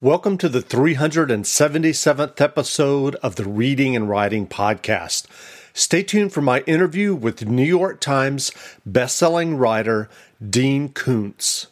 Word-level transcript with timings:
Welcome 0.00 0.38
to 0.38 0.48
the 0.48 0.60
377th 0.60 2.40
episode 2.40 3.16
of 3.16 3.34
the 3.34 3.48
Reading 3.48 3.96
and 3.96 4.08
Writing 4.08 4.46
Podcast. 4.46 5.26
Stay 5.74 6.04
tuned 6.04 6.32
for 6.32 6.40
my 6.40 6.60
interview 6.68 7.16
with 7.16 7.48
New 7.48 7.64
York 7.64 7.98
Times 7.98 8.52
bestselling 8.88 9.58
writer 9.58 10.08
Dean 10.40 10.90
Koontz. 10.90 11.66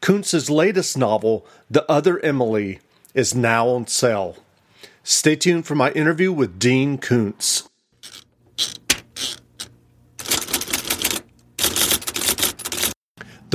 Koontz's 0.00 0.48
latest 0.48 0.96
novel, 0.96 1.44
The 1.68 1.84
Other 1.90 2.20
Emily, 2.20 2.78
is 3.14 3.34
now 3.34 3.66
on 3.66 3.88
sale. 3.88 4.36
Stay 5.02 5.34
tuned 5.34 5.66
for 5.66 5.74
my 5.74 5.90
interview 5.90 6.30
with 6.30 6.60
Dean 6.60 6.98
Koontz. 6.98 7.68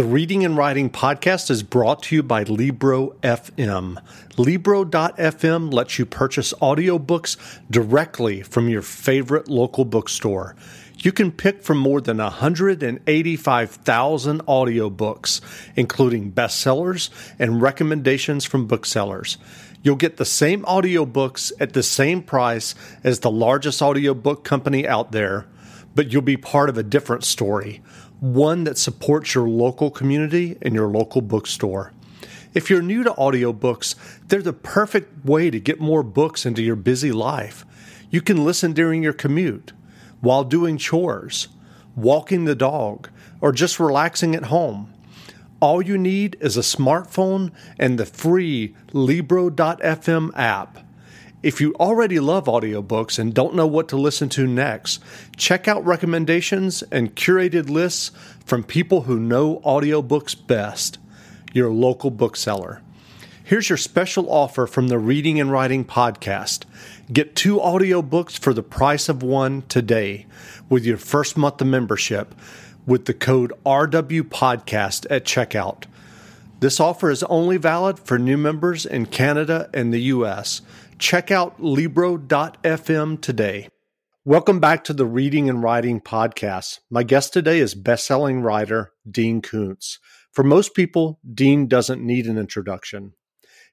The 0.02 0.07
Reading 0.07 0.43
and 0.43 0.57
Writing 0.57 0.89
Podcast 0.89 1.52
is 1.52 1.61
brought 1.61 2.01
to 2.05 2.15
you 2.15 2.23
by 2.23 2.41
Libro 2.41 3.09
FM. 3.21 4.01
Libro.fm 4.36 5.71
lets 5.71 6.00
you 6.00 6.07
purchase 6.07 6.54
audiobooks 6.54 7.37
directly 7.69 8.42
from 8.42 8.68
your 8.68 8.82
favorite 8.82 9.47
local 9.47 9.86
bookstore. 9.86 10.56
You 10.97 11.11
can 11.11 11.32
pick 11.32 11.61
from 11.61 11.78
more 11.78 12.01
than 12.01 12.18
185,000 12.18 14.42
audiobooks, 14.47 15.42
including 15.75 16.31
bestsellers 16.31 17.11
and 17.37 17.61
recommendations 17.61 18.43
from 18.43 18.65
booksellers. 18.65 19.37
You'll 19.83 19.97
get 19.97 20.18
the 20.18 20.25
same 20.25 20.64
audiobooks 20.64 21.51
at 21.59 21.73
the 21.73 21.83
same 21.83 22.23
price 22.23 22.73
as 23.04 23.20
the 23.20 23.29
largest 23.29 23.83
audiobook 23.83 24.43
company 24.43 24.87
out 24.87 25.11
there, 25.11 25.45
but 25.93 26.11
you'll 26.11 26.23
be 26.23 26.37
part 26.37 26.70
of 26.70 26.78
a 26.79 26.83
different 26.83 27.23
story 27.23 27.83
one 28.21 28.66
that 28.66 28.78
supports 28.78 29.34
your 29.34 29.50
local 29.50 29.89
community 29.89 30.56
and 30.62 30.75
your 30.75 30.88
local 30.88 31.21
bookstore. 31.21 31.92
If 32.53 32.70
you're 32.70 32.84
new 32.84 33.03
to 33.03 33.12
audiobooks, 33.14 33.95
they're 34.28 34.44
the 34.44 34.53
perfect 34.53 35.25
way 35.25 35.50
to 35.50 35.59
get 35.59 35.80
more 35.80 36.03
books 36.03 36.45
into 36.45 36.62
your 36.62 36.76
busy 36.76 37.12
life. 37.12 37.66
You 38.12 38.22
can 38.22 38.45
listen 38.45 38.73
during 38.73 39.02
your 39.02 39.14
commute, 39.14 39.73
while 40.20 40.44
doing 40.44 40.78
chores, 40.78 41.48
walking 41.95 42.45
the 42.45 42.54
dog, 42.54 43.10
or 43.42 43.52
just 43.52 43.80
relaxing 43.80 44.36
at 44.36 44.45
home. 44.45 44.94
All 45.60 45.82
you 45.82 45.98
need 45.98 46.38
is 46.40 46.58
a 46.58 46.62
smartphone 46.62 47.52
and 47.80 47.98
the 47.98 48.06
free 48.06 48.76
Libro.fm 48.94 50.32
app. 50.36 50.86
If 51.44 51.59
you 51.59 51.73
already 51.80 52.20
love 52.20 52.45
audiobooks 52.45 53.17
and 53.17 53.34
don't 53.34 53.56
know 53.56 53.66
what 53.66 53.88
to 53.89 53.97
listen 53.97 54.30
to 54.30 54.45
next, 54.45 55.02
check 55.38 55.67
out 55.67 55.83
recommendations 55.83 56.83
and 56.92 57.16
curated 57.16 57.67
lists 57.67 58.11
from 58.45 58.64
people 58.64 59.02
who 59.02 59.20
know 59.20 59.59
audiobooks 59.66 60.36
best, 60.36 61.00
your 61.52 61.72
local 61.72 62.11
bookseller. 62.11 62.83
Here's 63.44 63.70
your 63.70 63.78
special 63.78 64.31
offer 64.31 64.67
from 64.67 64.89
the 64.89 65.00
Reading 65.00 65.39
and 65.39 65.52
Writing 65.52 65.83
Podcast. 65.83 66.66
Get 67.11 67.36
two 67.36 67.58
audiobooks 67.58 68.38
for 68.38 68.53
the 68.53 68.61
price 68.61 69.09
of 69.09 69.23
one 69.23 69.64
today 69.64 70.28
with 70.70 70.86
your 70.86 70.98
first 70.98 71.36
month 71.36 71.59
of 71.59 71.66
membership 71.66 72.36
with 72.86 73.05
the 73.05 73.16
code 73.16 73.52
RWPodcast 73.66 75.08
at 75.09 75.26
checkout. 75.26 75.86
This 76.59 76.80
offer 76.80 77.09
is 77.09 77.23
only 77.23 77.58
valid 77.58 77.98
for 77.98 78.20
new 78.20 78.38
members 78.38 78.86
in 78.86 79.08
Canada 79.08 79.67
and 79.73 79.92
the 79.92 80.02
US. 80.02 80.61
Check 81.02 81.32
out 81.32 81.60
Libro.fm 81.60 83.22
today. 83.22 83.70
Welcome 84.24 84.60
back 84.60 84.84
to 84.84 84.94
the 84.94 85.08
Reading 85.08 85.50
and 85.50 85.64
Writing 85.64 86.00
Podcast. 86.00 86.78
My 86.92 87.02
guest 87.02 87.34
today 87.34 87.58
is 87.58 87.74
bestselling 87.74 88.44
writer 88.44 88.92
Dean 89.10 89.42
Koontz. 89.42 89.98
For 90.32 90.44
most 90.44 90.76
people, 90.76 91.20
Dean 91.34 91.68
doesn't 91.68 92.06
need 92.06 92.28
an 92.28 92.38
introduction. 92.38 93.14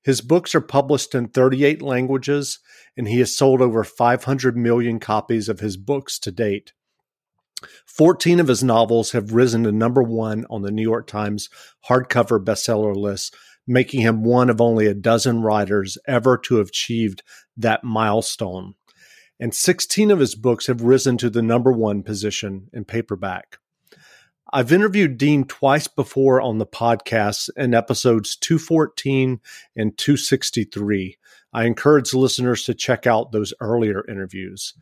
His 0.03 0.23
books 0.23 0.55
are 0.55 0.63
published 0.63 1.15
in 1.15 1.29
38 1.29 1.83
languages, 1.83 2.61
and 2.97 3.07
he 3.07 3.19
has 3.19 3.37
sold 3.37 3.61
over 3.61 3.85
500 3.85 4.57
million 4.57 4.99
copies 4.99 5.51
of 5.51 5.61
his 5.61 5.77
books 5.77 6.19
to 6.21 6.33
date. 6.33 6.73
14 7.85 8.41
of 8.41 8.49
his 8.49 8.65
novels 8.65 9.11
have 9.11 9.35
risen 9.35 9.65
to 9.65 9.73
number 9.73 10.03
one 10.03 10.47
on 10.49 10.63
the 10.63 10.71
New 10.71 10.81
York 10.81 11.07
Times 11.07 11.51
hardcover 11.91 12.43
bestseller 12.43 12.97
list 12.97 13.37
making 13.69 14.01
him 14.01 14.25
one 14.25 14.51
of 14.51 14.61
only 14.61 14.87
a 14.87 14.95
dozen 14.95 15.43
writers 15.43 15.99
ever 16.09 16.39
to 16.39 16.57
have 16.57 16.69
achieved 16.69 17.23
that 17.57 17.85
milestone. 17.85 18.75
And 19.39 19.55
16 19.55 20.11
of 20.11 20.19
his 20.19 20.35
books 20.35 20.67
have 20.67 20.83
risen 20.83 21.19
to 21.19 21.31
the 21.31 21.43
number 21.43 21.71
one 21.71 22.03
position 22.03 22.69
in 22.73 22.85
paperback. 22.85 23.59
I've 24.51 24.73
interviewed 24.73 25.19
Dean 25.19 25.45
twice 25.45 25.87
before 25.87 26.41
on 26.41 26.57
the 26.57 26.67
podcast 26.67 27.51
in 27.57 27.75
episodes 27.75 28.35
214 28.37 29.41
and 29.77 29.97
263. 29.99 31.19
I 31.53 31.65
encourage 31.65 32.15
listeners 32.15 32.65
to 32.65 32.75
check 32.75 33.07
out 33.07 33.31
those 33.31 33.53
earlier 33.61 34.03
interviews. 34.09 34.73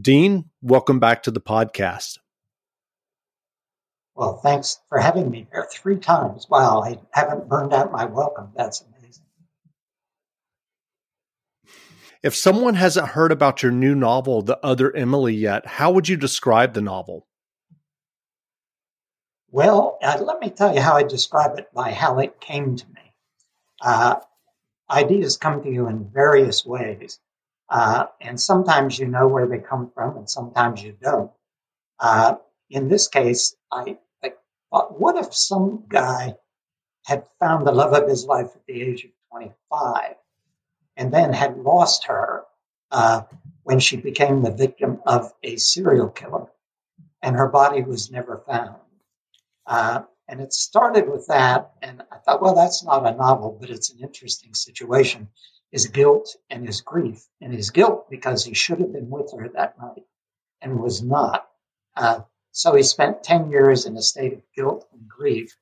Dean, 0.00 0.44
welcome 0.62 1.00
back 1.00 1.24
to 1.24 1.32
the 1.32 1.40
podcast. 1.40 2.18
Well, 4.18 4.38
thanks 4.38 4.80
for 4.88 4.98
having 4.98 5.30
me 5.30 5.46
here 5.52 5.68
three 5.70 5.96
times. 5.96 6.48
Wow, 6.50 6.82
I 6.82 6.98
haven't 7.12 7.48
burned 7.48 7.72
out 7.72 7.92
my 7.92 8.04
welcome. 8.04 8.50
That's 8.56 8.80
amazing. 8.80 9.22
If 12.24 12.34
someone 12.34 12.74
hasn't 12.74 13.10
heard 13.10 13.30
about 13.30 13.62
your 13.62 13.70
new 13.70 13.94
novel, 13.94 14.42
The 14.42 14.58
Other 14.66 14.94
Emily, 14.94 15.36
yet, 15.36 15.66
how 15.66 15.92
would 15.92 16.08
you 16.08 16.16
describe 16.16 16.74
the 16.74 16.80
novel? 16.80 17.28
Well, 19.52 19.98
uh, 20.02 20.20
let 20.20 20.40
me 20.40 20.50
tell 20.50 20.74
you 20.74 20.80
how 20.80 20.96
I 20.96 21.04
describe 21.04 21.56
it 21.56 21.72
by 21.72 21.92
how 21.92 22.18
it 22.18 22.40
came 22.40 22.74
to 22.74 22.86
me. 22.88 23.14
Uh, 23.80 24.16
ideas 24.90 25.36
come 25.36 25.62
to 25.62 25.70
you 25.70 25.86
in 25.86 26.10
various 26.12 26.66
ways, 26.66 27.20
uh, 27.70 28.06
and 28.20 28.40
sometimes 28.40 28.98
you 28.98 29.06
know 29.06 29.28
where 29.28 29.46
they 29.46 29.58
come 29.58 29.92
from, 29.94 30.16
and 30.16 30.28
sometimes 30.28 30.82
you 30.82 30.96
don't. 31.00 31.30
Uh, 32.00 32.34
in 32.68 32.88
this 32.88 33.06
case, 33.06 33.54
I 33.70 33.98
what 34.70 35.16
if 35.16 35.34
some 35.34 35.84
guy 35.88 36.34
had 37.06 37.24
found 37.40 37.66
the 37.66 37.72
love 37.72 37.94
of 37.94 38.08
his 38.08 38.26
life 38.26 38.50
at 38.54 38.66
the 38.66 38.82
age 38.82 39.04
of 39.04 39.10
25 39.30 40.14
and 40.96 41.12
then 41.12 41.32
had 41.32 41.56
lost 41.58 42.04
her 42.04 42.44
uh, 42.90 43.22
when 43.62 43.78
she 43.78 43.96
became 43.96 44.42
the 44.42 44.50
victim 44.50 45.00
of 45.06 45.32
a 45.42 45.56
serial 45.56 46.08
killer 46.08 46.46
and 47.22 47.36
her 47.36 47.48
body 47.48 47.82
was 47.82 48.10
never 48.10 48.42
found? 48.46 48.76
Uh, 49.66 50.02
and 50.28 50.40
it 50.40 50.52
started 50.52 51.08
with 51.10 51.26
that. 51.28 51.72
And 51.82 52.02
I 52.12 52.18
thought, 52.18 52.42
well, 52.42 52.54
that's 52.54 52.84
not 52.84 53.06
a 53.06 53.16
novel, 53.16 53.56
but 53.58 53.70
it's 53.70 53.90
an 53.90 53.98
interesting 54.00 54.54
situation. 54.54 55.28
His 55.70 55.86
guilt 55.86 56.36
and 56.50 56.66
his 56.66 56.80
grief, 56.80 57.26
and 57.40 57.52
his 57.52 57.70
guilt 57.70 58.08
because 58.10 58.44
he 58.44 58.54
should 58.54 58.80
have 58.80 58.92
been 58.92 59.10
with 59.10 59.32
her 59.36 59.48
that 59.54 59.78
night 59.78 60.04
and 60.62 60.80
was 60.80 61.02
not. 61.02 61.46
Uh, 61.96 62.20
so 62.52 62.74
he 62.74 62.82
spent 62.82 63.22
10 63.22 63.50
years 63.50 63.86
in 63.86 63.96
a 63.96 64.02
state 64.02 64.32
of 64.32 64.42
guilt 64.54 64.88
and 64.92 65.08
grief. 65.08 65.56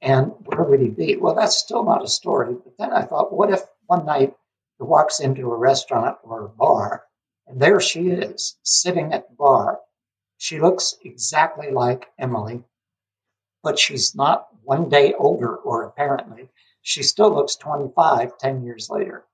And 0.00 0.32
where 0.44 0.62
would 0.62 0.80
he 0.80 0.88
be? 0.88 1.16
Well, 1.16 1.34
that's 1.34 1.56
still 1.56 1.84
not 1.84 2.04
a 2.04 2.08
story. 2.08 2.54
But 2.54 2.76
then 2.78 2.92
I 2.92 3.02
thought, 3.02 3.32
what 3.32 3.50
if 3.52 3.62
one 3.86 4.04
night 4.04 4.36
he 4.78 4.84
walks 4.84 5.20
into 5.20 5.50
a 5.50 5.56
restaurant 5.56 6.18
or 6.22 6.44
a 6.44 6.48
bar, 6.48 7.06
and 7.46 7.60
there 7.60 7.80
she 7.80 8.10
is, 8.10 8.58
sitting 8.62 9.12
at 9.12 9.28
the 9.28 9.34
bar. 9.34 9.80
She 10.36 10.60
looks 10.60 10.94
exactly 11.02 11.70
like 11.70 12.12
Emily, 12.18 12.62
but 13.62 13.78
she's 13.78 14.14
not 14.14 14.48
one 14.62 14.90
day 14.90 15.14
older, 15.14 15.56
or 15.56 15.84
apparently. 15.84 16.50
She 16.82 17.02
still 17.02 17.30
looks 17.30 17.56
25 17.56 18.36
10 18.36 18.64
years 18.64 18.90
later. 18.90 19.24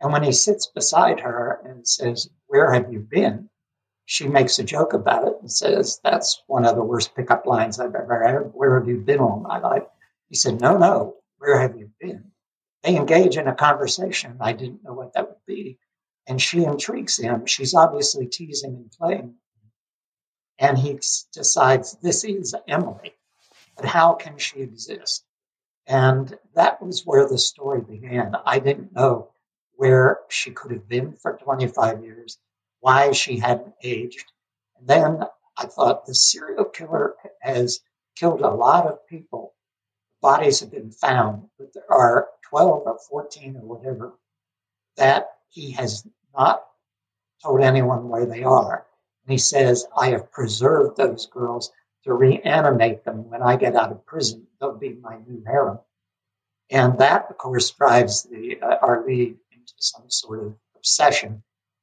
And 0.00 0.12
when 0.12 0.22
he 0.22 0.32
sits 0.32 0.66
beside 0.66 1.20
her 1.20 1.60
and 1.64 1.86
says, 1.86 2.30
Where 2.46 2.72
have 2.72 2.92
you 2.92 3.00
been? 3.00 3.50
She 4.06 4.28
makes 4.28 4.58
a 4.58 4.64
joke 4.64 4.92
about 4.92 5.26
it 5.26 5.34
and 5.40 5.50
says, 5.50 6.00
That's 6.02 6.42
one 6.46 6.64
of 6.64 6.76
the 6.76 6.84
worst 6.84 7.14
pickup 7.14 7.44
lines 7.44 7.78
I've 7.78 7.94
ever 7.94 8.18
heard. 8.18 8.52
Where 8.54 8.78
have 8.78 8.88
you 8.88 8.98
been 8.98 9.18
all 9.18 9.40
my 9.40 9.58
life? 9.58 9.82
He 10.28 10.36
said, 10.36 10.60
No, 10.60 10.78
no, 10.78 11.16
where 11.38 11.60
have 11.60 11.76
you 11.76 11.90
been? 12.00 12.30
They 12.84 12.96
engage 12.96 13.36
in 13.36 13.48
a 13.48 13.54
conversation. 13.54 14.36
I 14.40 14.52
didn't 14.52 14.84
know 14.84 14.92
what 14.92 15.12
that 15.14 15.28
would 15.28 15.44
be. 15.46 15.78
And 16.28 16.40
she 16.40 16.64
intrigues 16.64 17.18
him. 17.18 17.46
She's 17.46 17.74
obviously 17.74 18.26
teasing 18.26 18.76
and 18.76 18.90
playing. 18.92 19.34
And 20.60 20.78
he 20.78 21.00
decides, 21.32 21.96
This 22.00 22.22
is 22.22 22.54
Emily, 22.68 23.12
but 23.76 23.86
how 23.86 24.14
can 24.14 24.38
she 24.38 24.60
exist? 24.60 25.24
And 25.88 26.32
that 26.54 26.80
was 26.80 27.04
where 27.04 27.28
the 27.28 27.38
story 27.38 27.80
began. 27.80 28.36
I 28.44 28.60
didn't 28.60 28.94
know 28.94 29.30
where 29.74 30.20
she 30.28 30.52
could 30.52 30.70
have 30.70 30.88
been 30.88 31.12
for 31.14 31.36
25 31.42 32.04
years 32.04 32.38
why 32.86 33.10
she 33.10 33.36
hadn't 33.36 33.74
aged. 33.82 34.30
And 34.78 34.86
then 34.86 35.20
I 35.56 35.66
thought 35.66 36.06
the 36.06 36.14
serial 36.14 36.66
killer 36.66 37.16
has 37.40 37.80
killed 38.14 38.42
a 38.42 38.48
lot 38.48 38.86
of 38.86 39.04
people. 39.08 39.54
Bodies 40.22 40.60
have 40.60 40.70
been 40.70 40.92
found, 40.92 41.48
but 41.58 41.74
there 41.74 41.90
are 41.90 42.28
12 42.48 42.82
or 42.86 42.98
14 43.10 43.56
or 43.56 43.66
whatever 43.66 44.12
that 44.96 45.30
he 45.48 45.72
has 45.72 46.06
not 46.32 46.64
told 47.42 47.60
anyone 47.60 48.08
where 48.08 48.24
they 48.24 48.44
are. 48.44 48.86
And 49.24 49.32
he 49.32 49.38
says, 49.38 49.84
I 49.98 50.10
have 50.10 50.30
preserved 50.30 50.96
those 50.96 51.26
girls 51.26 51.72
to 52.04 52.14
reanimate 52.14 53.04
them 53.04 53.28
when 53.28 53.42
I 53.42 53.56
get 53.56 53.74
out 53.74 53.90
of 53.90 54.06
prison. 54.06 54.46
They'll 54.60 54.78
be 54.78 54.92
my 54.92 55.18
new 55.26 55.42
harem. 55.44 55.80
And 56.70 57.00
that, 57.00 57.26
of 57.30 57.36
course, 57.36 57.68
drives 57.72 58.22
the 58.22 58.60
uh, 58.62 58.76
our 58.80 59.04
lead 59.04 59.38
into 59.50 59.74
some 59.78 60.08
sort 60.08 60.44
of 60.44 60.54
obsession. 60.76 61.42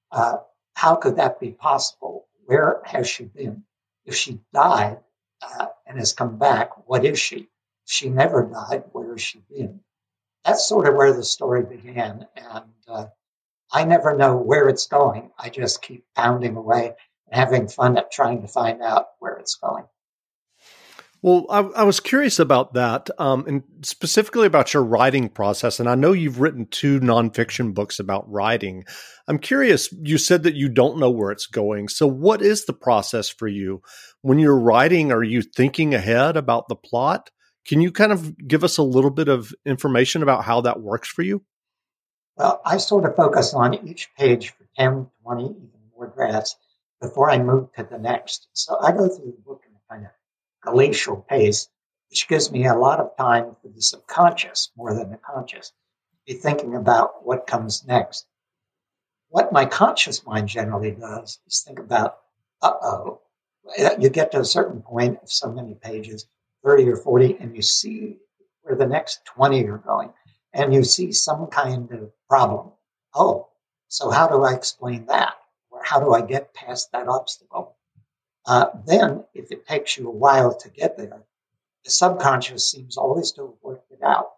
Uh, 0.09 0.37
how 0.73 0.95
could 0.95 1.17
that 1.17 1.39
be 1.39 1.51
possible? 1.51 2.27
Where 2.45 2.81
has 2.85 3.07
she 3.07 3.25
been? 3.25 3.63
If 4.05 4.15
she 4.15 4.39
died 4.53 4.99
uh, 5.41 5.67
and 5.85 5.97
has 5.97 6.13
come 6.13 6.37
back, 6.37 6.87
what 6.87 7.05
is 7.05 7.19
she? 7.19 7.37
If 7.85 7.91
she 7.91 8.09
never 8.09 8.43
died, 8.43 8.83
where 8.91 9.11
has 9.11 9.21
she 9.21 9.39
been? 9.49 9.79
That's 10.43 10.67
sort 10.67 10.87
of 10.87 10.95
where 10.95 11.13
the 11.13 11.23
story 11.23 11.63
began. 11.63 12.27
And 12.35 12.65
uh, 12.87 13.05
I 13.71 13.85
never 13.85 14.15
know 14.15 14.35
where 14.35 14.67
it's 14.67 14.87
going. 14.87 15.31
I 15.37 15.49
just 15.49 15.81
keep 15.81 16.05
pounding 16.15 16.57
away 16.57 16.95
and 17.27 17.39
having 17.39 17.67
fun 17.67 17.97
at 17.97 18.11
trying 18.11 18.41
to 18.41 18.47
find 18.47 18.81
out 18.81 19.07
where 19.19 19.37
it's 19.37 19.55
going. 19.55 19.85
Well, 21.23 21.45
I, 21.49 21.59
I, 21.59 21.83
was 21.83 22.01
curious 22.01 22.37
about 22.37 22.73
that, 22.73 23.09
um, 23.17 23.45
and 23.47 23.63
specifically 23.81 24.45
about 24.45 24.73
your 24.73 24.83
writing 24.83 25.29
process. 25.29 25.79
And 25.79 25.87
I 25.87 25.95
know 25.95 26.11
you've 26.11 26.41
written 26.41 26.65
two 26.65 26.99
nonfiction 26.99 27.73
books 27.73 27.97
about 27.97 28.29
writing. 28.29 28.83
I'm 29.29 29.39
curious. 29.39 29.89
You 29.93 30.17
said 30.17 30.43
that 30.43 30.55
you 30.55 30.67
don't 30.67 30.99
know 30.99 31.09
where 31.09 31.31
it's 31.31 31.47
going. 31.47 31.87
So, 31.87 32.07
what 32.07 32.41
is 32.41 32.65
the 32.65 32.73
process 32.73 33.29
for 33.29 33.47
you 33.47 33.81
when 34.21 34.37
you're 34.37 34.59
writing? 34.59 35.13
Are 35.13 35.23
you 35.23 35.41
thinking 35.41 35.93
ahead 35.93 36.35
about 36.35 36.67
the 36.67 36.75
plot? 36.75 37.31
Can 37.65 37.79
you 37.79 37.93
kind 37.93 38.11
of 38.11 38.37
give 38.45 38.65
us 38.65 38.77
a 38.77 38.83
little 38.83 39.09
bit 39.09 39.29
of 39.29 39.53
information 39.65 40.23
about 40.23 40.43
how 40.43 40.59
that 40.61 40.81
works 40.81 41.07
for 41.07 41.21
you? 41.21 41.41
Well, 42.35 42.61
I 42.65 42.75
sort 42.75 43.05
of 43.05 43.15
focus 43.15 43.53
on 43.53 43.87
each 43.87 44.09
page 44.17 44.49
for 44.49 44.67
10, 44.77 45.07
20, 45.23 45.43
even 45.43 45.69
more 45.95 46.07
drafts 46.07 46.57
before 46.99 47.31
I 47.31 47.37
move 47.37 47.71
to 47.77 47.87
the 47.89 47.97
next. 47.97 48.49
So 48.51 48.77
I 48.77 48.91
go 48.91 49.07
through 49.07 49.31
the 49.37 49.41
book 49.45 49.61
in 49.65 49.73
kind 49.89 50.05
of 50.05 50.11
glacial 50.65 51.17
pace, 51.17 51.67
which 52.09 52.27
gives 52.27 52.51
me 52.51 52.67
a 52.67 52.75
lot 52.75 52.99
of 52.99 53.15
time 53.17 53.55
for 53.61 53.69
the 53.69 53.81
subconscious 53.81 54.71
more 54.75 54.93
than 54.93 55.11
the 55.11 55.17
conscious, 55.17 55.69
to 55.69 56.33
be 56.33 56.39
thinking 56.39 56.75
about 56.75 57.25
what 57.25 57.47
comes 57.47 57.85
next. 57.85 58.25
What 59.29 59.51
my 59.51 59.65
conscious 59.65 60.25
mind 60.25 60.47
generally 60.47 60.91
does 60.91 61.39
is 61.47 61.63
think 61.65 61.79
about, 61.79 62.17
uh 62.61 62.73
oh, 62.81 63.21
you 63.99 64.09
get 64.09 64.31
to 64.31 64.39
a 64.39 64.45
certain 64.45 64.81
point 64.81 65.19
of 65.23 65.31
so 65.31 65.51
many 65.51 65.73
pages, 65.73 66.27
30 66.63 66.89
or 66.89 66.97
40, 66.97 67.37
and 67.39 67.55
you 67.55 67.61
see 67.61 68.17
where 68.61 68.75
the 68.75 68.87
next 68.87 69.25
20 69.25 69.65
are 69.65 69.77
going, 69.77 70.13
and 70.53 70.73
you 70.73 70.83
see 70.83 71.11
some 71.11 71.47
kind 71.47 71.91
of 71.91 72.11
problem. 72.29 72.71
Oh, 73.13 73.49
so 73.87 74.09
how 74.09 74.27
do 74.27 74.43
I 74.43 74.53
explain 74.53 75.07
that? 75.07 75.35
Or 75.71 75.81
how 75.83 75.99
do 75.99 76.13
I 76.13 76.21
get 76.21 76.53
past 76.53 76.91
that 76.91 77.07
obstacle? 77.07 77.75
Uh, 78.45 78.67
then, 78.85 79.23
if 79.33 79.51
it 79.51 79.65
takes 79.65 79.97
you 79.97 80.07
a 80.07 80.11
while 80.11 80.55
to 80.55 80.69
get 80.69 80.97
there, 80.97 81.23
the 81.85 81.91
subconscious 81.91 82.69
seems 82.69 82.97
always 82.97 83.31
to 83.33 83.41
have 83.43 83.55
worked 83.61 83.91
it 83.91 84.03
out. 84.03 84.31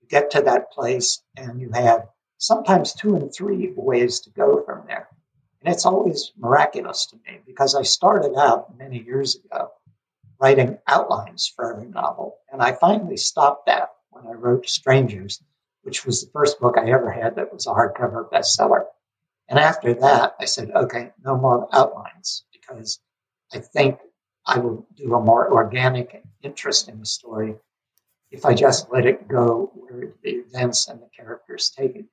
You 0.00 0.08
get 0.08 0.30
to 0.32 0.42
that 0.42 0.72
place 0.72 1.22
and 1.36 1.60
you 1.60 1.70
have 1.72 2.08
sometimes 2.38 2.92
two 2.92 3.16
and 3.16 3.32
three 3.32 3.72
ways 3.76 4.20
to 4.20 4.30
go 4.30 4.62
from 4.64 4.86
there. 4.86 5.08
And 5.60 5.72
it's 5.72 5.86
always 5.86 6.32
miraculous 6.36 7.06
to 7.06 7.16
me 7.16 7.40
because 7.46 7.74
I 7.74 7.82
started 7.82 8.36
out 8.36 8.76
many 8.78 9.02
years 9.02 9.36
ago 9.36 9.72
writing 10.38 10.78
outlines 10.86 11.50
for 11.54 11.72
every 11.72 11.88
novel. 11.88 12.36
And 12.52 12.62
I 12.62 12.72
finally 12.72 13.16
stopped 13.16 13.66
that 13.66 13.90
when 14.10 14.26
I 14.26 14.32
wrote 14.32 14.68
Strangers, 14.68 15.42
which 15.82 16.04
was 16.04 16.20
the 16.20 16.30
first 16.30 16.60
book 16.60 16.76
I 16.78 16.90
ever 16.90 17.10
had 17.10 17.36
that 17.36 17.52
was 17.52 17.66
a 17.66 17.70
hardcover 17.70 18.30
bestseller. 18.30 18.84
And 19.48 19.58
after 19.58 19.94
that, 19.94 20.34
I 20.40 20.44
said, 20.44 20.70
okay, 20.72 21.12
no 21.24 21.36
more 21.36 21.68
outlines 21.72 22.44
because 22.52 23.00
I 23.52 23.58
think 23.58 23.98
I 24.46 24.58
will 24.58 24.86
do 24.96 25.14
a 25.14 25.20
more 25.20 25.52
organic 25.52 26.14
and 26.14 26.24
interesting 26.42 27.04
story 27.04 27.56
if 28.30 28.44
I 28.44 28.54
just 28.54 28.90
let 28.90 29.06
it 29.06 29.28
go 29.28 29.70
where 29.74 30.12
the 30.22 30.30
events 30.30 30.88
and 30.88 31.00
the 31.00 31.08
characters 31.16 31.70
take 31.70 31.96
it. 31.96 32.06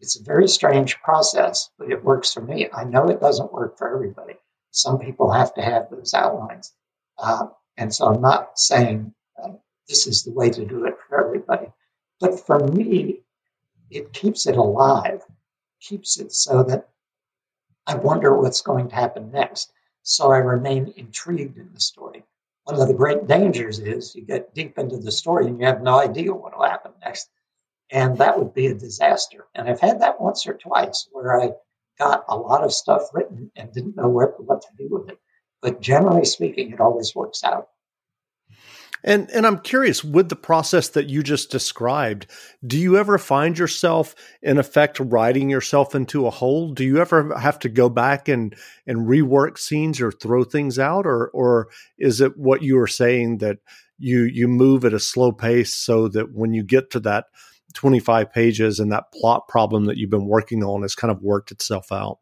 It's 0.00 0.18
a 0.18 0.24
very 0.24 0.48
strange 0.48 0.98
process, 1.00 1.70
but 1.78 1.90
it 1.90 2.04
works 2.04 2.32
for 2.32 2.40
me. 2.40 2.68
I 2.72 2.84
know 2.84 3.08
it 3.08 3.20
doesn't 3.20 3.52
work 3.52 3.78
for 3.78 3.94
everybody. 3.94 4.34
Some 4.72 4.98
people 4.98 5.30
have 5.30 5.54
to 5.54 5.62
have 5.62 5.88
those 5.90 6.12
outlines. 6.12 6.72
Uh, 7.18 7.46
and 7.76 7.94
so 7.94 8.06
I'm 8.06 8.20
not 8.20 8.58
saying 8.58 9.14
uh, 9.42 9.52
this 9.88 10.06
is 10.06 10.24
the 10.24 10.32
way 10.32 10.50
to 10.50 10.64
do 10.64 10.84
it 10.86 10.96
for 11.08 11.24
everybody. 11.24 11.68
But 12.20 12.44
for 12.44 12.58
me, 12.58 13.20
it 13.90 14.12
keeps 14.12 14.46
it 14.46 14.56
alive, 14.56 15.22
keeps 15.80 16.18
it 16.18 16.32
so 16.32 16.64
that 16.64 16.88
I 17.86 17.94
wonder 17.94 18.36
what's 18.36 18.60
going 18.60 18.88
to 18.88 18.94
happen 18.94 19.30
next 19.30 19.72
so 20.08 20.30
I 20.30 20.38
remain 20.38 20.94
intrigued 20.96 21.58
in 21.58 21.68
the 21.74 21.80
story. 21.80 22.22
One 22.62 22.80
of 22.80 22.86
the 22.86 22.94
great 22.94 23.26
dangers 23.26 23.80
is 23.80 24.14
you 24.14 24.22
get 24.22 24.54
deep 24.54 24.78
into 24.78 24.98
the 24.98 25.10
story 25.10 25.46
and 25.46 25.58
you 25.58 25.66
have 25.66 25.82
no 25.82 25.98
idea 25.98 26.32
what 26.32 26.56
will 26.56 26.64
happen 26.64 26.92
next. 27.04 27.28
And 27.90 28.16
that 28.18 28.38
would 28.38 28.54
be 28.54 28.68
a 28.68 28.74
disaster. 28.74 29.46
And 29.56 29.68
I've 29.68 29.80
had 29.80 30.00
that 30.02 30.20
once 30.20 30.46
or 30.46 30.54
twice 30.54 31.08
where 31.10 31.40
I 31.40 31.50
got 31.98 32.24
a 32.28 32.36
lot 32.36 32.62
of 32.62 32.72
stuff 32.72 33.02
written 33.12 33.50
and 33.56 33.72
didn't 33.72 33.96
know 33.96 34.08
what, 34.08 34.36
to 34.38 34.68
do 34.78 34.86
with 34.88 35.08
it. 35.08 35.18
But 35.60 35.80
generally 35.80 36.24
speaking, 36.24 36.70
it 36.70 36.80
always 36.80 37.12
works 37.12 37.42
out. 37.42 37.66
And 39.06 39.30
and 39.30 39.46
I'm 39.46 39.60
curious 39.60 40.02
with 40.02 40.28
the 40.28 40.36
process 40.36 40.88
that 40.90 41.08
you 41.08 41.22
just 41.22 41.52
described, 41.52 42.26
do 42.66 42.76
you 42.76 42.98
ever 42.98 43.18
find 43.18 43.56
yourself 43.56 44.16
in 44.42 44.58
effect 44.58 44.98
writing 44.98 45.48
yourself 45.48 45.94
into 45.94 46.26
a 46.26 46.30
hole? 46.30 46.72
Do 46.72 46.82
you 46.82 46.98
ever 46.98 47.38
have 47.38 47.60
to 47.60 47.68
go 47.68 47.88
back 47.88 48.28
and 48.28 48.54
and 48.84 49.06
rework 49.06 49.58
scenes 49.58 50.00
or 50.00 50.10
throw 50.10 50.42
things 50.42 50.76
out 50.80 51.06
or 51.06 51.28
or 51.28 51.68
is 51.96 52.20
it 52.20 52.36
what 52.36 52.62
you 52.62 52.74
were 52.74 52.88
saying 52.88 53.38
that 53.38 53.58
you 53.96 54.24
you 54.24 54.48
move 54.48 54.84
at 54.84 54.92
a 54.92 54.98
slow 54.98 55.30
pace 55.30 55.72
so 55.72 56.08
that 56.08 56.32
when 56.32 56.52
you 56.52 56.64
get 56.64 56.90
to 56.90 57.00
that 57.00 57.26
25 57.74 58.32
pages 58.32 58.80
and 58.80 58.90
that 58.90 59.12
plot 59.12 59.46
problem 59.46 59.84
that 59.84 59.98
you've 59.98 60.10
been 60.10 60.26
working 60.26 60.64
on 60.64 60.82
has 60.82 60.96
kind 60.96 61.12
of 61.12 61.22
worked 61.22 61.52
itself 61.52 61.92
out? 61.92 62.18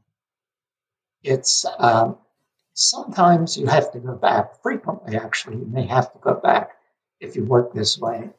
It's 1.22 1.64
um, 1.78 2.18
Sometimes 2.74 3.56
you 3.56 3.66
have 3.66 3.92
to 3.92 4.00
go 4.00 4.14
back. 4.14 4.60
Frequently, 4.62 5.16
actually, 5.16 5.56
you 5.56 5.66
may 5.66 5.86
have 5.86 6.12
to 6.12 6.18
go 6.18 6.34
back 6.34 6.72
if 7.20 7.36
you 7.36 7.44
work 7.44 7.72
this 7.72 7.98
way. 7.98 8.30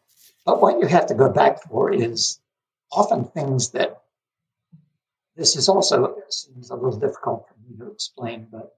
But 0.46 0.62
what 0.62 0.80
you 0.80 0.88
have 0.88 1.08
to 1.08 1.16
go 1.16 1.30
back 1.32 1.64
for 1.64 1.92
is 1.92 2.40
often 2.92 3.26
things 3.26 3.72
that 3.72 4.02
this 5.36 5.56
is 5.56 5.68
also 5.68 6.16
seems 6.30 6.70
a 6.70 6.76
little 6.76 7.00
difficult 7.00 7.48
for 7.48 7.56
me 7.68 7.78
to 7.78 7.92
explain, 7.92 8.48
but 8.52 8.76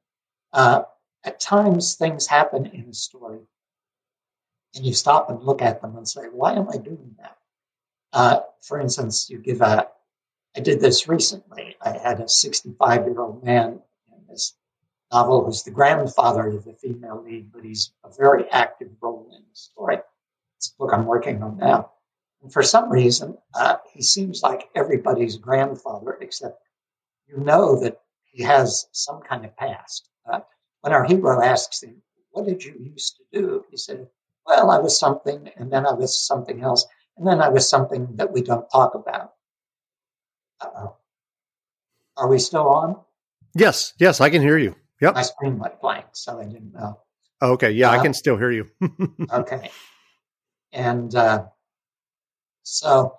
uh, 0.54 0.84
at 1.24 1.40
times 1.40 1.96
things 1.96 2.26
happen 2.26 2.66
in 2.68 2.90
a 2.90 2.94
story 2.94 3.40
and 4.76 4.86
you 4.86 4.94
stop 4.94 5.30
and 5.30 5.44
look 5.44 5.62
at 5.62 5.82
them 5.82 5.98
and 5.98 6.08
say, 6.08 6.24
why 6.32 6.54
am 6.54 6.70
I 6.70 6.78
doing 6.78 7.16
that? 7.20 7.38
Uh, 8.14 8.40
for 8.62 8.80
instance, 8.80 9.30
you 9.30 9.40
give 9.40 9.62
a, 9.62 9.88
I 10.56 10.60
did 10.62 10.80
this 10.80 11.08
recently. 11.08 11.76
I 11.82 11.98
had 11.98 12.20
a 12.20 12.30
65 12.30 13.06
year 13.06 13.20
old 13.20 13.44
man 13.44 13.82
in 14.12 14.28
this 14.28 14.54
novel 15.12 15.46
who's 15.46 15.64
the 15.64 15.72
grandfather 15.72 16.48
of 16.48 16.66
the 16.66 16.74
female 16.74 17.24
lead, 17.24 17.52
but 17.52 17.64
he's 17.64 17.92
a 18.04 18.10
very 18.18 18.50
active 18.52 18.90
role 19.02 19.30
in 19.32 19.42
the 19.42 19.56
story. 19.56 19.98
It's 20.58 20.74
a 20.74 20.78
book 20.78 20.92
I'm 20.94 21.06
working 21.06 21.42
on 21.44 21.58
now. 21.58 21.92
And 22.42 22.52
for 22.52 22.64
some 22.64 22.90
reason, 22.90 23.38
uh, 23.56 23.78
he 23.94 24.02
seems 24.02 24.44
like 24.44 24.70
everybody's 24.76 25.38
grandfather, 25.38 26.18
except 26.22 26.62
you 27.28 27.38
know 27.38 27.80
that 27.82 28.00
he 28.24 28.44
has 28.44 28.88
some 28.92 29.22
kind 29.22 29.46
of 29.46 29.56
past. 29.58 30.10
Uh, 30.32 30.42
when 30.82 30.94
our 30.94 31.04
hero 31.04 31.42
asks 31.44 31.82
him, 31.82 32.02
What 32.32 32.46
did 32.46 32.64
you 32.64 32.76
used 32.80 33.18
to 33.18 33.42
do? 33.42 33.66
He 33.72 33.78
said, 33.78 34.08
Well, 34.46 34.70
I 34.70 34.78
was 34.80 35.00
something, 35.00 35.50
and 35.58 35.72
then 35.72 35.86
I 35.86 35.94
was 35.94 36.26
something 36.26 36.62
else, 36.62 36.86
and 37.18 37.26
then 37.28 37.42
I 37.42 37.50
was 37.50 37.70
something 37.70 38.16
that 38.16 38.32
we 38.32 38.42
don't 38.42 38.70
talk 38.70 38.94
about. 38.94 39.34
Uh-oh. 40.62 40.96
Are 42.18 42.28
we 42.28 42.40
still 42.40 42.70
on? 42.70 42.98
Yes, 43.56 43.94
yes, 44.00 44.22
I 44.22 44.30
can 44.30 44.42
hear 44.42 44.58
you. 44.58 44.76
Yep. 45.02 45.16
My 45.16 45.22
screen 45.22 45.60
went 45.60 45.80
blank, 45.80 46.06
so 46.14 46.40
I 46.40 46.46
didn't 46.46 46.74
know. 46.74 47.00
Okay. 47.42 47.72
Yeah, 47.72 47.92
uh, 47.92 48.00
I 48.00 48.04
can 48.04 48.14
still 48.14 48.38
hear 48.38 48.52
you. 48.52 48.68
okay. 49.32 49.70
And 50.72 51.14
uh, 51.14 51.46
so, 52.64 53.18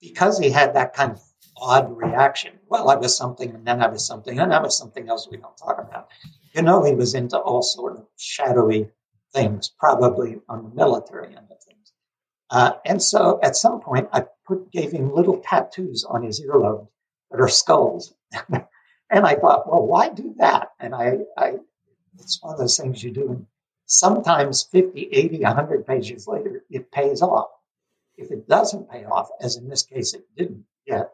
because 0.00 0.38
he 0.38 0.50
had 0.50 0.74
that 0.74 0.94
kind 0.94 1.12
of 1.12 1.22
odd 1.56 1.96
reaction, 1.96 2.52
well, 2.68 2.90
I 2.90 2.96
was 2.96 3.16
something, 3.16 3.54
and 3.54 3.66
then 3.66 3.82
I 3.82 3.88
was 3.88 4.06
something, 4.06 4.38
and 4.38 4.52
I 4.52 4.60
was 4.60 4.76
something 4.76 5.08
else 5.08 5.28
we 5.30 5.36
don't 5.36 5.56
talk 5.56 5.78
about. 5.78 6.08
You 6.54 6.62
know, 6.62 6.82
he 6.82 6.94
was 6.94 7.14
into 7.14 7.38
all 7.38 7.62
sort 7.62 7.96
of 7.96 8.06
shadowy 8.16 8.90
things, 9.32 9.70
probably 9.78 10.40
on 10.48 10.64
the 10.64 10.74
military 10.74 11.28
end 11.28 11.48
of 11.50 11.62
things. 11.62 11.92
Uh, 12.50 12.72
and 12.84 13.02
so, 13.02 13.38
at 13.42 13.56
some 13.56 13.80
point, 13.80 14.08
I 14.12 14.24
put 14.46 14.70
gave 14.72 14.92
him 14.92 15.14
little 15.14 15.42
tattoos 15.44 16.04
on 16.04 16.22
his 16.22 16.40
earlobes 16.40 16.88
that 17.30 17.40
are 17.40 17.48
skulls. 17.48 18.14
And 19.10 19.24
I 19.24 19.34
thought, 19.36 19.70
well, 19.70 19.86
why 19.86 20.08
do 20.08 20.34
that? 20.38 20.70
And 20.80 20.94
I, 20.94 21.18
I 21.36 21.54
it's 22.18 22.42
one 22.42 22.54
of 22.54 22.58
those 22.58 22.76
things 22.76 23.02
you 23.02 23.10
do. 23.10 23.30
And 23.30 23.46
sometimes 23.86 24.64
50, 24.64 25.08
80, 25.12 25.40
100 25.40 25.86
pages 25.86 26.26
later, 26.26 26.64
it 26.70 26.90
pays 26.90 27.22
off. 27.22 27.48
If 28.16 28.30
it 28.30 28.48
doesn't 28.48 28.90
pay 28.90 29.04
off, 29.04 29.28
as 29.40 29.56
in 29.56 29.68
this 29.68 29.82
case 29.82 30.14
it 30.14 30.24
didn't 30.36 30.64
yet, 30.86 31.12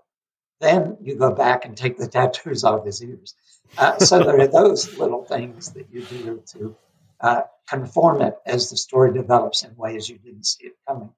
then 0.61 0.97
you 1.03 1.17
go 1.17 1.33
back 1.33 1.65
and 1.65 1.77
take 1.77 1.99
the 1.99 2.07
tattoos 2.07 2.63
off 2.65 2.87
his 2.87 3.03
ears. 3.03 3.35
Uh, 3.77 3.99
so 3.99 4.23
there 4.23 4.41
are 4.41 4.47
those 4.47 4.97
little 4.97 5.25
things 5.25 5.73
that 5.73 5.89
you 5.91 6.03
do 6.05 6.43
to 6.53 6.77
uh, 7.21 7.43
conform 7.69 8.23
it 8.23 8.37
as 8.47 8.71
the 8.71 8.77
story 8.77 9.13
develops 9.13 9.65
in 9.65 9.77
ways 9.77 10.09
you 10.09 10.19
didn't 10.19 10.47
see 10.47 10.67
it 10.67 10.77
coming. 10.87 11.11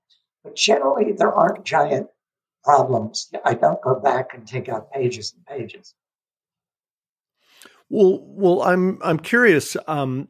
But 0.43 0.57
generally, 0.57 1.12
there 1.12 1.33
aren't 1.33 1.64
giant 1.64 2.09
problems. 2.62 3.31
I 3.45 3.54
don't 3.54 3.81
go 3.83 3.95
back 3.95 4.33
and 4.35 4.47
take 4.47 4.69
out 4.69 4.93
pages 4.93 5.35
and 5.35 5.45
pages. 5.45 5.95
Well, 7.88 8.21
well, 8.23 8.62
I'm 8.62 8.99
I'm 9.03 9.19
curious. 9.19 9.76
Um, 9.87 10.29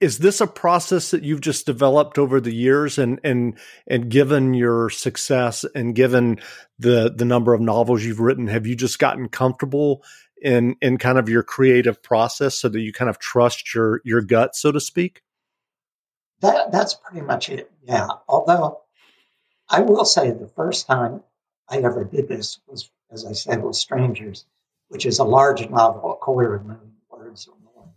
is 0.00 0.18
this 0.18 0.40
a 0.40 0.46
process 0.46 1.10
that 1.10 1.22
you've 1.24 1.40
just 1.40 1.66
developed 1.66 2.18
over 2.18 2.40
the 2.40 2.54
years, 2.54 2.98
and 2.98 3.20
and 3.24 3.58
and 3.86 4.10
given 4.10 4.54
your 4.54 4.90
success 4.90 5.64
and 5.74 5.94
given 5.94 6.38
the 6.78 7.12
the 7.14 7.24
number 7.24 7.54
of 7.54 7.60
novels 7.60 8.04
you've 8.04 8.20
written, 8.20 8.46
have 8.46 8.66
you 8.66 8.76
just 8.76 8.98
gotten 8.98 9.28
comfortable 9.28 10.04
in 10.40 10.76
in 10.80 10.98
kind 10.98 11.18
of 11.18 11.28
your 11.28 11.42
creative 11.42 12.02
process, 12.02 12.58
so 12.58 12.68
that 12.68 12.80
you 12.80 12.92
kind 12.92 13.08
of 13.08 13.18
trust 13.18 13.74
your 13.74 14.00
your 14.04 14.20
gut, 14.20 14.54
so 14.54 14.72
to 14.72 14.80
speak? 14.80 15.22
That 16.40 16.72
that's 16.72 16.94
pretty 16.94 17.24
much 17.24 17.48
it. 17.48 17.70
Yeah. 17.82 18.08
Although 18.28 18.82
I 19.68 19.80
will 19.80 20.04
say, 20.04 20.30
the 20.30 20.48
first 20.48 20.86
time 20.86 21.22
I 21.68 21.78
ever 21.78 22.04
did 22.04 22.28
this 22.28 22.60
was, 22.66 22.90
as 23.10 23.24
I 23.24 23.32
said, 23.32 23.62
with 23.62 23.76
Strangers, 23.76 24.44
which 24.92 25.06
is 25.06 25.20
a 25.20 25.24
large 25.24 25.66
novel, 25.70 26.12
a 26.12 26.16
quarter 26.16 26.54
of 26.54 26.60
a 26.60 26.64
million 26.64 26.92
words 27.10 27.48
or 27.48 27.54
more, 27.64 27.88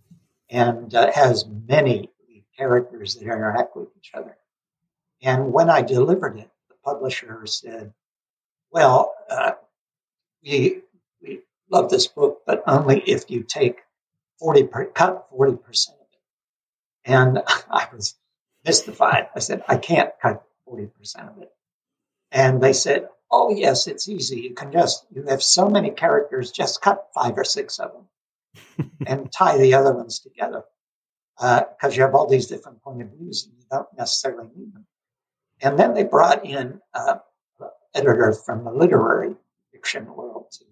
and 0.49 0.95
uh, 0.95 1.11
has 1.11 1.45
many 1.67 2.09
characters 2.57 3.15
that 3.15 3.23
interact 3.23 3.75
with 3.75 3.89
each 3.97 4.11
other. 4.13 4.37
And 5.21 5.51
when 5.51 5.69
I 5.69 5.81
delivered 5.81 6.39
it, 6.39 6.49
the 6.69 6.75
publisher 6.85 7.45
said, 7.47 7.93
"Well, 8.71 9.13
uh, 9.29 9.51
we 10.41 10.83
we 11.21 11.41
love 11.69 11.89
this 11.89 12.07
book, 12.07 12.43
but 12.47 12.63
only 12.65 13.01
if 13.01 13.29
you 13.29 13.43
take 13.43 13.81
forty 14.39 14.63
per, 14.63 14.85
cut 14.85 15.27
forty 15.29 15.57
percent 15.57 15.97
of 15.99 16.07
it." 16.13 17.11
And 17.11 17.43
I 17.69 17.89
was 17.91 18.15
mystified. 18.63 19.27
I 19.35 19.39
said, 19.39 19.65
"I 19.67 19.75
can't 19.75 20.13
cut 20.21 20.45
forty 20.63 20.85
percent 20.85 21.27
of 21.27 21.41
it." 21.41 21.51
And 22.31 22.61
they 22.63 22.71
said, 22.71 23.09
Oh, 23.31 23.49
yes, 23.55 23.87
it's 23.87 24.07
easy. 24.07 24.41
You 24.41 24.53
can 24.53 24.71
just, 24.71 25.05
you 25.13 25.23
have 25.23 25.41
so 25.41 25.69
many 25.69 25.91
characters, 25.91 26.51
just 26.51 26.81
cut 26.81 27.07
five 27.13 27.37
or 27.37 27.43
six 27.43 27.79
of 27.79 27.91
them 27.93 28.91
and 29.07 29.31
tie 29.31 29.57
the 29.57 29.73
other 29.73 29.93
ones 29.93 30.19
together. 30.19 30.63
Because 31.37 31.73
uh, 31.83 31.89
you 31.89 32.01
have 32.03 32.15
all 32.15 32.27
these 32.27 32.47
different 32.47 32.81
point 32.81 33.01
of 33.01 33.09
views 33.09 33.45
and 33.45 33.53
you 33.57 33.65
don't 33.69 33.87
necessarily 33.97 34.49
need 34.55 34.73
them. 34.73 34.85
And 35.61 35.77
then 35.77 35.93
they 35.93 36.03
brought 36.03 36.45
in 36.45 36.79
uh, 36.93 37.17
an 37.59 37.69
editor 37.93 38.33
from 38.33 38.63
the 38.63 38.71
literary 38.71 39.35
fiction 39.71 40.05
world 40.13 40.47
to 40.51 40.65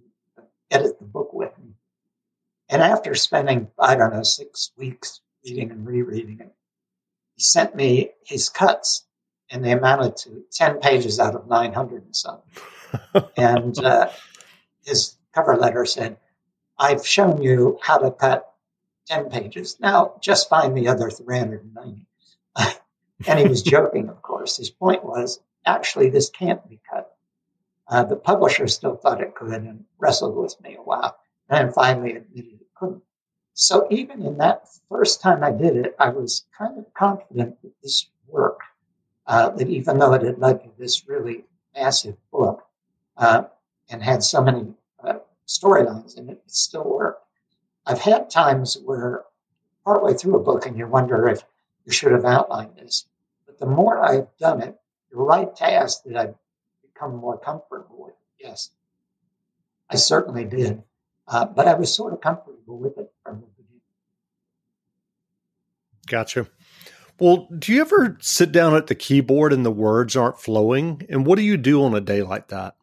edit 0.72 1.00
the 1.00 1.06
book 1.06 1.34
with 1.34 1.58
me. 1.58 1.74
And 2.70 2.82
after 2.82 3.14
spending, 3.16 3.70
I 3.78 3.96
don't 3.96 4.14
know, 4.14 4.24
six 4.24 4.72
weeks 4.78 5.22
reading 5.46 5.72
and 5.72 5.86
rereading 5.86 6.40
it, 6.40 6.54
he 7.36 7.44
sent 7.44 7.76
me 7.76 8.12
his 8.26 8.50
cuts 8.50 9.06
and 9.50 9.64
they 9.64 9.72
amounted 9.72 10.18
to 10.18 10.44
10 10.52 10.80
pages 10.80 11.20
out 11.20 11.36
of 11.36 11.48
900 11.48 12.04
and 12.04 12.16
some. 12.16 12.40
and 13.38 13.78
uh, 13.84 14.10
his 14.86 15.16
cover 15.34 15.56
letter 15.56 15.86
said, 15.86 16.18
I've 16.78 17.06
shown 17.06 17.42
you 17.42 17.80
how 17.82 17.98
to 17.98 18.12
cut 18.12 18.52
10 19.08 19.30
pages. 19.30 19.80
Now 19.80 20.16
just 20.22 20.50
find 20.50 20.76
the 20.76 20.88
other 20.88 21.10
390. 21.10 22.06
and 23.28 23.40
he 23.40 23.48
was 23.48 23.62
joking, 23.62 24.10
of 24.10 24.22
course. 24.22 24.58
His 24.58 24.70
point 24.70 25.04
was 25.04 25.40
actually, 25.66 26.10
this 26.10 26.30
can't 26.30 26.68
be 26.70 26.80
cut. 26.90 27.16
Uh, 27.88 28.04
the 28.04 28.16
publisher 28.16 28.68
still 28.68 28.96
thought 28.96 29.22
it 29.22 29.36
could 29.36 29.54
and 29.54 29.86
wrestled 30.00 30.36
with 30.36 30.60
me 30.62 30.76
a 30.76 30.82
while 30.82 31.18
and 31.50 31.74
finally 31.74 32.16
admitted 32.16 32.54
it 32.54 32.68
couldn't. 32.76 33.04
So 33.54 33.88
even 33.92 34.26
in 34.26 34.38
that 34.40 34.68
first 34.90 35.22
time 35.22 35.44
I 35.44 35.52
did 35.52 35.76
it, 35.76 35.96
I 36.00 36.10
was 36.10 36.46
kind 36.58 36.80
of 36.80 36.92
confident 36.94 37.62
that 37.62 37.74
this 37.84 38.10
worked 38.28 38.63
uh, 39.28 39.50
that 39.52 39.70
even 39.70 40.00
though 40.00 40.14
it 40.14 40.24
had 40.24 40.40
led 40.40 40.64
to 40.64 40.70
this 40.78 41.08
really 41.08 41.46
massive 41.76 42.16
book 42.32 42.66
uh, 43.18 43.44
and 43.90 44.04
had 44.04 44.24
so 44.24 44.42
many 44.42 44.74
uh, 45.04 45.20
storylines 45.48 46.18
in 46.18 46.30
it, 46.30 46.42
it 46.46 46.52
still 46.52 46.84
worked. 46.84 47.26
I've 47.86 48.00
had 48.00 48.30
times 48.30 48.78
where 48.84 49.24
partway 49.84 50.14
through 50.14 50.38
a 50.38 50.44
book 50.44 50.66
and 50.66 50.78
you 50.78 50.88
wonder 50.88 51.28
if 51.28 51.44
you 51.86 51.92
should 51.92 52.12
have 52.14 52.26
outlined 52.26 52.76
this. 52.76 53.06
But 53.46 53.60
the 53.60 53.66
more 53.66 54.04
I've 54.04 54.28
done 54.40 54.62
it, 54.62 54.80
you're 55.12 55.26
right 55.26 55.54
to 55.58 55.72
ask 55.72 56.04
that 56.04 56.16
I've 56.16 56.36
become 56.82 57.18
more 57.18 57.38
comfortable 57.38 58.06
with 58.06 58.14
it. 58.14 58.46
Yes, 58.46 58.72
I 59.90 59.96
certainly 59.96 60.46
did. 60.46 60.84
Uh, 61.28 61.46
but 61.46 61.68
I 61.68 61.74
was 61.76 61.94
sort 61.94 62.14
of 62.14 62.22
comfortable 62.22 62.78
with 62.78 62.98
it 62.98 63.12
from 63.24 63.42
the 63.42 63.48
beginning. 63.48 63.82
Gotcha. 66.08 66.48
Well, 67.20 67.48
do 67.58 67.74
you 67.74 67.82
ever 67.82 68.18
sit 68.22 68.52
down 68.52 68.76
at 68.76 68.88
the 68.88 68.96
keyboard 68.96 69.54
and 69.54 69.66
the 69.66 69.72
words 69.72 70.16
aren't 70.16 70.40
flowing? 70.40 71.06
And 71.10 71.26
what 71.26 71.38
do 71.38 71.44
you 71.44 71.58
do 71.58 71.84
on 71.84 71.94
a 71.94 72.02
day 72.02 72.22
like 72.24 72.48
that? 72.48 72.76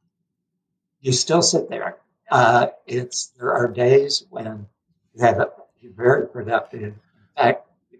You 1.00 1.12
still 1.12 1.42
sit 1.42 1.68
there. 1.68 1.96
Uh, 2.30 2.68
it's 2.86 3.32
there 3.38 3.52
are 3.52 3.66
days 3.66 4.24
when 4.30 4.66
you 5.14 5.24
have 5.24 5.40
a 5.40 5.50
you're 5.80 5.92
very 5.92 6.28
productive. 6.28 6.82
In 6.82 6.94
fact, 7.36 7.66
you 7.90 7.98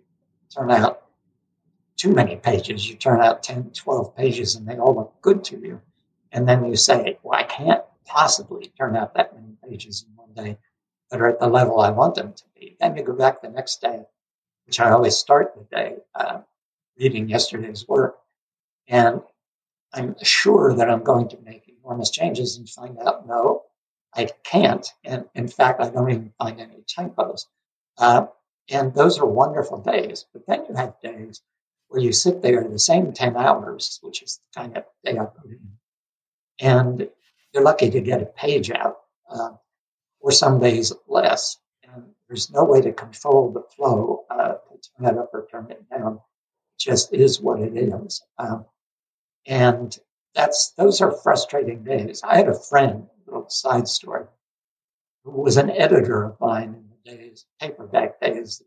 turn 0.54 0.70
out 0.70 1.02
too 1.96 2.12
many 2.12 2.36
pages. 2.36 2.88
You 2.88 2.96
turn 2.96 3.20
out 3.20 3.42
10, 3.42 3.72
12 3.74 4.16
pages 4.16 4.54
and 4.54 4.68
they 4.68 4.76
all 4.76 4.94
look 4.94 5.14
good 5.22 5.44
to 5.44 5.58
you. 5.58 5.80
And 6.30 6.48
then 6.48 6.64
you 6.64 6.76
say, 6.76 7.18
well, 7.22 7.38
I 7.38 7.44
can't 7.44 7.82
possibly 8.04 8.72
turn 8.78 8.96
out 8.96 9.14
that 9.14 9.34
many 9.34 9.56
pages 9.68 10.04
in 10.06 10.14
one 10.16 10.32
day 10.34 10.58
that 11.10 11.20
are 11.20 11.28
at 11.28 11.40
the 11.40 11.48
level 11.48 11.80
I 11.80 11.90
want 11.90 12.14
them 12.14 12.34
to 12.34 12.44
be. 12.58 12.76
Then 12.78 12.96
you 12.96 13.02
go 13.02 13.14
back 13.14 13.42
the 13.42 13.48
next 13.48 13.80
day 13.80 14.04
which 14.70 14.78
I 14.78 14.92
always 14.92 15.16
start 15.16 15.56
the 15.56 15.76
day 15.76 15.96
uh, 16.14 16.42
reading 16.96 17.28
yesterday's 17.28 17.88
work. 17.88 18.16
And 18.86 19.20
I'm 19.92 20.14
sure 20.22 20.76
that 20.76 20.88
I'm 20.88 21.02
going 21.02 21.28
to 21.30 21.38
make 21.44 21.68
enormous 21.82 22.10
changes 22.10 22.56
and 22.56 22.70
find 22.70 22.96
out, 23.00 23.26
no, 23.26 23.64
I 24.14 24.28
can't. 24.44 24.86
And 25.02 25.24
in 25.34 25.48
fact, 25.48 25.80
I 25.80 25.90
don't 25.90 26.08
even 26.08 26.32
find 26.38 26.60
any 26.60 26.84
typos. 26.86 27.48
Uh, 27.98 28.26
and 28.70 28.94
those 28.94 29.18
are 29.18 29.26
wonderful 29.26 29.78
days. 29.82 30.26
But 30.32 30.46
then 30.46 30.64
you 30.68 30.76
have 30.76 31.00
days 31.02 31.42
where 31.88 32.00
you 32.00 32.12
sit 32.12 32.40
there 32.40 32.62
the 32.62 32.78
same 32.78 33.12
10 33.12 33.36
hours, 33.36 33.98
which 34.02 34.22
is 34.22 34.38
the 34.38 34.60
kind 34.60 34.76
of 34.76 34.84
day 35.04 35.18
I 35.18 35.24
put 35.24 35.50
in, 35.50 35.78
and 36.60 37.08
you're 37.52 37.64
lucky 37.64 37.90
to 37.90 38.00
get 38.00 38.22
a 38.22 38.26
page 38.26 38.70
out, 38.70 38.98
uh, 39.28 39.50
or 40.20 40.30
some 40.30 40.60
days 40.60 40.92
less. 41.08 41.56
And 41.82 42.04
there's 42.28 42.52
no 42.52 42.62
way 42.62 42.80
to 42.82 42.92
control 42.92 43.50
the 43.50 43.64
flow, 43.74 44.19
turn 44.96 45.06
it 45.06 45.18
up 45.18 45.30
or 45.32 45.46
turn 45.50 45.70
it 45.70 45.88
down. 45.90 46.14
It 46.14 46.78
just 46.78 47.12
is 47.12 47.40
what 47.40 47.60
it 47.60 47.76
is. 47.76 48.22
Um, 48.38 48.66
and 49.46 49.96
that's 50.34 50.70
those 50.72 51.00
are 51.00 51.12
frustrating 51.12 51.82
days. 51.84 52.22
I 52.22 52.36
had 52.36 52.48
a 52.48 52.54
friend, 52.54 53.08
a 53.26 53.30
little 53.30 53.50
side 53.50 53.88
story, 53.88 54.26
who 55.24 55.42
was 55.42 55.56
an 55.56 55.70
editor 55.70 56.24
of 56.24 56.40
mine 56.40 56.74
in 56.74 56.84
the 56.90 57.16
days, 57.16 57.46
paperback 57.60 58.20
days. 58.20 58.62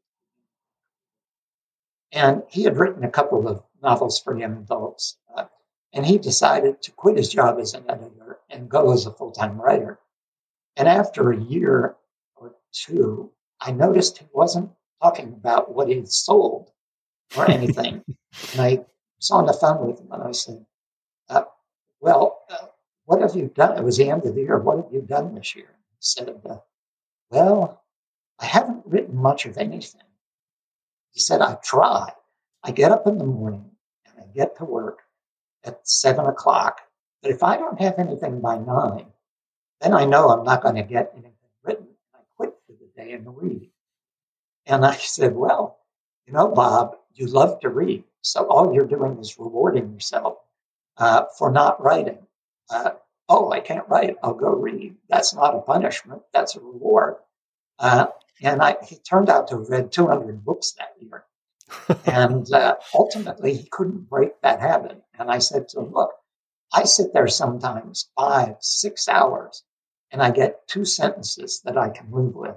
And 2.12 2.44
he 2.50 2.64
had 2.64 2.78
written 2.78 3.04
a 3.04 3.10
couple 3.10 3.48
of 3.48 3.64
novels 3.82 4.20
for 4.20 4.38
young 4.38 4.58
adults. 4.58 5.18
Uh, 5.36 5.46
and 5.94 6.06
he 6.06 6.18
decided 6.18 6.82
to 6.82 6.92
quit 6.92 7.18
his 7.18 7.30
job 7.30 7.60
as 7.60 7.74
an 7.74 7.86
editor 7.90 8.40
and 8.50 8.70
go 8.70 8.92
as 8.94 9.06
a 9.06 9.12
full 9.12 9.32
time 9.32 9.60
writer. 9.60 10.00
And 10.76 10.88
after 10.88 11.32
a 11.32 11.40
year 11.40 11.96
or 12.36 12.56
two, 12.72 13.32
I 13.60 13.72
noticed 13.72 14.18
he 14.18 14.26
wasn't 14.34 14.72
talking 15.04 15.34
about 15.34 15.74
what 15.74 15.90
he'd 15.90 16.08
sold 16.08 16.70
or 17.36 17.50
anything. 17.50 18.04
and 18.52 18.62
I 18.62 18.80
was 19.18 19.32
on 19.32 19.46
the 19.46 19.54
phone 19.54 19.86
with 19.86 20.00
him 20.00 20.08
and 20.12 20.24
I 20.24 20.32
said, 20.32 20.66
uh, 21.30 21.44
Well, 22.00 22.40
uh, 22.50 22.68
what 23.06 23.22
have 23.22 23.36
you 23.36 23.52
done? 23.54 23.78
It 23.78 23.84
was 23.84 23.98
the 23.98 24.10
end 24.10 24.26
of 24.26 24.36
the 24.36 24.42
year. 24.42 24.58
What 24.58 24.78
have 24.78 24.94
you 24.94 25.02
done 25.02 25.36
this 25.36 25.56
year? 25.56 25.68
He 25.68 26.00
said, 26.00 26.30
uh, 26.50 26.58
Well, 27.30 27.84
I 28.40 28.46
haven't 28.46 28.84
written 28.86 29.16
much 29.16 29.46
of 29.46 29.58
anything. 29.58 30.02
He 31.12 31.20
said, 31.20 31.42
I 31.42 31.58
try. 31.64 32.10
I 32.64 32.72
get 32.72 32.92
up 32.92 33.06
in 33.06 33.18
the 33.18 33.26
morning 33.26 33.72
and 34.06 34.24
I 34.24 34.34
get 34.34 34.58
to 34.58 34.66
work 34.66 35.00
at 35.66 35.88
seven 35.88 36.26
o'clock. 36.26 36.80
But 37.22 37.32
if 37.32 37.44
I 37.44 37.58
don't 37.58 37.80
have 37.80 38.00
anything 38.00 38.40
by 38.40 38.58
nine, 38.58 39.08
then 39.82 39.94
I 39.94 40.06
know 40.06 40.30
I'm 40.30 40.46
not 40.46 40.64
going 40.64 40.76
to 40.76 40.84
get 40.84 41.12
anything 41.14 41.34
written 41.62 41.88
I 42.16 42.20
quit 42.38 42.54
for 42.66 42.74
the 42.74 42.90
day 42.96 43.12
and 43.12 43.26
the 43.26 43.32
week. 43.32 43.73
And 44.66 44.86
I 44.86 44.96
said, 44.96 45.36
Well, 45.36 45.80
you 46.26 46.34
know, 46.34 46.50
Bob, 46.50 46.96
you 47.14 47.28
love 47.28 47.60
to 47.62 47.70
read. 47.70 48.04
So 48.22 48.46
all 48.48 48.74
you're 48.74 48.86
doing 48.86 49.20
is 49.20 49.38
rewarding 49.38 49.94
yourself 49.94 50.38
uh, 50.98 51.26
for 51.38 51.52
not 51.52 51.82
writing. 51.84 52.20
Uh, 52.70 52.92
oh, 53.28 53.52
I 53.52 53.60
can't 53.60 53.88
write. 53.90 54.18
I'll 54.24 54.34
go 54.34 54.50
read. 54.56 54.96
That's 55.10 55.34
not 55.34 55.56
a 55.56 55.62
punishment. 55.62 56.22
That's 56.32 56.56
a 56.56 56.62
reward. 56.62 57.16
Uh, 57.80 58.08
and 58.42 58.62
I, 58.62 58.78
he 58.88 58.98
turned 58.98 59.30
out 59.30 59.50
to 59.50 59.58
have 59.60 59.70
read 59.70 59.92
200 59.92 60.44
books 60.44 60.74
that 60.74 60.94
year. 61.00 61.26
and 62.06 62.52
uh, 62.54 62.76
ultimately, 62.94 63.56
he 63.56 63.68
couldn't 63.70 64.10
break 64.10 64.40
that 64.42 64.62
habit. 64.62 65.02
And 65.18 65.30
I 65.30 65.40
said 65.40 65.70
to 65.70 65.80
him, 65.82 65.92
Look, 65.92 66.12
I 66.74 66.84
sit 66.86 67.14
there 67.14 67.28
sometimes 67.28 68.10
five, 68.16 68.56
six 68.62 69.08
hours, 69.08 69.64
and 70.12 70.22
I 70.22 70.32
get 70.32 70.68
two 70.68 70.86
sentences 70.86 71.62
that 71.66 71.78
I 71.78 71.90
can 71.90 72.12
live 72.12 72.36
with. 72.36 72.56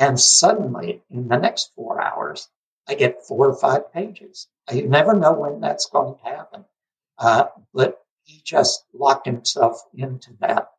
And 0.00 0.18
suddenly, 0.18 1.02
in 1.10 1.28
the 1.28 1.36
next 1.36 1.72
four 1.76 2.00
hours, 2.00 2.48
I 2.88 2.94
get 2.94 3.22
four 3.22 3.48
or 3.48 3.54
five 3.54 3.92
pages. 3.92 4.48
I 4.66 4.80
never 4.80 5.12
know 5.12 5.34
when 5.34 5.60
that's 5.60 5.86
going 5.86 6.16
to 6.16 6.24
happen. 6.24 6.64
Uh, 7.18 7.44
but 7.74 8.02
he 8.22 8.40
just 8.42 8.82
locked 8.94 9.26
himself 9.26 9.82
into 9.94 10.30
that 10.40 10.70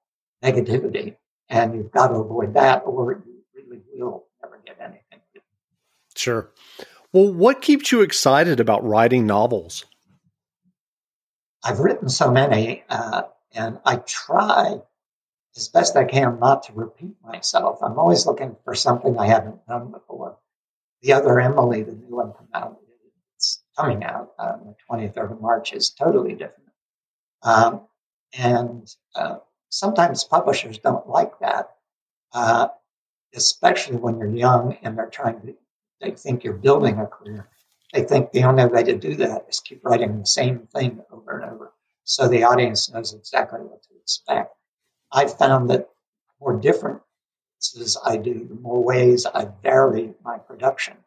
negativity. 0.43 1.17
And 1.49 1.75
you've 1.75 1.91
got 1.91 2.07
to 2.07 2.15
avoid 2.15 2.55
that 2.55 2.81
or 2.83 3.23
you 3.23 3.43
really 3.55 3.83
will 3.93 4.25
never 4.41 4.59
get 4.65 4.77
anything. 4.79 5.19
Sure. 6.15 6.49
Well, 7.13 7.31
what 7.31 7.61
keeps 7.61 7.91
you 7.91 8.01
excited 8.01 8.59
about 8.59 8.83
writing 8.83 9.27
novels? 9.27 9.85
I've 11.63 11.79
written 11.79 12.09
so 12.09 12.31
many, 12.31 12.83
uh, 12.89 13.23
and 13.53 13.79
I 13.85 13.97
try 13.97 14.81
as 15.55 15.67
best 15.67 15.96
I 15.98 16.05
can 16.05 16.39
not 16.39 16.63
to 16.63 16.74
repeat 16.74 17.15
myself. 17.24 17.79
I'm 17.81 18.00
always 18.00 18.25
looking 18.25 18.55
for 18.63 18.74
something 18.74 19.17
I 19.17 19.27
haven't 19.27 19.65
done 19.67 19.91
before. 19.91 20.38
The 21.01 21.13
other 21.13 21.39
Emily, 21.39 21.84
the 21.84 21.93
new 21.93 22.15
one. 22.15 22.34
It's 23.36 23.63
coming 23.77 24.03
out 24.03 24.31
on 24.38 24.48
uh, 24.48 24.60
the 24.63 24.75
23rd 24.89 25.31
of 25.31 25.41
March. 25.41 25.74
is 25.74 25.89
totally 25.89 26.34
different, 26.34 26.70
um, 27.41 27.81
and 28.38 28.88
uh, 29.15 29.38
sometimes 29.70 30.24
publishers 30.24 30.77
don't 30.77 31.10
like 31.10 31.39
that, 31.39 31.72
uh, 32.34 32.67
especially 33.34 33.98
when 33.98 34.20
you're 34.20 34.29
young 34.36 34.77
and 34.84 34.98
they're 34.98 35.10
trying 35.10 35.41
to. 35.41 35.55
They 36.01 36.12
think 36.12 36.43
you're 36.43 36.53
building 36.53 37.00
a 37.00 37.08
career. 37.08 37.50
They 37.93 38.03
think 38.03 38.31
the 38.31 38.43
only 38.43 38.65
way 38.67 38.84
to 38.84 38.98
do 38.98 39.15
that 39.15 39.48
is 39.50 39.60
keep 39.60 39.84
writing 39.84 40.20
the 40.20 40.25
same 40.25 40.67
thing 40.67 41.01
over 41.12 41.39
and 41.39 41.51
over, 41.51 41.74
so 42.03 42.27
the 42.27 42.43
audience 42.43 42.91
knows 42.91 43.13
exactly 43.13 43.60
what 43.60 43.81
to 43.84 43.89
expect. 44.00 44.55
I've 45.12 45.38
found 45.38 45.70
that 45.70 45.89
the 45.89 46.34
more 46.39 46.60
differences 46.60 47.98
I 48.03 48.18
do, 48.18 48.46
the 48.48 48.56
more 48.56 48.84
ways 48.84 49.25
I 49.25 49.46
vary 49.62 50.13
my 50.24 50.38
production, 50.38 50.98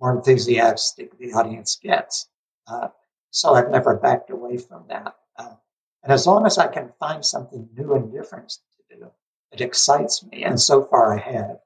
more 0.00 0.16
enthusiastic 0.16 1.18
the 1.18 1.32
audience 1.32 1.78
gets. 1.82 2.28
Uh, 2.66 2.88
so 3.30 3.54
I've 3.54 3.70
never 3.70 3.96
backed 3.96 4.30
away 4.30 4.58
from 4.58 4.84
that. 4.88 5.14
Uh, 5.36 5.54
and 6.02 6.12
as 6.12 6.26
long 6.26 6.44
as 6.44 6.58
I 6.58 6.66
can 6.66 6.92
find 6.98 7.24
something 7.24 7.68
new 7.76 7.94
and 7.94 8.12
different 8.12 8.50
to 8.50 8.96
do, 8.96 9.10
it 9.52 9.60
excites 9.60 10.24
me. 10.24 10.44
And 10.44 10.60
so 10.60 10.84
far 10.84 11.14
I 11.14 11.20
have. 11.20 11.58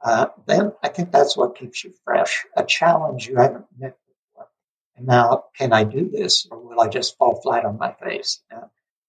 Uh, 0.00 0.26
then 0.46 0.72
I 0.82 0.88
think 0.88 1.12
that's 1.12 1.36
what 1.36 1.56
keeps 1.56 1.84
you 1.84 1.94
fresh, 2.04 2.44
a 2.56 2.64
challenge 2.64 3.28
you 3.28 3.36
haven't 3.36 3.66
met 3.78 3.96
before. 4.06 4.48
And 4.96 5.06
now, 5.06 5.44
can 5.56 5.72
I 5.72 5.84
do 5.84 6.10
this 6.10 6.48
or 6.50 6.58
will 6.58 6.80
I 6.80 6.88
just 6.88 7.16
fall 7.16 7.40
flat 7.40 7.64
on 7.64 7.78
my 7.78 7.92
face? 7.92 8.42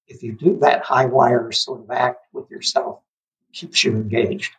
If 0.07 0.23
you 0.23 0.33
do 0.33 0.59
that 0.59 0.83
high 0.83 1.05
wire 1.05 1.51
sort 1.51 1.81
of 1.81 1.91
act 1.91 2.25
with 2.33 2.49
yourself, 2.51 2.99
keeps 3.53 3.83
you 3.83 3.91
engaged. 3.91 4.53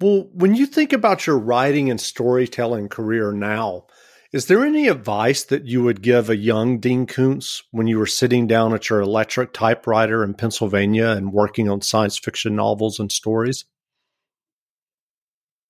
Well, 0.00 0.28
when 0.32 0.54
you 0.54 0.66
think 0.66 0.92
about 0.92 1.26
your 1.26 1.38
writing 1.38 1.90
and 1.90 2.00
storytelling 2.00 2.88
career 2.88 3.32
now, 3.32 3.86
is 4.32 4.46
there 4.46 4.64
any 4.64 4.88
advice 4.88 5.44
that 5.44 5.64
you 5.64 5.82
would 5.84 6.02
give 6.02 6.28
a 6.28 6.36
young 6.36 6.78
Dean 6.78 7.06
Koontz 7.06 7.62
when 7.70 7.86
you 7.86 7.98
were 7.98 8.06
sitting 8.06 8.46
down 8.46 8.74
at 8.74 8.90
your 8.90 9.00
electric 9.00 9.52
typewriter 9.52 10.22
in 10.22 10.34
Pennsylvania 10.34 11.08
and 11.10 11.32
working 11.32 11.70
on 11.70 11.80
science 11.80 12.18
fiction 12.18 12.56
novels 12.56 12.98
and 12.98 13.10
stories? 13.10 13.64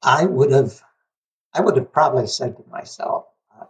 I 0.02 0.24
would 0.24 0.50
have, 0.50 0.82
I 1.52 1.60
would 1.60 1.76
have 1.76 1.92
probably 1.92 2.26
said 2.26 2.56
to 2.56 2.64
myself, 2.70 3.26
uh, 3.54 3.66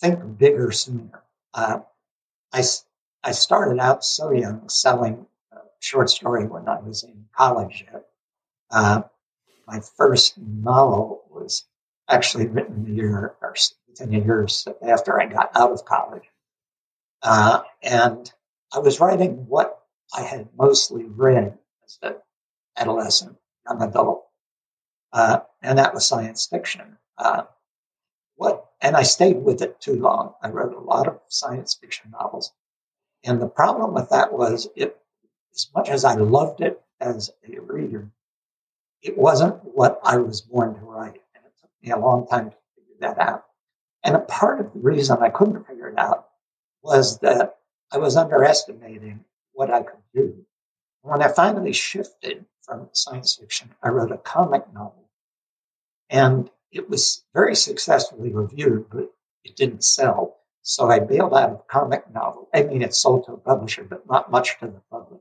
think 0.00 0.38
bigger 0.38 0.70
sooner. 0.70 1.22
Uh, 1.52 1.80
I 2.52 2.62
I 3.24 3.32
started 3.32 3.78
out 3.78 4.04
so 4.04 4.30
young 4.32 4.68
selling 4.68 5.26
short 5.82 6.10
story 6.10 6.46
when 6.46 6.68
I 6.68 6.80
was 6.80 7.02
in 7.02 7.26
college. 7.36 7.84
Uh, 8.70 9.02
my 9.66 9.80
first 9.96 10.38
novel 10.38 11.24
was 11.30 11.64
actually 12.08 12.46
written 12.46 12.86
a 12.86 12.90
year 12.90 13.34
or 13.40 13.54
within 13.88 14.14
a 14.14 14.24
year 14.24 14.46
after 14.82 15.20
I 15.20 15.26
got 15.26 15.50
out 15.56 15.72
of 15.72 15.84
college. 15.84 16.24
Uh, 17.22 17.62
and 17.82 18.32
I 18.72 18.78
was 18.78 19.00
writing 19.00 19.46
what 19.46 19.82
I 20.16 20.22
had 20.22 20.48
mostly 20.56 21.04
read 21.04 21.58
as 21.84 21.98
an 22.02 22.14
adolescent, 22.76 23.36
young 23.66 23.82
adult. 23.82 24.26
Uh, 25.12 25.40
and 25.62 25.78
that 25.78 25.94
was 25.94 26.06
science 26.06 26.46
fiction. 26.46 26.96
Uh, 27.18 27.44
what, 28.36 28.70
and 28.80 28.96
I 28.96 29.02
stayed 29.02 29.42
with 29.42 29.62
it 29.62 29.80
too 29.80 29.96
long. 29.96 30.34
I 30.42 30.48
wrote 30.48 30.74
a 30.74 30.80
lot 30.80 31.06
of 31.06 31.20
science 31.28 31.74
fiction 31.74 32.10
novels. 32.10 32.52
And 33.24 33.40
the 33.40 33.48
problem 33.48 33.94
with 33.94 34.10
that 34.10 34.32
was 34.32 34.68
it, 34.76 34.96
as 35.54 35.68
much 35.74 35.88
as 35.88 36.04
I 36.04 36.14
loved 36.14 36.60
it 36.60 36.80
as 37.00 37.30
a 37.48 37.60
reader, 37.60 38.10
it 39.02 39.16
wasn't 39.18 39.62
what 39.64 40.00
I 40.02 40.16
was 40.16 40.40
born 40.40 40.74
to 40.74 40.80
write. 40.80 41.20
And 41.34 41.44
it 41.44 41.52
took 41.60 41.70
me 41.82 41.90
a 41.90 41.98
long 41.98 42.26
time 42.26 42.50
to 42.50 42.56
figure 42.76 42.96
that 43.00 43.18
out. 43.18 43.44
And 44.04 44.16
a 44.16 44.20
part 44.20 44.60
of 44.60 44.72
the 44.72 44.80
reason 44.80 45.18
I 45.20 45.30
couldn't 45.30 45.66
figure 45.66 45.88
it 45.88 45.98
out 45.98 46.28
was 46.82 47.18
that 47.20 47.58
I 47.92 47.98
was 47.98 48.16
underestimating 48.16 49.24
what 49.52 49.70
I 49.70 49.82
could 49.82 50.02
do. 50.14 50.44
When 51.02 51.22
I 51.22 51.28
finally 51.28 51.72
shifted 51.72 52.44
from 52.62 52.88
science 52.92 53.36
fiction, 53.36 53.70
I 53.82 53.88
wrote 53.88 54.12
a 54.12 54.18
comic 54.18 54.72
novel. 54.72 55.08
And 56.10 56.50
it 56.70 56.88
was 56.88 57.24
very 57.34 57.54
successfully 57.54 58.32
reviewed, 58.32 58.86
but 58.90 59.12
it 59.44 59.56
didn't 59.56 59.84
sell. 59.84 60.38
So 60.62 60.88
I 60.88 61.00
bailed 61.00 61.34
out 61.34 61.50
of 61.50 61.66
comic 61.66 62.08
novel. 62.12 62.48
I 62.54 62.62
mean, 62.62 62.82
it 62.82 62.94
sold 62.94 63.26
to 63.26 63.32
a 63.32 63.36
publisher, 63.36 63.84
but 63.84 64.08
not 64.08 64.30
much 64.30 64.58
to 64.60 64.66
the 64.68 64.80
public. 64.90 65.20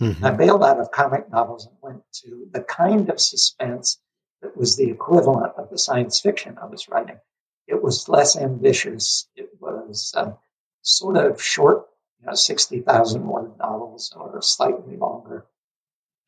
Mm-hmm. 0.00 0.24
I 0.24 0.30
bailed 0.32 0.62
out 0.62 0.80
of 0.80 0.90
comic 0.90 1.30
novels 1.30 1.66
and 1.66 1.76
went 1.80 2.02
to 2.24 2.48
the 2.50 2.60
kind 2.62 3.08
of 3.08 3.20
suspense 3.20 3.98
that 4.42 4.56
was 4.56 4.76
the 4.76 4.90
equivalent 4.90 5.54
of 5.56 5.70
the 5.70 5.78
science 5.78 6.20
fiction 6.20 6.58
I 6.60 6.66
was 6.66 6.88
writing. 6.88 7.18
It 7.66 7.82
was 7.82 8.08
less 8.08 8.36
ambitious. 8.36 9.28
It 9.36 9.50
was 9.60 10.12
um, 10.16 10.36
sort 10.82 11.16
of 11.16 11.40
short, 11.40 11.86
you 12.20 12.26
know, 12.26 12.34
60,000 12.34 13.26
word 13.26 13.58
novels 13.58 14.12
or 14.16 14.42
slightly 14.42 14.96
longer. 14.96 15.46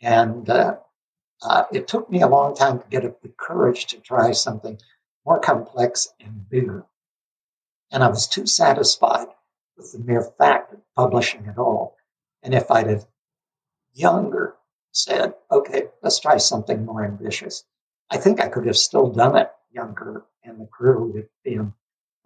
And 0.01 0.49
uh, 0.49 0.77
uh, 1.43 1.65
it 1.73 1.89
took 1.89 2.11
me 2.11 2.23
a 2.23 2.29
long 2.29 2.55
time 2.55 2.79
to 2.79 2.89
get 2.89 3.05
up 3.05 3.21
the 3.21 3.33
courage 3.37 3.87
to 3.87 4.01
try 4.01 4.33
something 4.33 4.79
more 5.27 5.41
complex 5.41 6.09
and 6.21 6.49
bigger. 6.49 6.87
And 7.91 8.05
I 8.05 8.09
was 8.09 8.27
too 8.27 8.47
satisfied 8.47 9.29
with 9.77 9.93
the 9.93 9.99
mere 9.99 10.23
fact 10.23 10.73
of 10.73 10.81
publishing 10.95 11.47
at 11.47 11.59
all. 11.59 11.97
And 12.43 12.55
if 12.55 12.71
I'd 12.71 12.89
have 12.89 13.07
younger 13.93 14.57
said, 14.93 15.35
okay, 15.51 15.89
let's 16.03 16.21
try 16.21 16.37
something 16.37 16.85
more 16.85 17.05
ambitious, 17.05 17.65
I 18.11 18.19
think 18.19 18.41
I 18.41 18.49
could 18.49 18.67
have 18.67 18.77
still 18.77 19.11
done 19.11 19.37
it 19.37 19.51
younger 19.71 20.25
and 20.45 20.61
the 20.61 20.67
career 20.67 20.99
would 20.99 21.17
have 21.17 21.29
been 21.45 21.75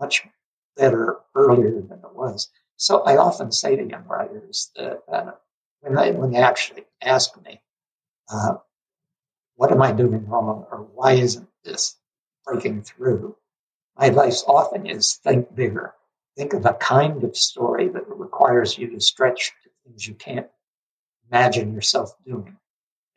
much 0.00 0.26
better 0.76 1.20
earlier 1.34 1.80
than 1.80 1.98
it 1.98 2.14
was. 2.14 2.50
So 2.76 3.02
I 3.02 3.16
often 3.16 3.52
say 3.52 3.76
to 3.76 3.84
young 3.84 4.06
writers 4.06 4.70
that 4.76 5.02
uh, 5.08 5.32
when 5.80 5.94
they 5.94 6.12
when 6.12 6.30
they 6.32 6.38
actually 6.38 6.84
ask 7.00 7.40
me, 7.44 7.60
uh, 8.32 8.56
"What 9.56 9.72
am 9.72 9.82
I 9.82 9.92
doing 9.92 10.26
wrong?" 10.26 10.66
or 10.70 10.78
"Why 10.94 11.12
isn't 11.12 11.48
this 11.64 11.96
breaking 12.44 12.82
through?" 12.82 13.36
My 13.96 14.06
advice 14.06 14.42
often 14.46 14.86
is 14.86 15.14
think 15.14 15.54
bigger. 15.54 15.94
Think 16.36 16.54
of 16.54 16.64
a 16.64 16.74
kind 16.74 17.24
of 17.24 17.36
story 17.36 17.88
that 17.88 18.08
requires 18.08 18.78
you 18.78 18.88
to 18.90 19.00
stretch 19.00 19.52
to 19.62 19.70
things 19.84 20.06
you 20.06 20.14
can't 20.14 20.48
imagine 21.30 21.74
yourself 21.74 22.14
doing. 22.24 22.56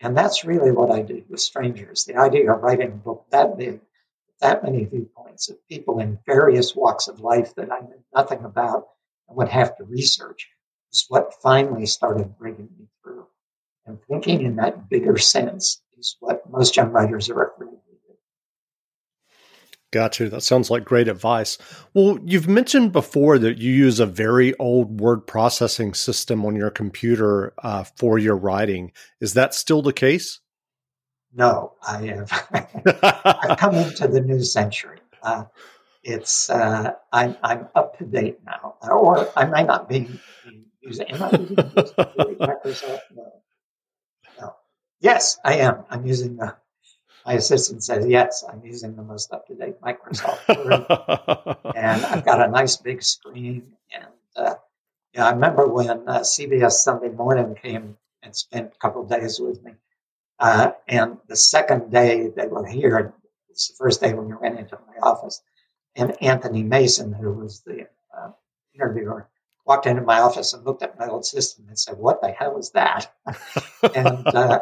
And 0.01 0.17
that's 0.17 0.43
really 0.43 0.71
what 0.71 0.91
I 0.91 1.01
did 1.01 1.29
with 1.29 1.39
strangers. 1.39 2.03
The 2.03 2.17
idea 2.17 2.51
of 2.51 2.61
writing 2.61 2.91
a 2.91 2.95
book 2.95 3.25
that 3.29 3.57
big, 3.57 3.79
that 4.41 4.63
many 4.63 4.83
viewpoints 4.83 5.49
of 5.49 5.65
people 5.67 5.99
in 5.99 6.19
various 6.25 6.75
walks 6.75 7.07
of 7.07 7.21
life 7.21 7.55
that 7.55 7.71
I 7.71 7.79
knew 7.79 8.03
nothing 8.13 8.43
about 8.43 8.89
and 9.29 9.37
would 9.37 9.49
have 9.49 9.77
to 9.77 9.85
research 9.85 10.49
is 10.91 11.05
what 11.07 11.41
finally 11.41 11.85
started 11.85 12.37
bringing 12.37 12.69
me 12.77 12.87
through. 13.01 13.27
And 13.85 14.01
thinking 14.03 14.41
in 14.41 14.57
that 14.57 14.89
bigger 14.89 15.17
sense 15.17 15.81
is 15.97 16.17
what 16.19 16.49
most 16.49 16.75
young 16.75 16.91
writers 16.91 17.29
are 17.29 17.43
afraid 17.43 17.79
Gotcha. 19.95 20.27
That 20.27 20.43
sounds 20.43 20.69
like 20.69 20.83
great 20.83 21.07
advice. 21.07 21.57
Well, 21.93 22.19
you've 22.25 22.49
mentioned 22.49 22.91
before 22.91 23.39
that 23.39 23.59
you 23.59 23.71
use 23.71 24.01
a 24.01 24.05
very 24.05 24.53
old 24.57 24.99
word 24.99 25.25
processing 25.25 25.93
system 25.93 26.45
on 26.45 26.53
your 26.53 26.69
computer 26.69 27.53
uh, 27.59 27.85
for 27.95 28.19
your 28.19 28.35
writing. 28.35 28.91
Is 29.21 29.35
that 29.35 29.53
still 29.53 29.81
the 29.81 29.93
case? 29.93 30.41
No, 31.33 31.75
I 31.81 32.07
have. 32.07 32.29
I've 33.23 33.57
come 33.57 33.75
into 33.75 34.09
the 34.09 34.19
new 34.19 34.43
century. 34.43 34.99
Uh, 35.23 35.45
it's 36.03 36.49
uh, 36.49 36.91
I'm 37.13 37.37
I'm 37.41 37.69
up 37.73 37.97
to 37.99 38.03
date 38.03 38.39
now, 38.45 38.75
or 38.81 39.31
I 39.37 39.45
might 39.45 39.65
not 39.65 39.87
be 39.87 40.09
using. 40.81 41.07
Am 41.07 41.23
I 41.23 41.29
using 41.31 41.55
Microsoft? 41.55 42.99
No. 43.15 43.31
no. 44.41 44.55
Yes, 44.99 45.37
I 45.45 45.59
am. 45.59 45.85
I'm 45.89 46.05
using 46.05 46.35
the 46.35 46.57
my 47.25 47.33
assistant 47.33 47.83
says, 47.83 48.05
yes, 48.07 48.43
I'm 48.47 48.63
using 48.63 48.95
the 48.95 49.01
most 49.01 49.33
up 49.33 49.47
to 49.47 49.55
date 49.55 49.81
Microsoft 49.81 50.47
Word. 50.47 51.57
and 51.75 52.05
I've 52.05 52.23
got 52.23 52.47
a 52.47 52.51
nice 52.51 52.77
big 52.77 53.01
screen. 53.01 53.73
And 53.91 54.05
uh, 54.35 54.55
I 55.17 55.31
remember 55.31 55.67
when 55.67 56.07
uh, 56.07 56.19
CBS 56.19 56.73
Sunday 56.73 57.09
Morning 57.09 57.55
came 57.55 57.97
and 58.21 58.35
spent 58.35 58.73
a 58.75 58.77
couple 58.77 59.01
of 59.01 59.09
days 59.09 59.39
with 59.39 59.63
me. 59.63 59.71
Uh, 60.37 60.71
and 60.87 61.17
the 61.27 61.35
second 61.35 61.91
day 61.91 62.29
they 62.35 62.47
were 62.47 62.65
here, 62.65 63.13
it's 63.49 63.69
the 63.69 63.75
first 63.75 64.01
day 64.01 64.13
when 64.13 64.27
we 64.27 64.35
went 64.35 64.59
into 64.59 64.77
my 64.87 64.99
office, 65.01 65.41
and 65.95 66.21
Anthony 66.21 66.61
Mason, 66.61 67.13
who 67.13 67.31
was 67.31 67.61
the 67.61 67.87
uh, 68.15 68.31
interviewer 68.73 69.29
walked 69.65 69.87
into 69.87 70.01
my 70.01 70.19
office 70.19 70.53
and 70.53 70.65
looked 70.65 70.83
at 70.83 70.99
my 70.99 71.07
old 71.07 71.25
system 71.25 71.65
and 71.67 71.77
said, 71.77 71.97
What 71.97 72.21
the 72.21 72.29
hell 72.29 72.57
is 72.57 72.71
that? 72.71 73.11
and 73.95 74.27
uh, 74.27 74.59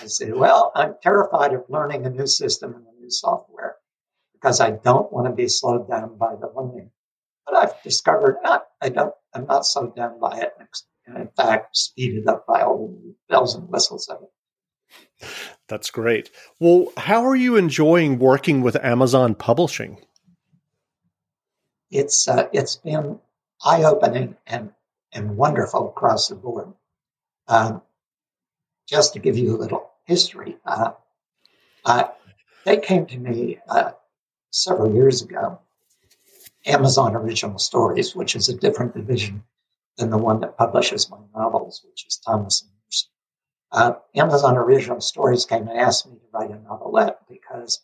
I 0.00 0.06
said, 0.06 0.34
Well, 0.34 0.72
I'm 0.74 0.94
terrified 1.02 1.52
of 1.52 1.64
learning 1.68 2.06
a 2.06 2.10
new 2.10 2.26
system 2.26 2.74
and 2.74 2.86
a 2.86 3.00
new 3.00 3.10
software 3.10 3.76
because 4.34 4.60
I 4.60 4.70
don't 4.70 5.12
want 5.12 5.26
to 5.26 5.34
be 5.34 5.48
slowed 5.48 5.88
down 5.88 6.16
by 6.16 6.34
the 6.36 6.50
learning. 6.54 6.90
But 7.46 7.56
I've 7.56 7.82
discovered 7.82 8.38
not, 8.42 8.64
I 8.80 8.88
don't, 8.88 9.14
I'm 9.34 9.46
not 9.46 9.66
slowed 9.66 9.96
down 9.96 10.20
by 10.20 10.40
it. 10.40 10.52
And 11.06 11.16
in 11.16 11.28
fact, 11.36 11.76
speeded 11.76 12.28
up 12.28 12.46
by 12.46 12.62
all 12.62 12.88
the 12.88 13.14
bells 13.28 13.54
and 13.54 13.68
whistles 13.68 14.08
of 14.08 14.22
it. 14.22 15.28
That's 15.66 15.90
great. 15.90 16.30
Well, 16.60 16.92
how 16.96 17.26
are 17.26 17.36
you 17.36 17.56
enjoying 17.56 18.18
working 18.18 18.62
with 18.62 18.76
Amazon 18.76 19.34
Publishing? 19.34 19.98
It's 21.90 22.28
uh, 22.28 22.48
it's 22.52 22.76
been 22.76 23.18
eye 23.64 23.84
opening 23.84 24.36
and 24.46 24.72
and 25.12 25.36
wonderful 25.36 25.88
across 25.88 26.28
the 26.28 26.34
board. 26.34 26.72
Um, 27.46 27.82
just 28.86 29.14
to 29.14 29.18
give 29.18 29.38
you 29.38 29.56
a 29.56 29.58
little 29.58 29.90
history, 30.04 30.56
uh, 30.64 30.92
uh, 31.84 32.08
they 32.64 32.76
came 32.76 33.06
to 33.06 33.16
me 33.18 33.58
uh, 33.68 33.92
several 34.50 34.94
years 34.94 35.22
ago. 35.22 35.60
Amazon 36.66 37.16
Original 37.16 37.58
Stories, 37.58 38.14
which 38.14 38.36
is 38.36 38.48
a 38.48 38.56
different 38.56 38.94
division 38.94 39.42
than 39.96 40.10
the 40.10 40.18
one 40.18 40.40
that 40.40 40.58
publishes 40.58 41.10
my 41.10 41.18
novels, 41.34 41.82
which 41.88 42.06
is 42.06 42.16
Thomas 42.18 42.62
and 42.62 42.70
Mercer. 42.84 43.08
Uh, 43.70 43.98
Amazon 44.14 44.56
Original 44.56 45.00
Stories 45.00 45.46
came 45.46 45.68
and 45.68 45.78
asked 45.78 46.06
me 46.06 46.16
to 46.16 46.26
write 46.32 46.50
a 46.50 46.58
novelette 46.60 47.20
because 47.28 47.80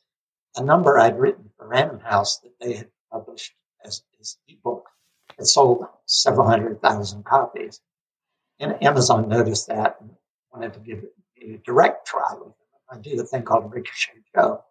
a 0.57 0.63
number 0.63 0.99
I'd 0.99 1.19
written 1.19 1.51
for 1.57 1.69
Random 1.69 2.01
House 2.01 2.39
that 2.39 2.59
they 2.61 2.75
had 2.75 2.91
published 3.11 3.55
as, 3.85 4.03
as 4.21 4.37
ebook 4.49 4.89
had 5.37 5.47
sold 5.47 5.87
several 6.07 6.49
hundred 6.49 6.81
thousand 6.81 7.25
copies. 7.25 7.81
And 8.61 8.83
Amazon 8.83 9.29
noticed 9.29 9.69
that 9.69 9.97
and 10.01 10.11
wanted 10.53 10.75
to 10.75 10.81
give 10.81 10.99
it 10.99 11.15
a 11.43 11.59
direct 11.65 12.07
try 12.07 12.35
with 12.35 12.49
it. 12.49 12.55
I 12.91 12.99
did 12.99 13.19
a 13.19 13.25
thing 13.25 13.43
called 13.43 13.73
Ricochet 13.73 14.13
Joe, 14.35 14.65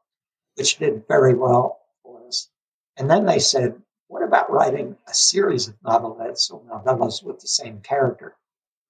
which 0.55 0.77
did 0.77 1.07
very 1.07 1.33
well 1.33 1.81
for 2.01 2.25
us. 2.27 2.49
And 2.97 3.09
then 3.09 3.25
they 3.25 3.39
said, 3.39 3.81
what 4.07 4.23
about 4.23 4.51
writing 4.51 4.95
a 5.07 5.13
series 5.13 5.67
of 5.67 5.75
novelettes 5.81 6.51
or 6.51 6.61
novellas 6.61 7.23
with 7.23 7.39
the 7.39 7.47
same 7.47 7.81
character? 7.81 8.35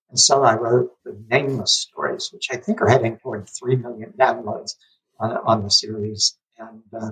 And 0.09 0.19
so 0.19 0.43
I 0.43 0.55
wrote 0.55 0.91
the 1.03 1.17
Nameless 1.29 1.73
Stories, 1.73 2.29
which 2.31 2.49
I 2.51 2.57
think 2.57 2.81
are 2.81 2.89
heading 2.89 3.17
toward 3.17 3.49
3 3.49 3.77
million 3.77 4.13
downloads 4.19 4.75
on, 5.19 5.37
on 5.37 5.63
the 5.63 5.71
series. 5.71 6.37
And 6.59 6.83
uh, 6.93 7.11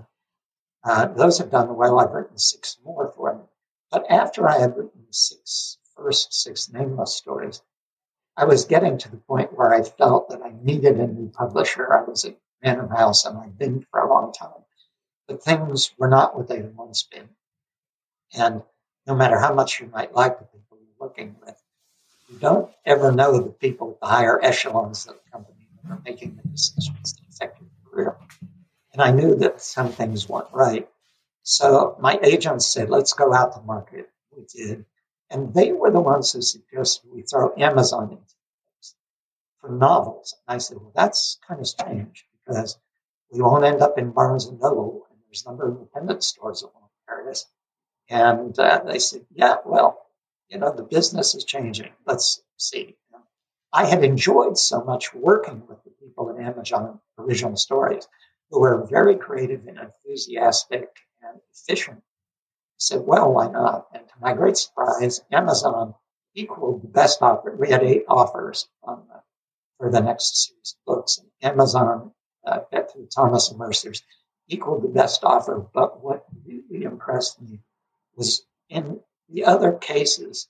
uh, 0.83 1.07
those 1.07 1.37
have 1.37 1.51
done 1.51 1.75
well. 1.75 1.99
I've 1.99 2.11
written 2.11 2.37
six 2.37 2.77
more. 2.83 3.13
But 3.91 4.09
after 4.09 4.47
I 4.47 4.57
had 4.59 4.77
written 4.77 5.05
the 5.05 5.13
six, 5.13 5.77
first 5.95 6.33
six 6.33 6.71
Nameless 6.71 7.13
Stories, 7.15 7.61
I 8.37 8.45
was 8.45 8.65
getting 8.65 8.97
to 8.97 9.11
the 9.11 9.17
point 9.17 9.55
where 9.57 9.73
I 9.73 9.83
felt 9.83 10.29
that 10.29 10.41
I 10.41 10.53
needed 10.63 10.99
a 10.99 11.07
new 11.07 11.29
publisher. 11.29 11.93
I 11.93 12.03
was 12.03 12.23
at 12.23 12.37
Random 12.63 12.89
House 12.89 13.25
and 13.25 13.37
I'd 13.37 13.57
been 13.57 13.85
for 13.91 13.99
a 13.99 14.09
long 14.09 14.31
time. 14.31 14.63
But 15.27 15.43
things 15.43 15.91
were 15.97 16.07
not 16.07 16.35
what 16.35 16.47
they 16.47 16.57
had 16.57 16.75
once 16.75 17.03
been. 17.03 17.29
And 18.33 18.63
no 19.05 19.15
matter 19.15 19.37
how 19.39 19.53
much 19.53 19.81
you 19.81 19.87
might 19.87 20.15
like 20.15 20.39
the 20.39 20.45
people 20.45 20.77
you're 20.79 21.07
working 21.07 21.35
with, 21.45 21.61
you 22.29 22.37
don't 22.37 22.71
ever 22.85 23.11
know 23.11 23.39
the 23.39 23.49
people 23.49 23.91
at 23.91 23.99
the 23.99 24.07
higher 24.07 24.41
echelons 24.41 25.05
of 25.07 25.15
the 25.15 25.31
company 25.31 25.67
that 25.83 25.91
are 25.91 26.01
making 26.05 26.37
the 26.37 26.47
decisions 26.49 27.13
to 27.13 27.23
affect 27.29 27.59
your 27.59 27.69
career. 27.91 28.17
And 28.93 29.01
I 29.01 29.11
knew 29.11 29.35
that 29.35 29.61
some 29.61 29.91
things 29.91 30.29
weren't 30.29 30.51
right. 30.53 30.87
So 31.43 31.95
my 31.99 32.19
agents 32.23 32.67
said, 32.67 32.89
let's 32.89 33.13
go 33.13 33.33
out 33.33 33.53
to 33.53 33.61
market. 33.61 34.09
We 34.35 34.45
did. 34.45 34.85
And 35.29 35.53
they 35.53 35.71
were 35.71 35.91
the 35.91 36.01
ones 36.01 36.31
who 36.31 36.41
suggested 36.41 37.09
we 37.11 37.23
throw 37.23 37.53
Amazon 37.57 38.11
into 38.11 38.35
this 38.77 38.95
for 39.59 39.69
novels. 39.69 40.35
And 40.47 40.55
I 40.55 40.57
said, 40.59 40.77
well, 40.77 40.91
that's 40.95 41.39
kind 41.47 41.59
of 41.59 41.67
strange 41.67 42.25
because 42.45 42.77
we 43.31 43.41
won't 43.41 43.63
end 43.63 43.81
up 43.81 43.97
in 43.97 44.11
Barnes 44.11 44.45
and 44.45 44.59
Noble, 44.59 45.07
and 45.09 45.19
there's 45.25 45.45
a 45.45 45.49
number 45.49 45.67
of 45.67 45.77
independent 45.77 46.23
stores 46.23 46.63
won't 46.63 46.91
carry 47.07 47.31
us. 47.31 47.45
And 48.09 48.57
uh, 48.59 48.81
they 48.85 48.99
said, 48.99 49.25
yeah, 49.33 49.55
well, 49.65 50.05
you 50.49 50.59
know, 50.59 50.73
the 50.75 50.83
business 50.83 51.33
is 51.33 51.45
changing. 51.45 51.91
Let's 52.05 52.43
see. 52.57 52.97
I 53.73 53.85
had 53.85 54.03
enjoyed 54.03 54.57
so 54.57 54.83
much 54.83 55.13
working 55.13 55.63
with 55.65 55.81
the 55.85 55.91
people 55.91 56.29
at 56.29 56.43
Amazon 56.43 56.99
Original 57.17 57.55
Stories 57.55 58.05
who 58.49 58.59
were 58.59 58.85
very 58.85 59.15
creative 59.15 59.65
and 59.65 59.79
enthusiastic 59.79 60.89
and 61.21 61.39
efficient. 61.51 61.97
I 61.97 62.77
said, 62.77 63.01
well, 63.01 63.33
why 63.33 63.49
not? 63.49 63.87
And 63.93 64.07
to 64.07 64.13
my 64.21 64.33
great 64.33 64.57
surprise, 64.57 65.21
Amazon 65.31 65.93
equaled 66.33 66.83
the 66.83 66.87
best 66.87 67.21
offer. 67.21 67.55
We 67.55 67.69
had 67.69 67.83
eight 67.83 68.05
offers 68.07 68.67
the, 68.85 68.97
for 69.77 69.91
the 69.91 70.01
next 70.01 70.47
series 70.47 70.75
of 70.77 70.85
books. 70.95 71.19
And 71.19 71.51
Amazon, 71.51 72.11
uh, 72.45 72.59
through 72.71 73.07
Thomas 73.13 73.49
and 73.49 73.59
Mercer's, 73.59 74.01
equaled 74.47 74.83
the 74.83 74.87
best 74.89 75.23
offer. 75.23 75.65
But 75.73 76.03
what 76.03 76.25
really 76.45 76.83
impressed 76.83 77.41
me 77.41 77.59
was 78.15 78.45
in 78.69 78.99
the 79.29 79.45
other 79.45 79.73
cases, 79.73 80.47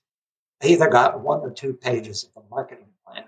I 0.62 0.68
either 0.68 0.88
got 0.88 1.20
one 1.20 1.40
or 1.40 1.50
two 1.50 1.74
pages 1.74 2.28
of 2.36 2.44
a 2.44 2.48
marketing 2.48 2.88
plan, 3.06 3.24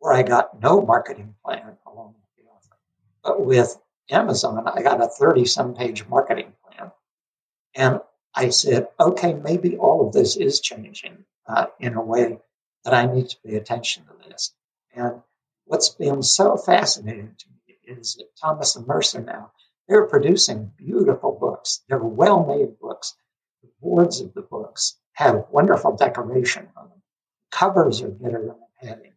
or 0.00 0.12
I 0.12 0.22
got 0.22 0.60
no 0.60 0.80
marketing 0.80 1.34
plan 1.44 1.76
along 1.86 2.14
with 2.14 2.44
the 2.44 2.50
offer. 2.50 2.76
But 3.22 3.44
with 3.44 3.76
Amazon, 4.10 4.66
I 4.66 4.82
got 4.82 5.02
a 5.02 5.08
30 5.08 5.44
some 5.44 5.74
page 5.74 6.06
marketing. 6.06 6.52
And 7.76 8.00
I 8.34 8.48
said, 8.48 8.88
okay, 8.98 9.34
maybe 9.34 9.76
all 9.76 10.06
of 10.06 10.12
this 10.12 10.36
is 10.36 10.60
changing 10.60 11.24
uh, 11.46 11.66
in 11.78 11.94
a 11.94 12.02
way 12.02 12.38
that 12.84 12.94
I 12.94 13.06
need 13.06 13.28
to 13.28 13.36
pay 13.44 13.56
attention 13.56 14.04
to 14.04 14.28
this. 14.28 14.52
And 14.94 15.22
what's 15.66 15.90
been 15.90 16.22
so 16.22 16.56
fascinating 16.56 17.34
to 17.38 17.46
me 17.48 17.98
is 17.98 18.14
that 18.14 18.34
Thomas 18.40 18.76
and 18.76 18.86
Mercer 18.86 19.20
now, 19.20 19.52
they're 19.88 20.06
producing 20.06 20.72
beautiful 20.76 21.32
books. 21.38 21.82
They're 21.88 21.98
well 21.98 22.44
made 22.44 22.78
books. 22.80 23.14
The 23.62 23.68
boards 23.80 24.20
of 24.20 24.32
the 24.32 24.42
books 24.42 24.98
have 25.12 25.46
wonderful 25.50 25.96
decoration 25.96 26.68
on 26.76 26.88
them. 26.88 27.02
Covers 27.52 28.02
are 28.02 28.08
better 28.08 28.38
than 28.38 28.48
the 28.48 28.86
padding. 28.86 29.12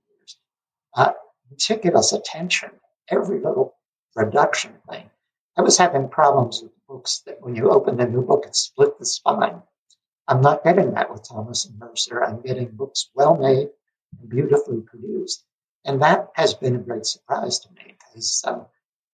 Uh, 0.96 1.14
meticulous 1.50 2.12
attention. 2.12 2.72
Every 3.10 3.40
little 3.40 3.76
production 4.16 4.74
thing. 4.90 5.10
I 5.58 5.62
was 5.62 5.78
having 5.78 6.10
problems 6.10 6.62
with 6.62 6.72
books 6.90 7.22
that 7.28 7.40
when 7.42 7.56
you 7.56 7.70
open 7.70 8.02
a 8.02 8.08
new 8.10 8.24
book, 8.24 8.46
it 8.48 8.56
split 8.56 8.98
the 8.98 9.06
spine. 9.06 9.62
I'm 10.28 10.42
not 10.42 10.64
getting 10.64 10.92
that 10.94 11.12
with 11.12 11.28
Thomas 11.28 11.66
and 11.66 11.78
Mercer. 11.80 12.24
I'm 12.24 12.42
getting 12.42 12.70
books 12.70 13.12
well 13.14 13.38
made 13.38 13.70
and 14.20 14.30
beautifully 14.30 14.82
produced. 14.82 15.46
And 15.86 16.02
that 16.02 16.30
has 16.34 16.54
been 16.54 16.76
a 16.76 16.80
great 16.80 17.06
surprise 17.06 17.60
to 17.60 17.70
me 17.70 17.96
because 17.98 18.44
um, 18.46 18.66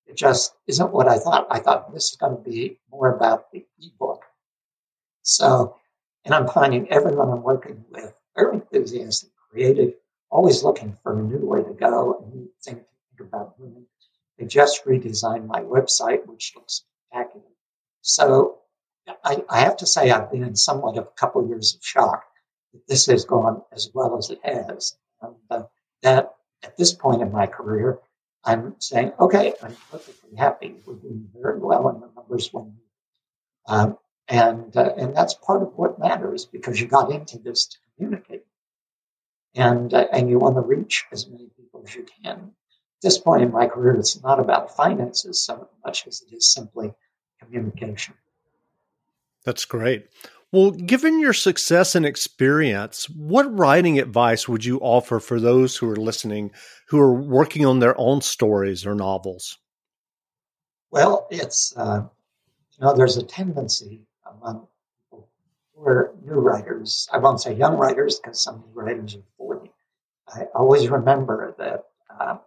it 0.08 0.16
just 0.18 0.56
isn't 0.68 0.92
what 0.92 1.08
I 1.08 1.20
thought. 1.20 1.48
I 1.52 1.60
thought 1.60 1.94
this 1.94 2.12
is 2.12 2.18
going 2.18 2.38
to 2.38 2.50
be 2.50 2.80
more 2.90 3.16
about 3.16 3.52
the 3.52 3.66
ebook. 3.80 4.24
So, 5.22 5.76
and 6.24 6.34
I'm 6.34 6.48
finding 6.48 6.90
everyone 6.92 7.30
I'm 7.30 7.44
working 7.44 7.84
with 7.92 8.14
very 8.36 8.56
enthusiastic, 8.56 9.32
creative, 9.52 9.94
always 10.30 10.64
looking 10.64 10.98
for 11.04 11.20
a 11.20 11.22
new 11.22 11.46
way 11.46 11.64
to 11.64 11.74
go, 11.74 12.24
a 12.24 12.36
new 12.36 12.50
thing 12.64 12.76
to 12.76 12.86
think 13.18 13.28
about. 13.28 13.56
They 14.38 14.46
just 14.46 14.86
redesigned 14.86 15.48
my 15.48 15.62
website, 15.62 16.26
which 16.26 16.54
looks 16.56 16.84
spectacular. 17.10 17.55
So 18.08 18.60
I, 19.24 19.44
I, 19.50 19.62
have 19.62 19.78
to 19.78 19.88
say 19.88 20.12
I've 20.12 20.32
been 20.32 20.44
in 20.44 20.56
somewhat 20.56 20.96
of 20.96 21.06
a 21.06 21.20
couple 21.20 21.42
of 21.42 21.50
years 21.50 21.74
of 21.74 21.84
shock 21.84 22.24
that 22.72 22.86
this 22.88 23.08
has 23.08 23.26
gone 23.26 23.64
as 23.72 23.90
well 23.96 24.16
as 24.16 24.30
it 24.30 24.40
has. 24.44 24.96
And 25.24 25.36
uh, 25.50 25.64
that 26.04 26.36
at 26.64 26.78
this 26.78 26.94
point 26.94 27.24
in 27.24 27.32
my 27.32 27.48
career, 27.48 27.98
I'm 28.44 28.76
saying, 28.78 29.14
okay, 29.20 29.56
I'm 29.60 29.76
perfectly 29.90 30.36
happy. 30.38 30.76
We're 30.86 30.98
doing 30.98 31.28
very 31.34 31.58
well 31.58 31.90
in 31.90 32.00
the 32.00 32.12
numbers 32.16 32.54
when, 32.54 32.76
um, 33.68 33.98
and 34.28 34.78
uh, 34.78 34.94
and 34.98 35.16
that's 35.18 35.34
part 35.34 35.64
of 35.64 35.76
what 35.76 35.98
matters 35.98 36.46
because 36.46 36.80
you 36.80 36.86
got 36.86 37.12
into 37.12 37.40
this 37.40 37.66
to 37.66 37.78
communicate, 37.98 38.44
and 39.56 39.92
uh, 39.92 40.06
and 40.14 40.30
you 40.30 40.38
want 40.38 40.58
to 40.58 40.62
reach 40.62 41.06
as 41.12 41.28
many 41.28 41.48
people 41.58 41.82
as 41.84 41.96
you 41.96 42.06
can 42.24 42.38
At 42.38 43.02
this 43.02 43.18
point 43.18 43.42
in 43.42 43.52
my 43.52 43.66
career, 43.66 43.96
it's 43.96 44.22
not 44.22 44.40
about 44.40 44.76
finances 44.76 45.42
so 45.42 45.68
much 45.84 46.06
as 46.06 46.22
it 46.22 46.36
is 46.36 46.54
simply 46.54 46.94
communication. 47.42 48.16
That's 49.46 49.66
great. 49.66 50.08
Well, 50.52 50.72
given 50.72 51.20
your 51.20 51.34
success 51.34 51.96
and 51.96 52.06
experience, 52.06 53.10
what 53.10 53.58
writing 53.58 54.00
advice 54.00 54.48
would 54.48 54.64
you 54.64 54.80
offer 54.80 55.20
for 55.20 55.40
those 55.40 55.76
who 55.76 55.90
are 55.90 55.96
listening 55.96 56.52
who 56.90 57.00
are 57.00 57.14
working 57.14 57.66
on 57.66 57.80
their 57.80 58.00
own 58.00 58.22
stories 58.22 58.86
or 58.86 58.96
novels? 58.96 59.58
Well, 60.92 61.28
it's, 61.30 61.76
uh, 61.76 62.04
you 62.78 62.86
know, 62.86 62.94
there's 62.96 63.18
a 63.18 63.24
tendency 63.24 64.08
among 64.26 64.68
people 65.04 65.28
who 65.76 65.84
are 65.84 66.16
new 66.24 66.36
writers. 66.36 67.10
I 67.12 67.18
won't 67.18 67.42
say 67.42 67.54
young 67.54 67.76
writers 67.76 68.20
because 68.20 68.42
some 68.42 68.64
new 68.66 68.82
writers 68.82 69.16
are 69.16 69.24
40. 69.38 69.72
I 70.28 70.44
always 70.56 70.90
remember 70.90 71.56
that 71.58 71.86
uh, 72.10 72.38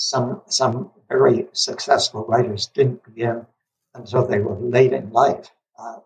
some 0.00 0.42
some 0.48 0.90
very 1.08 1.48
successful 1.52 2.24
writers 2.26 2.66
didn't 2.68 3.04
begin 3.04 3.46
until 3.94 4.26
they 4.26 4.40
were 4.40 4.58
late 4.58 4.92
in 5.00 5.10
life. 5.12 5.50
Uh, 5.78 6.00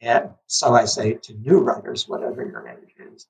And 0.00 0.30
so 0.46 0.66
I 0.74 0.86
say 0.86 1.14
to 1.14 1.34
new 1.34 1.58
writers, 1.60 2.08
whatever 2.08 2.42
your 2.44 2.68
age 2.68 2.94
is, 3.12 3.26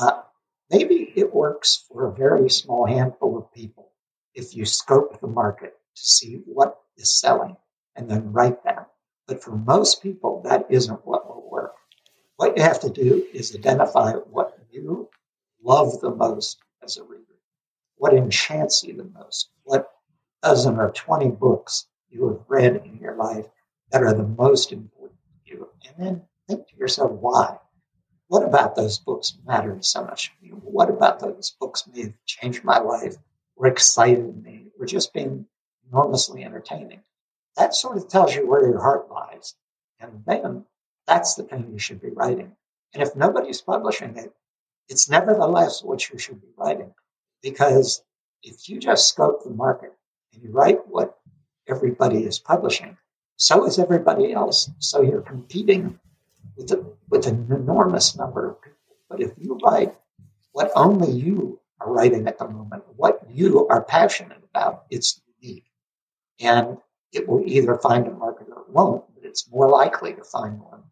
uh, 0.00 0.22
maybe 0.70 1.12
it 1.16 1.34
works 1.34 1.84
for 1.88 2.06
a 2.06 2.12
very 2.24 2.50
small 2.50 2.86
handful 2.86 3.38
of 3.38 3.52
people 3.52 3.86
if 4.34 4.54
you 4.56 4.64
scope 4.66 5.20
the 5.20 5.28
market 5.42 5.72
to 5.96 6.02
see 6.16 6.32
what 6.56 6.78
is 6.96 7.20
selling 7.20 7.56
and 7.96 8.10
then 8.10 8.32
write 8.32 8.64
that. 8.64 8.90
But 9.28 9.42
for 9.42 9.52
most 9.56 10.02
people, 10.02 10.42
that 10.42 10.66
isn't 10.70 11.06
what 11.06 11.26
will 11.28 11.48
work. 11.50 11.74
What 12.36 12.56
you 12.56 12.62
have 12.62 12.80
to 12.80 12.90
do 12.90 13.26
is 13.32 13.54
identify 13.54 14.12
what 14.34 14.58
you 14.70 15.08
love 15.62 16.00
the 16.00 16.10
most 16.10 16.58
as 16.82 16.96
a 16.96 17.04
reader, 17.04 17.35
what 17.96 18.14
enchants 18.14 18.84
you 18.84 18.96
the 18.96 19.04
most, 19.04 19.50
what 19.64 19.90
dozen 20.42 20.78
or 20.78 20.90
20 20.90 21.30
books 21.30 21.86
you 22.10 22.28
have 22.28 22.40
read 22.48 22.82
in 22.84 22.98
your 22.98 23.16
life 23.16 23.46
that 23.90 24.02
are 24.02 24.14
the 24.14 24.22
most 24.22 24.72
important 24.72 25.18
to 25.44 25.52
you. 25.52 25.68
And 25.86 26.06
then 26.06 26.22
think 26.48 26.68
to 26.68 26.76
yourself, 26.76 27.10
why? 27.12 27.58
What 28.28 28.42
about 28.42 28.74
those 28.74 28.98
books 28.98 29.36
mattered 29.46 29.84
so 29.84 30.04
much 30.04 30.26
to 30.26 30.32
me? 30.42 30.50
What 30.50 30.90
about 30.90 31.20
those 31.20 31.54
books 31.60 31.86
may 31.86 32.02
have 32.02 32.24
changed 32.24 32.64
my 32.64 32.78
life 32.78 33.16
or 33.54 33.66
excited 33.66 34.42
me 34.42 34.66
or 34.78 34.86
just 34.86 35.12
been 35.12 35.46
enormously 35.90 36.44
entertaining? 36.44 37.02
That 37.56 37.74
sort 37.74 37.96
of 37.96 38.08
tells 38.08 38.34
you 38.34 38.46
where 38.46 38.66
your 38.66 38.80
heart 38.80 39.08
lies. 39.10 39.54
And 40.00 40.24
then 40.26 40.64
that's 41.06 41.34
the 41.34 41.44
thing 41.44 41.70
you 41.72 41.78
should 41.78 42.02
be 42.02 42.10
writing. 42.10 42.56
And 42.92 43.02
if 43.02 43.14
nobody's 43.16 43.62
publishing 43.62 44.16
it, 44.16 44.32
it's 44.88 45.08
nevertheless 45.08 45.82
what 45.82 46.08
you 46.10 46.18
should 46.18 46.40
be 46.40 46.48
writing. 46.56 46.92
Because 47.42 48.02
if 48.42 48.68
you 48.68 48.78
just 48.78 49.08
scope 49.08 49.44
the 49.44 49.50
market 49.50 49.92
and 50.32 50.42
you 50.42 50.50
write 50.50 50.86
what 50.88 51.18
everybody 51.68 52.24
is 52.24 52.38
publishing, 52.38 52.96
so 53.36 53.66
is 53.66 53.78
everybody 53.78 54.32
else. 54.32 54.70
So 54.78 55.02
you're 55.02 55.20
competing 55.20 55.98
with, 56.56 56.72
a, 56.72 56.84
with 57.08 57.26
an 57.26 57.48
enormous 57.50 58.16
number 58.16 58.50
of 58.50 58.62
people. 58.62 58.76
But 59.08 59.20
if 59.20 59.32
you 59.38 59.58
write 59.62 59.94
what 60.52 60.72
only 60.74 61.12
you 61.12 61.60
are 61.80 61.92
writing 61.92 62.26
at 62.26 62.38
the 62.38 62.48
moment, 62.48 62.82
what 62.96 63.20
you 63.30 63.68
are 63.68 63.82
passionate 63.84 64.42
about, 64.50 64.84
it's 64.90 65.20
unique. 65.38 65.70
And 66.40 66.78
it 67.12 67.28
will 67.28 67.42
either 67.46 67.76
find 67.76 68.06
a 68.06 68.10
market 68.10 68.48
or 68.50 68.62
it 68.62 68.70
won't, 68.70 69.04
but 69.14 69.24
it's 69.24 69.50
more 69.50 69.68
likely 69.68 70.14
to 70.14 70.24
find 70.24 70.60
one 70.60 70.82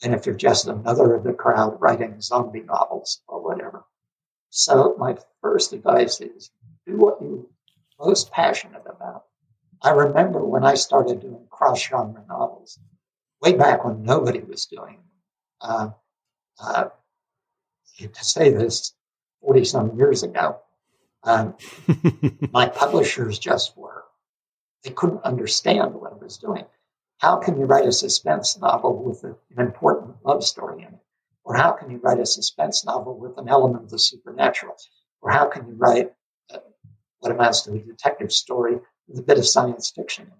than 0.00 0.14
if 0.14 0.26
you're 0.26 0.34
just 0.34 0.66
another 0.66 1.14
of 1.14 1.24
the 1.24 1.32
crowd 1.32 1.80
writing 1.80 2.20
zombie 2.20 2.60
novels 2.60 3.22
or 3.26 3.42
whatever. 3.42 3.84
So 4.56 4.94
my 4.98 5.16
first 5.42 5.72
advice 5.72 6.20
is 6.20 6.52
do 6.86 6.96
what 6.96 7.20
you're 7.20 7.44
most 7.98 8.30
passionate 8.30 8.84
about. 8.86 9.24
I 9.82 9.90
remember 9.90 10.44
when 10.44 10.62
I 10.62 10.74
started 10.74 11.22
doing 11.22 11.48
cross 11.50 11.82
genre 11.82 12.24
novels, 12.28 12.78
way 13.42 13.54
back 13.54 13.84
when 13.84 14.04
nobody 14.04 14.38
was 14.38 14.66
doing 14.66 15.02
uh, 15.60 15.90
uh, 16.60 16.84
to 17.98 18.24
say 18.24 18.50
this 18.50 18.94
40 19.40 19.64
some 19.64 19.98
years 19.98 20.22
ago, 20.22 20.60
um, 21.24 21.56
my 22.52 22.68
publishers 22.68 23.40
just 23.40 23.76
were, 23.76 24.04
they 24.84 24.90
couldn't 24.90 25.24
understand 25.24 25.94
what 25.94 26.12
I 26.12 26.16
was 26.16 26.38
doing. 26.38 26.64
How 27.18 27.38
can 27.38 27.58
you 27.58 27.64
write 27.64 27.88
a 27.88 27.92
suspense 27.92 28.56
novel 28.56 29.02
with 29.02 29.24
an 29.24 29.34
important 29.58 30.14
love 30.24 30.44
story 30.44 30.82
in 30.82 30.94
it? 30.94 31.03
Or 31.44 31.54
how 31.54 31.72
can 31.72 31.90
you 31.90 31.98
write 31.98 32.20
a 32.20 32.26
suspense 32.26 32.84
novel 32.84 33.18
with 33.18 33.36
an 33.38 33.48
element 33.48 33.84
of 33.84 33.90
the 33.90 33.98
supernatural? 33.98 34.76
Or 35.20 35.30
how 35.30 35.46
can 35.46 35.66
you 35.68 35.74
write 35.74 36.12
uh, 36.52 36.58
what 37.20 37.32
amounts 37.32 37.62
to 37.62 37.72
a 37.72 37.78
detective 37.78 38.32
story 38.32 38.78
with 39.06 39.18
a 39.18 39.22
bit 39.22 39.38
of 39.38 39.46
science 39.46 39.90
fiction 39.90 40.26
in 40.26 40.32
it? 40.32 40.38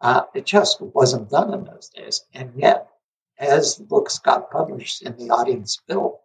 Uh, 0.00 0.24
it 0.34 0.44
just 0.44 0.80
wasn't 0.80 1.30
done 1.30 1.54
in 1.54 1.64
those 1.64 1.88
days. 1.90 2.24
And 2.34 2.52
yet, 2.56 2.88
as 3.38 3.76
the 3.76 3.84
books 3.84 4.18
got 4.18 4.50
published 4.50 5.02
and 5.02 5.16
the 5.16 5.30
audience 5.30 5.80
built, 5.86 6.20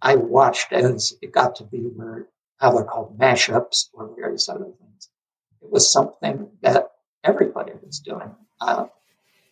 I 0.00 0.14
watched 0.16 0.72
as 0.72 1.14
it 1.20 1.32
got 1.32 1.56
to 1.56 1.64
be 1.64 1.80
where 1.80 2.28
how 2.58 2.72
they're 2.72 2.84
called 2.84 3.18
mashups 3.18 3.88
or 3.92 4.14
various 4.16 4.48
other 4.48 4.64
things. 4.64 5.08
It 5.62 5.70
was 5.70 5.90
something 5.90 6.50
that 6.62 6.92
everybody 7.24 7.72
was 7.84 8.00
doing, 8.00 8.34
uh, 8.60 8.86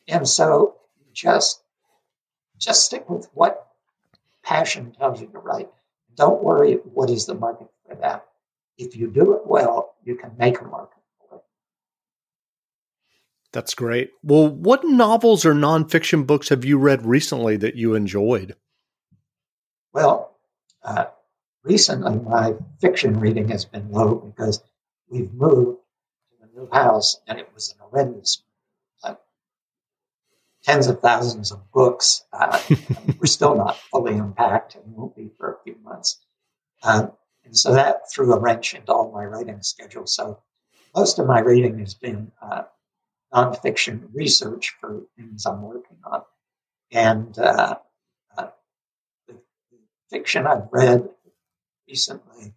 and 0.09 0.29
so 0.29 0.77
just 1.13 1.63
just 2.59 2.85
stick 2.85 3.09
with 3.11 3.29
what 3.35 3.74
passion 4.45 4.93
tells 4.93 5.21
you 5.21 5.27
to 5.29 5.39
write. 5.39 5.69
Don't 6.17 6.43
worry 6.43 6.75
what 6.93 7.11
is 7.11 7.27
the 7.27 7.35
market 7.35 7.69
for 7.87 7.97
that. 7.97 8.27
If 8.79 8.97
you 8.97 9.11
do 9.11 9.35
it 9.35 9.47
well, 9.47 9.95
you 10.05 10.17
can 10.17 10.33
make 10.39 10.61
a 10.61 10.65
market. 10.65 10.99
For 11.29 11.37
it. 11.37 11.43
That's 13.53 13.75
great. 13.75 14.11
Well, 14.23 14.49
what 14.49 14.85
novels 14.85 15.45
or 15.45 15.55
nonfiction 15.55 16.27
books 16.27 16.51
have 16.51 16.65
you 16.65 16.79
read 16.79 17.05
recently 17.05 17.57
that 17.59 17.77
you 17.77 17.95
enjoyed? 17.95 18.55
Well, 19.93 20.37
uh, 20.83 21.07
recently 21.63 22.17
my 22.17 22.55
fiction 22.81 23.19
reading 23.21 23.49
has 23.49 23.65
been 23.65 23.91
low 23.91 24.17
because 24.17 24.61
we've 25.09 25.33
moved 25.33 25.79
to 26.31 26.45
a 26.45 26.61
new 26.61 26.69
house 26.71 27.21
and 27.27 27.39
it 27.39 27.49
was 27.55 27.71
an 27.71 27.77
horrendous 27.81 28.43
tens 30.65 30.87
of 30.87 31.01
thousands 31.01 31.53
of 31.53 31.71
books. 31.73 32.25
Uh, 32.33 32.59
we're 33.19 33.27
still 33.27 33.55
not 33.55 33.77
fully 33.77 34.15
unpacked 34.15 34.75
and 34.75 34.95
won't 34.95 35.15
be 35.15 35.31
for 35.39 35.53
a 35.53 35.63
few 35.63 35.77
months. 35.85 36.25
Um, 36.83 37.13
and 37.45 37.57
so 37.57 37.75
that 37.75 38.11
threw 38.11 38.33
a 38.33 38.41
wrench 38.41 38.75
into 38.75 38.93
all 38.93 39.13
my 39.13 39.25
writing 39.25 39.63
schedule. 39.63 40.07
So 40.07 40.41
most 40.95 41.19
of 41.19 41.27
my 41.27 41.41
reading 41.41 41.79
has 41.81 41.95
been 41.95 42.33
uh, 42.41 42.63
nonfiction 43.33 44.09
research 44.15 44.75
for 44.81 45.03
things 45.17 45.45
I'm 45.45 45.63
working 45.63 45.99
on. 46.05 46.23
And 46.91 47.39
uh, 47.39 47.77
uh, 48.39 48.47
the, 49.29 49.37
fiction 50.11 50.47
I've 50.47 50.69
read 50.71 51.09
recently, 51.89 52.55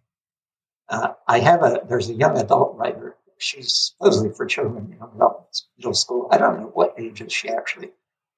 uh, 0.88 1.14
I 1.26 1.40
have 1.40 1.62
a, 1.62 1.82
there's 1.88 2.08
a 2.08 2.14
young 2.14 2.38
adult 2.38 2.76
writer. 2.76 3.16
She's 3.38 3.72
supposedly 3.72 4.32
for 4.34 4.46
children, 4.46 4.88
you 4.90 4.98
know, 4.98 5.46
middle 5.76 5.94
school. 5.94 6.28
I 6.30 6.38
don't 6.38 6.60
know 6.60 6.70
what 6.74 6.94
age 6.98 7.20
is 7.20 7.32
she 7.32 7.48
actually. 7.48 7.90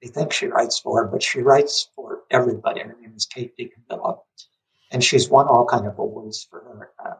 They 0.02 0.08
think 0.08 0.32
she 0.32 0.46
writes 0.46 0.78
for, 0.78 1.06
but 1.06 1.22
she 1.22 1.40
writes 1.40 1.88
for 1.94 2.20
everybody. 2.30 2.80
Her 2.80 2.96
name 3.00 3.14
is 3.16 3.26
Kate 3.26 3.54
DiCamillo. 3.58 4.20
And 4.90 5.02
she's 5.04 5.28
won 5.28 5.46
all 5.46 5.66
kind 5.66 5.86
of 5.86 5.98
awards 5.98 6.46
for 6.48 6.60
her 6.60 6.90
uh, 7.04 7.14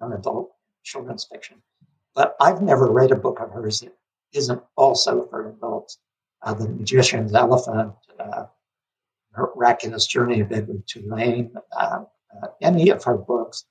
young 0.00 0.46
children's 0.82 1.24
fiction. 1.24 1.62
But 2.14 2.36
I've 2.40 2.62
never 2.62 2.90
read 2.90 3.12
a 3.12 3.16
book 3.16 3.40
of 3.40 3.50
hers 3.50 3.80
that 3.80 3.96
isn't 4.32 4.62
also 4.76 5.26
for 5.28 5.50
adults. 5.50 5.98
Uh, 6.42 6.54
the 6.54 6.68
Magician's 6.68 7.34
Elephant, 7.34 7.94
uh, 8.18 8.44
Miraculous 9.36 10.06
Journey 10.06 10.40
of 10.40 10.52
Edward 10.52 10.86
Tulane, 10.86 11.54
uh, 11.72 12.04
uh, 12.42 12.48
any 12.60 12.90
of 12.90 13.02
her 13.04 13.16
books 13.16 13.64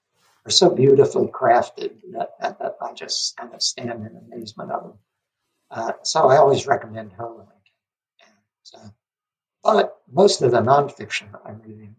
are 0.48 0.52
so 0.52 0.70
beautifully 0.70 1.28
crafted 1.28 1.92
that, 2.14 2.30
that, 2.40 2.60
that, 2.60 2.78
I 2.82 2.94
just 2.94 3.36
kind 3.36 3.54
of 3.54 3.62
stand 3.62 4.06
in 4.06 4.18
amazement 4.32 4.72
of 4.72 4.84
them. 4.84 4.94
Uh, 5.70 5.92
so 6.04 6.30
I 6.30 6.38
always 6.38 6.66
recommend 6.66 7.12
her 7.14 7.28
when 7.28 7.46
I 7.46 8.80
can. 8.80 8.82
Uh, 8.82 8.90
but 9.62 9.98
most 10.10 10.42
of 10.42 10.52
the 10.52 10.62
nonfiction 10.62 11.28
I'm 11.46 11.62
reading, 11.62 11.96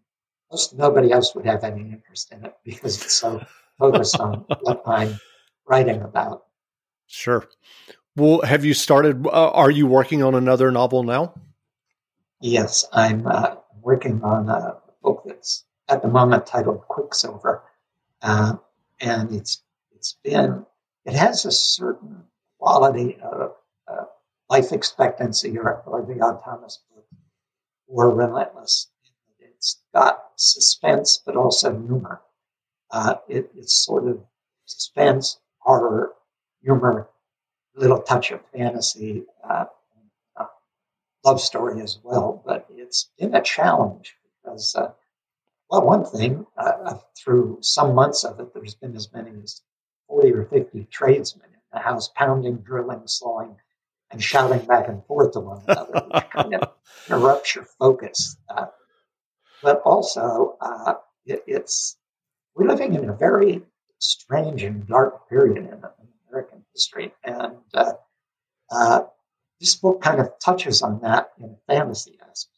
most 0.50 0.74
nobody 0.74 1.12
else 1.12 1.34
would 1.34 1.44
have 1.44 1.62
any 1.62 1.82
interest 1.82 2.32
in 2.32 2.44
it 2.46 2.54
because 2.64 3.02
it's 3.02 3.12
so 3.12 3.44
focused 3.78 4.18
on 4.18 4.46
what 4.60 4.82
I'm 4.86 5.20
writing 5.66 6.00
about. 6.00 6.44
Sure. 7.06 7.46
Well, 8.16 8.40
have 8.42 8.64
you 8.64 8.72
started? 8.72 9.26
Uh, 9.26 9.50
are 9.50 9.70
you 9.70 9.86
working 9.86 10.22
on 10.22 10.34
another 10.34 10.70
novel 10.70 11.02
now? 11.02 11.34
Yes, 12.40 12.86
I'm 12.92 13.26
uh, 13.26 13.56
working 13.82 14.22
on 14.22 14.48
a 14.48 14.78
book 15.02 15.22
that's 15.26 15.64
at 15.88 16.02
the 16.02 16.08
moment 16.08 16.46
titled 16.46 16.80
Quicksilver, 16.88 17.62
uh, 18.22 18.56
and 19.00 19.32
it's 19.32 19.62
it's 19.94 20.16
been 20.24 20.66
it 21.04 21.14
has 21.14 21.44
a 21.44 21.52
certain 21.52 22.24
quality 22.58 23.18
of 23.22 23.54
uh, 23.88 24.04
life 24.50 24.72
expectancy 24.72 25.56
or, 25.58 25.82
or 25.86 26.02
the 26.02 26.14
Thomas 26.44 26.80
book 26.94 27.06
or 27.86 28.14
Relentless. 28.14 28.88
It's 29.38 29.80
got 29.94 30.22
suspense, 30.36 31.20
but 31.24 31.36
also 31.36 31.72
humor. 31.72 32.20
Uh, 32.90 33.16
it, 33.28 33.50
it's 33.56 33.84
sort 33.84 34.08
of 34.08 34.20
suspense, 34.66 35.38
horror, 35.58 36.12
humor 36.62 37.08
little 37.74 38.02
touch 38.02 38.32
of 38.32 38.40
fantasy, 38.52 39.24
uh, 39.48 39.66
uh, 40.36 40.46
love 41.24 41.40
story 41.40 41.80
as 41.82 41.98
well. 42.02 42.42
But 42.44 42.66
it's 42.70 43.10
been 43.18 43.34
a 43.34 43.42
challenge 43.42 44.16
because, 44.42 44.74
uh, 44.76 44.90
well, 45.70 45.82
one 45.82 46.04
thing, 46.04 46.46
uh, 46.56 46.72
uh, 46.84 46.98
through 47.16 47.58
some 47.62 47.94
months 47.94 48.24
of 48.24 48.40
it, 48.40 48.54
there's 48.54 48.74
been 48.74 48.96
as 48.96 49.12
many 49.12 49.32
as 49.42 49.62
40 50.08 50.32
or 50.32 50.44
50 50.46 50.86
tradesmen 50.90 51.46
in 51.46 51.60
the 51.72 51.78
house 51.78 52.10
pounding, 52.14 52.58
drilling, 52.58 53.02
sawing, 53.06 53.56
and 54.10 54.22
shouting 54.22 54.64
back 54.66 54.88
and 54.88 55.04
forth 55.04 55.32
to 55.32 55.40
one 55.40 55.62
another, 55.68 56.06
which 56.12 56.30
kind 56.30 56.54
of 56.54 56.72
interrupts 57.08 57.54
your 57.54 57.64
focus. 57.78 58.36
Uh, 58.48 58.66
but 59.62 59.82
also, 59.82 60.56
it, 61.26 61.42
it's 61.46 61.98
we're 62.54 62.66
living 62.66 62.94
in 62.94 63.08
a 63.08 63.14
very 63.14 63.62
strange 63.98 64.62
and 64.62 64.86
dark 64.86 65.28
period 65.28 65.58
in, 65.58 65.82
American 66.30 66.64
history. 66.74 67.12
And 67.24 67.56
uh, 67.74 67.92
uh, 68.70 69.02
this 69.60 69.76
book 69.76 70.02
kind 70.02 70.20
of 70.20 70.32
touches 70.44 70.82
on 70.82 71.00
that 71.00 71.30
in 71.38 71.44
a 71.46 71.72
fantasy 71.72 72.18
aspect. 72.20 72.57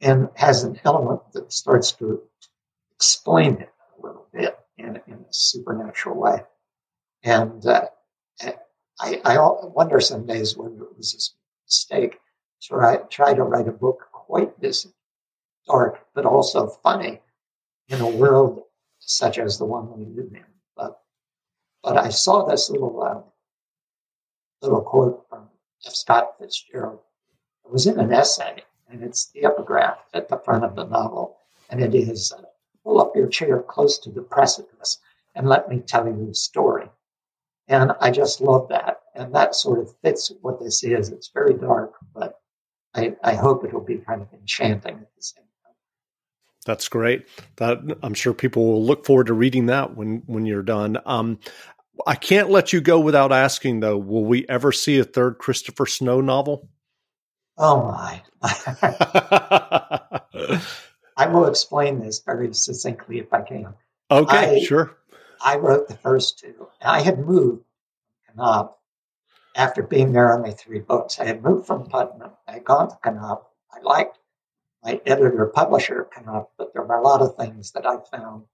And 0.00 0.28
has 0.34 0.62
an 0.62 0.78
element 0.84 1.22
that 1.32 1.52
starts 1.52 1.92
to 1.92 2.22
explain 2.94 3.62
it 3.62 3.72
a 3.98 4.06
little 4.06 4.26
bit 4.32 4.58
in, 4.76 5.00
in 5.06 5.14
a 5.14 5.30
supernatural 5.30 6.20
way. 6.20 6.42
And 7.22 7.64
uh, 7.66 7.86
I, 9.00 9.20
I 9.24 9.38
wonder 9.38 10.00
some 10.00 10.26
days 10.26 10.56
whether 10.56 10.82
it 10.82 10.96
was 10.96 11.14
a 11.14 11.20
mistake 11.66 12.12
to 12.12 12.68
try, 12.68 12.96
try 13.10 13.34
to 13.34 13.42
write 13.42 13.68
a 13.68 13.72
book 13.72 14.08
quite 14.12 14.58
this 14.60 14.86
dark, 15.66 16.06
but 16.14 16.24
also 16.24 16.68
funny 16.82 17.20
in 17.88 18.00
a 18.00 18.08
world 18.08 18.62
such 18.98 19.38
as 19.38 19.58
the 19.58 19.64
one 19.64 19.96
we 19.96 20.04
live 20.04 20.32
in. 20.32 20.44
But, 20.76 21.00
but 21.82 21.96
I 21.96 22.08
saw 22.08 22.44
this 22.46 22.70
little, 22.70 23.02
uh, 23.02 23.20
little 24.62 24.82
quote 24.82 25.26
from 25.28 25.48
F. 25.86 25.94
Scott 25.94 26.38
Fitzgerald. 26.38 27.00
It 27.64 27.72
was 27.72 27.86
in 27.86 27.98
an 27.98 28.12
essay, 28.12 28.62
and 28.88 29.02
it's 29.02 29.30
the 29.32 29.44
epigraph 29.44 29.98
at 30.14 30.28
the 30.28 30.38
front 30.38 30.64
of 30.64 30.76
the 30.76 30.84
novel. 30.84 31.38
And 31.70 31.82
it 31.82 31.94
is 31.94 32.32
uh, 32.32 32.42
pull 32.84 33.00
up 33.00 33.16
your 33.16 33.28
chair 33.28 33.62
close 33.62 33.98
to 34.00 34.10
the 34.10 34.22
precipice 34.22 34.98
and 35.34 35.48
let 35.48 35.68
me 35.68 35.80
tell 35.80 36.06
you 36.06 36.26
the 36.26 36.34
story. 36.34 36.88
And 37.68 37.92
I 38.00 38.10
just 38.10 38.40
love 38.40 38.68
that. 38.68 39.00
And 39.14 39.34
that 39.34 39.54
sort 39.54 39.80
of 39.80 39.94
fits 40.02 40.30
what 40.40 40.60
this 40.60 40.84
is. 40.84 41.10
It's 41.10 41.28
very 41.28 41.54
dark, 41.54 41.94
but 42.14 42.40
I, 42.94 43.14
I 43.22 43.34
hope 43.34 43.64
it'll 43.64 43.80
be 43.80 43.98
kind 43.98 44.22
of 44.22 44.28
enchanting 44.32 44.94
at 44.94 45.14
the 45.16 45.22
same 45.22 45.44
time. 45.64 45.74
That's 46.64 46.88
great. 46.88 47.26
That 47.56 47.78
I'm 48.02 48.14
sure 48.14 48.32
people 48.32 48.66
will 48.66 48.84
look 48.84 49.04
forward 49.04 49.26
to 49.26 49.34
reading 49.34 49.66
that 49.66 49.96
when 49.96 50.22
when 50.26 50.46
you're 50.46 50.62
done. 50.62 50.98
Um, 51.06 51.38
I 52.06 52.14
can't 52.14 52.50
let 52.50 52.72
you 52.72 52.80
go 52.80 53.00
without 53.00 53.32
asking 53.32 53.80
though. 53.80 53.96
Will 53.98 54.24
we 54.24 54.46
ever 54.48 54.70
see 54.72 54.98
a 54.98 55.04
third 55.04 55.38
Christopher 55.38 55.86
Snow 55.86 56.20
novel? 56.20 56.68
Oh 57.58 57.82
my! 57.82 58.22
I 61.16 61.26
will 61.28 61.46
explain 61.46 62.00
this 62.00 62.20
very 62.20 62.52
succinctly 62.52 63.18
if 63.18 63.32
I 63.32 63.40
can. 63.42 63.74
Okay, 64.10 64.56
I, 64.56 64.64
sure. 64.64 64.96
I 65.42 65.56
wrote 65.56 65.88
the 65.88 65.96
first 65.96 66.38
two. 66.38 66.68
I 66.82 67.00
had 67.00 67.18
moved 67.18 67.64
from 68.26 68.36
Knopf 68.36 68.76
after 69.54 69.82
being 69.82 70.12
there 70.12 70.34
only 70.34 70.52
three 70.52 70.80
books. 70.80 71.18
I 71.18 71.24
had 71.24 71.42
moved 71.42 71.66
from 71.66 71.86
Putnam. 71.86 72.32
I 72.46 72.52
had 72.52 72.64
gone 72.64 72.90
to 72.90 73.10
Knopf. 73.10 73.46
I 73.72 73.80
liked 73.80 74.18
my 74.84 75.00
editor 75.06 75.46
publisher 75.46 76.08
Knopf, 76.14 76.50
but 76.58 76.72
there 76.74 76.82
were 76.82 76.96
a 76.96 77.02
lot 77.02 77.22
of 77.22 77.36
things 77.36 77.72
that 77.72 77.86
I 77.86 77.96
found 78.10 78.44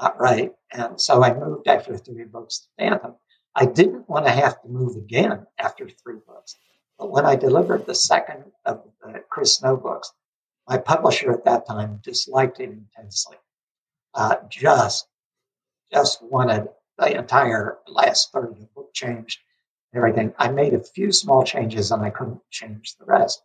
not 0.00 0.20
right. 0.20 0.52
And 0.72 1.00
so 1.00 1.22
I 1.22 1.34
moved 1.34 1.68
after 1.68 1.96
three 1.96 2.24
books 2.24 2.60
to 2.60 2.68
Bantam. 2.78 3.14
I 3.54 3.66
didn't 3.66 4.08
want 4.08 4.26
to 4.26 4.32
have 4.32 4.60
to 4.62 4.68
move 4.68 4.96
again 4.96 5.46
after 5.58 5.88
three 5.88 6.18
books. 6.26 6.56
But 6.98 7.10
when 7.10 7.26
I 7.26 7.36
delivered 7.36 7.86
the 7.86 7.94
second 7.94 8.44
of 8.64 8.84
the 9.02 9.24
Chris 9.28 9.56
Snow 9.56 9.76
books, 9.76 10.12
my 10.68 10.78
publisher 10.78 11.32
at 11.32 11.44
that 11.44 11.66
time 11.66 12.00
disliked 12.02 12.60
it 12.60 12.70
intensely. 12.70 13.36
Uh, 14.14 14.36
just, 14.48 15.06
just 15.92 16.22
wanted 16.22 16.68
the 16.98 17.16
entire 17.16 17.78
last 17.86 18.32
third 18.32 18.52
of 18.52 18.60
the 18.60 18.68
book 18.74 18.92
changed. 18.94 19.40
Everything. 19.94 20.34
I 20.38 20.48
made 20.48 20.74
a 20.74 20.82
few 20.82 21.12
small 21.12 21.44
changes 21.44 21.92
and 21.92 22.02
I 22.02 22.10
couldn't 22.10 22.40
change 22.50 22.96
the 22.96 23.04
rest. 23.04 23.42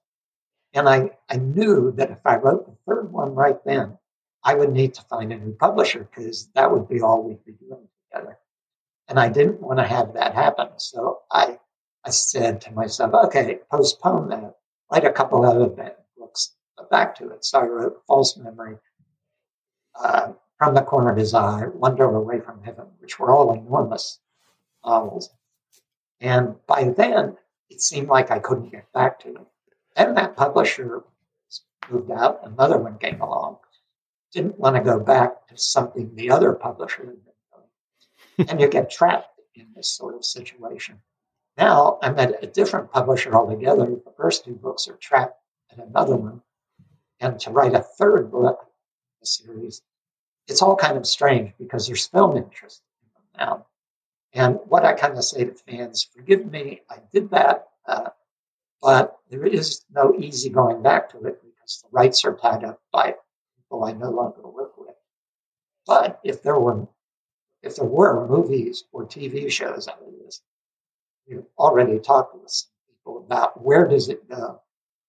And 0.74 0.90
I, 0.90 1.12
I 1.30 1.38
knew 1.38 1.92
that 1.94 2.12
if 2.12 2.20
I 2.26 2.38
wrote 2.38 2.66
the 2.66 2.78
third 2.88 3.12
one 3.12 3.36
right 3.36 3.64
then, 3.66 3.98
I 4.44 4.56
would 4.56 4.72
need 4.72 4.96
to 4.96 5.02
find 5.04 5.32
a 5.32 5.38
new 5.38 5.54
publisher 5.54 6.08
because 6.10 6.48
that 6.56 6.72
would 6.72 6.88
be 6.88 7.02
all 7.02 7.24
we'd 7.24 7.46
be 7.46 7.54
doing 7.54 7.88
together. 8.12 8.40
And 9.08 9.20
I 9.20 9.30
didn't 9.30 9.62
want 9.62 9.80
to 9.80 9.86
have 9.86 10.14
that 10.14 10.34
happen. 10.34 10.70
So 10.78 11.20
I, 11.32 11.60
I 12.06 12.12
said 12.12 12.62
to 12.62 12.72
myself, 12.72 13.14
okay, 13.26 13.60
postpone 13.70 14.30
that, 14.30 14.56
write 14.92 15.06
a 15.06 15.12
couple 15.12 15.46
other 15.46 15.68
books 16.18 16.56
back 16.90 17.16
to 17.16 17.30
it. 17.32 17.44
So 17.46 17.60
I 17.60 17.66
wrote 17.66 18.02
False 18.08 18.38
Memory, 18.38 18.78
uh, 20.00 20.34
From 20.58 20.74
the 20.76 20.82
Corner 20.82 21.12
of 21.12 21.18
His 21.18 21.34
Eye, 21.34 21.64
One 21.64 21.96
Door 21.96 22.16
Away 22.16 22.40
from 22.40 22.64
Heaven, 22.64 22.88
which 23.00 23.20
were 23.20 23.32
all 23.32 23.54
enormous 23.54 24.20
novels. 24.86 25.30
And 26.22 26.56
by 26.68 26.86
then, 26.86 27.38
it 27.70 27.82
seemed 27.82 28.08
like 28.08 28.32
I 28.32 28.40
couldn't 28.40 28.72
get 28.72 28.92
back 28.94 29.20
to 29.22 29.30
it. 29.30 29.48
And 29.96 30.18
that 30.18 30.38
publisher 30.38 31.04
moved 31.90 32.12
out, 32.12 32.42
another 32.44 32.78
one 32.78 32.98
came 32.98 33.22
along. 33.22 33.58
Didn't 34.32 34.60
want 34.60 34.76
to 34.76 34.82
go 34.82 35.00
back 35.00 35.48
to 35.48 35.58
something 35.58 36.16
the 36.16 36.32
other 36.32 36.54
publisher 36.54 37.06
had 37.06 37.26
been 37.26 37.34
doing. 38.38 38.50
and 38.50 38.62
you 38.62 38.68
get 38.68 38.90
trapped 38.90 39.40
in 39.56 39.68
this 39.76 39.90
sort 39.90 40.16
of 40.16 40.24
situation. 40.24 41.02
Now 41.60 42.00
I'm 42.02 42.17
at 42.17 42.41
a 42.41 42.48
different 42.48 42.91
publisher 42.91 43.36
altogether. 43.36 43.86
The 43.86 44.13
first 44.15 44.45
two 44.45 44.56
books 44.56 44.88
are 44.88 44.95
trapped 44.95 45.38
at 45.72 45.86
another 45.86 46.15
one 46.15 46.41
and 47.19 47.38
to 47.41 47.52
write 47.52 47.74
a 47.74 47.82
third 47.82 48.32
book 48.32 48.60
in 48.62 49.17
the 49.19 49.26
series, 49.26 49.82
it's 50.48 50.62
all 50.62 50.78
kind 50.78 50.98
of 50.98 51.06
strange 51.06 51.52
because 51.60 51.86
there's 51.86 52.08
film 52.08 52.38
interest 52.38 52.82
in 53.02 53.10
them 53.13 53.48
now. 53.48 53.65
And 54.34 54.60
what 54.69 54.86
I 54.86 54.93
kind 54.93 55.17
of 55.17 55.24
say 55.26 55.43
to 55.43 55.54
fans, 55.54 56.08
forgive 56.15 56.50
me, 56.50 56.82
I 56.89 57.00
did 57.12 57.32
that, 57.32 57.67
uh, 57.86 58.12
but 58.82 59.17
there 59.30 59.45
is 59.45 59.84
no 59.93 60.15
easy 60.17 60.50
going 60.50 60.82
back 60.82 61.10
to 61.10 61.17
it 61.26 61.41
because 61.43 61.84
the 61.84 61.89
rights 61.91 62.24
are 62.24 62.36
tied 62.36 62.63
up 62.63 62.80
by 62.93 63.15
people 63.58 63.84
I 63.84 63.91
no 63.91 64.12
longer 64.12 64.48
work 64.48 64.78
with. 64.78 64.95
But 65.86 66.22
if 66.24 66.41
there 66.41 66.58
were 66.58 66.88
if 67.62 67.76
there 67.76 67.86
were 67.86 68.26
movies 68.26 68.86
or 68.93 69.06
TV 69.06 69.52
shows 69.52 69.89
out 69.89 70.02
of 70.02 70.13
this, 70.24 70.41
we've 71.30 71.44
already 71.58 72.00
talked 72.00 72.36
with 72.36 72.50
some 72.50 72.70
people 72.89 73.24
about 73.26 73.62
where 73.63 73.88
does 73.88 74.10
it 74.10 74.30
go 74.30 74.62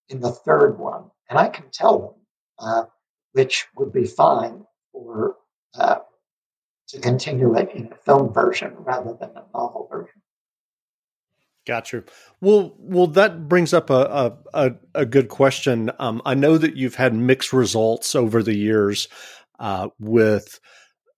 in 0.08 0.20
the 0.20 0.30
third 0.30 0.78
one 0.78 1.04
and 1.28 1.38
I 1.38 1.48
can 1.48 1.70
tell 1.70 1.98
them 1.98 2.14
uh, 2.58 2.84
which 3.32 3.66
would 3.76 3.92
be 3.92 4.06
fine 4.06 4.64
for 4.92 5.36
uh, 5.74 6.00
to 6.88 7.00
continue 7.00 7.56
it 7.56 7.70
in 7.74 7.92
a 7.92 7.96
film 7.96 8.32
version 8.32 8.74
rather 8.78 9.16
than 9.18 9.30
a 9.30 9.44
novel 9.54 9.88
version. 9.90 10.20
Gotcha. 11.66 12.04
Well, 12.40 12.74
well, 12.78 13.06
that 13.08 13.48
brings 13.48 13.72
up 13.72 13.90
a 13.90 14.36
a, 14.54 14.74
a 14.94 15.06
good 15.06 15.28
question. 15.28 15.90
Um, 15.98 16.22
I 16.24 16.34
know 16.34 16.58
that 16.58 16.76
you've 16.76 16.96
had 16.96 17.14
mixed 17.14 17.52
results 17.52 18.14
over 18.14 18.42
the 18.42 18.56
years 18.56 19.08
uh, 19.58 19.88
with 19.98 20.58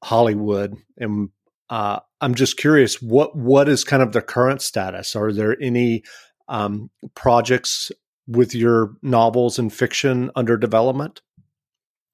Hollywood, 0.03 0.77
and 0.99 1.31
uh, 1.73 2.01
I'm 2.21 2.35
just 2.35 2.59
curious 2.59 3.01
what 3.01 3.35
what 3.35 3.67
is 3.67 3.83
kind 3.83 4.03
of 4.03 4.13
the 4.13 4.21
current 4.21 4.61
status? 4.61 5.17
Are 5.17 5.33
there 5.33 5.57
any 5.59 6.03
um, 6.47 6.91
projects 7.15 7.91
with 8.27 8.55
your 8.55 8.93
novels 9.01 9.59
and 9.59 9.73
fiction 9.73 10.31
under 10.37 10.59
development? 10.59 11.23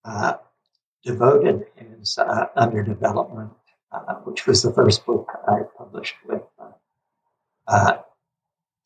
Uh, 0.04 0.34
Devoted 1.02 1.64
is 1.76 2.18
uh, 2.18 2.46
under 2.54 2.84
development, 2.84 3.50
uh, 3.90 4.14
which 4.22 4.46
was 4.46 4.62
the 4.62 4.72
first 4.72 5.04
book 5.04 5.26
I 5.48 5.62
published 5.76 6.14
with 6.24 6.42
uh, 6.60 6.70
uh, 7.66 7.98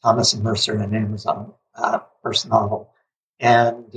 Thomas 0.02 0.34
Mercer 0.36 0.78
and 0.78 0.96
Amazon, 0.96 1.52
first 2.22 2.48
novel. 2.48 2.94
And, 3.40 3.92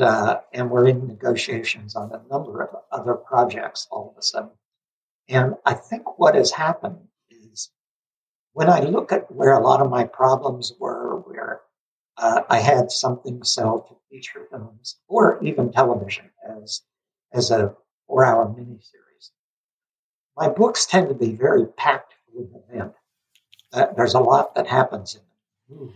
and 0.52 0.70
we're 0.70 0.90
in 0.90 1.08
negotiations 1.08 1.96
on 1.96 2.12
a 2.12 2.22
number 2.30 2.64
of 2.64 2.76
other 2.92 3.14
projects 3.14 3.88
all 3.90 4.12
of 4.12 4.18
a 4.18 4.22
sudden. 4.22 4.52
And 5.28 5.56
I 5.66 5.74
think 5.74 6.20
what 6.20 6.36
has 6.36 6.52
happened 6.52 7.08
is 7.30 7.72
when 8.54 8.70
I 8.70 8.82
look 8.82 9.12
at 9.12 9.32
where 9.32 9.54
a 9.54 9.64
lot 9.64 9.82
of 9.82 9.90
my 9.90 10.04
problems 10.04 10.74
were, 10.80 11.20
where 11.22 11.62
uh, 12.18 12.42
I 12.50 12.60
had 12.60 12.92
something 12.92 13.44
sell 13.44 13.82
to 13.82 13.96
feature 14.10 14.48
films 14.50 14.98
or 15.08 15.44
even 15.44 15.72
television 15.72 16.30
as 16.64 16.82
as 17.34 17.52
a 17.52 17.76
four 18.08 18.24
hour 18.24 18.46
miniseries. 18.46 19.32
My 20.38 20.48
books 20.48 20.86
tend 20.86 21.10
to 21.10 21.16
be 21.16 21.34
very 21.34 21.66
packed 21.66 22.14
with 22.34 22.50
event. 22.70 22.94
Uh, 23.74 23.88
there's 23.98 24.14
a 24.14 24.20
lot 24.20 24.56
that 24.56 24.68
happens 24.68 25.16
in 25.16 25.78
them, 25.78 25.94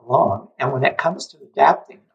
along, 0.00 0.48
and 0.58 0.72
when 0.72 0.84
it 0.84 0.98
comes 0.98 1.28
to 1.28 1.38
adapting 1.52 1.98
them, 1.98 2.06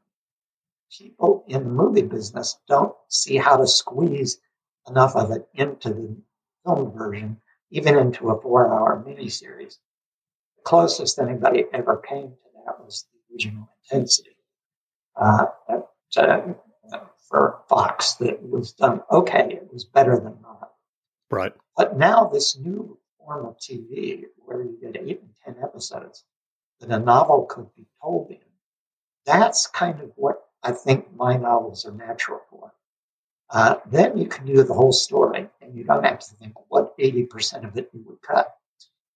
people 0.91 1.45
in 1.47 1.63
the 1.63 1.69
movie 1.69 2.01
business 2.01 2.57
don't 2.67 2.95
see 3.07 3.37
how 3.37 3.55
to 3.55 3.67
squeeze 3.67 4.39
enough 4.89 5.15
of 5.15 5.31
it 5.31 5.47
into 5.53 5.89
the 5.89 6.17
film 6.65 6.91
version, 6.91 7.37
even 7.71 7.97
into 7.97 8.29
a 8.29 8.41
four 8.41 8.73
hour 8.73 9.03
miniseries. 9.05 9.77
The 10.57 10.63
closest 10.63 11.19
anybody 11.19 11.65
ever 11.73 11.97
came 11.97 12.29
to 12.29 12.49
that 12.65 12.83
was 12.83 13.05
the 13.11 13.33
original 13.33 13.69
intensity. 13.91 14.35
Uh, 15.15 15.47
to, 16.11 16.55
for 17.29 17.61
Fox 17.69 18.13
that 18.15 18.41
was 18.41 18.73
done 18.73 19.01
okay. 19.11 19.47
It 19.51 19.71
was 19.71 19.85
better 19.85 20.19
than 20.19 20.37
not. 20.41 20.71
Right. 21.29 21.53
But 21.77 21.97
now 21.97 22.25
this 22.25 22.57
new 22.57 22.97
form 23.19 23.45
of 23.45 23.57
TV 23.57 24.23
where 24.37 24.63
you 24.63 24.77
get 24.81 24.97
eight 24.97 25.21
and 25.21 25.33
ten 25.45 25.63
episodes 25.63 26.23
that 26.79 26.89
a 26.89 26.99
novel 26.99 27.45
could 27.45 27.73
be 27.75 27.85
told 28.01 28.31
in, 28.31 28.39
that's 29.25 29.67
kind 29.67 30.01
of 30.01 30.11
what 30.15 30.41
I 30.63 30.71
think 30.71 31.13
my 31.15 31.37
novels 31.37 31.85
are 31.85 31.91
natural 31.91 32.41
for. 32.49 32.73
Uh, 33.51 33.75
then 33.87 34.17
you 34.17 34.27
can 34.27 34.45
do 34.45 34.63
the 34.63 34.73
whole 34.73 34.91
story 34.91 35.47
and 35.61 35.75
you 35.75 35.83
don't 35.83 36.05
have 36.05 36.19
to 36.19 36.35
think 36.35 36.53
what 36.67 36.97
80% 36.97 37.67
of 37.67 37.77
it 37.77 37.89
you 37.93 38.03
would 38.05 38.21
cut. 38.21 38.55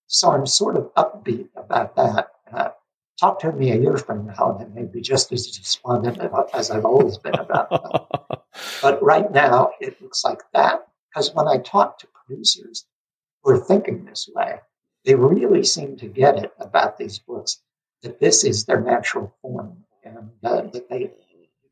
So 0.08 0.32
I'm 0.32 0.48
sort 0.48 0.76
of 0.76 0.94
upbeat 0.96 1.50
about 1.56 1.96
that. 1.96 2.30
Uh, 2.52 2.70
talk 3.20 3.40
to 3.40 3.52
me 3.52 3.72
a 3.72 3.80
year 3.80 3.98
from 3.98 4.26
now 4.26 4.58
and 4.58 4.62
it 4.62 4.74
may 4.74 4.86
be 4.92 5.02
just 5.02 5.32
as 5.32 5.48
despondent 5.48 6.20
as 6.54 6.72
I've 6.72 6.86
always 6.86 7.18
been 7.18 7.36
about 7.36 7.70
that. 7.70 8.42
but 8.82 9.04
right 9.04 9.32
now 9.32 9.72
it 9.80 10.02
looks 10.02 10.24
like 10.24 10.42
that 10.54 10.88
because 11.10 11.34
when 11.34 11.48
I 11.48 11.58
talk 11.58 12.00
to 12.00 12.08
producers 12.08 12.86
who 13.44 13.52
are 13.52 13.60
thinking 13.60 14.04
this 14.04 14.28
way, 14.34 14.60
they 15.06 15.16
really 15.16 15.64
seem 15.64 15.98
to 15.98 16.08
get 16.08 16.38
it 16.38 16.54
about 16.60 16.98
these 16.98 17.20
books 17.20 17.60
that 18.02 18.20
this 18.20 18.44
is 18.44 18.66
their 18.66 18.82
natural 18.82 19.34
form 19.42 19.84
and 20.04 20.32
uh, 20.44 20.62
that 20.62 20.90
they 20.90 21.12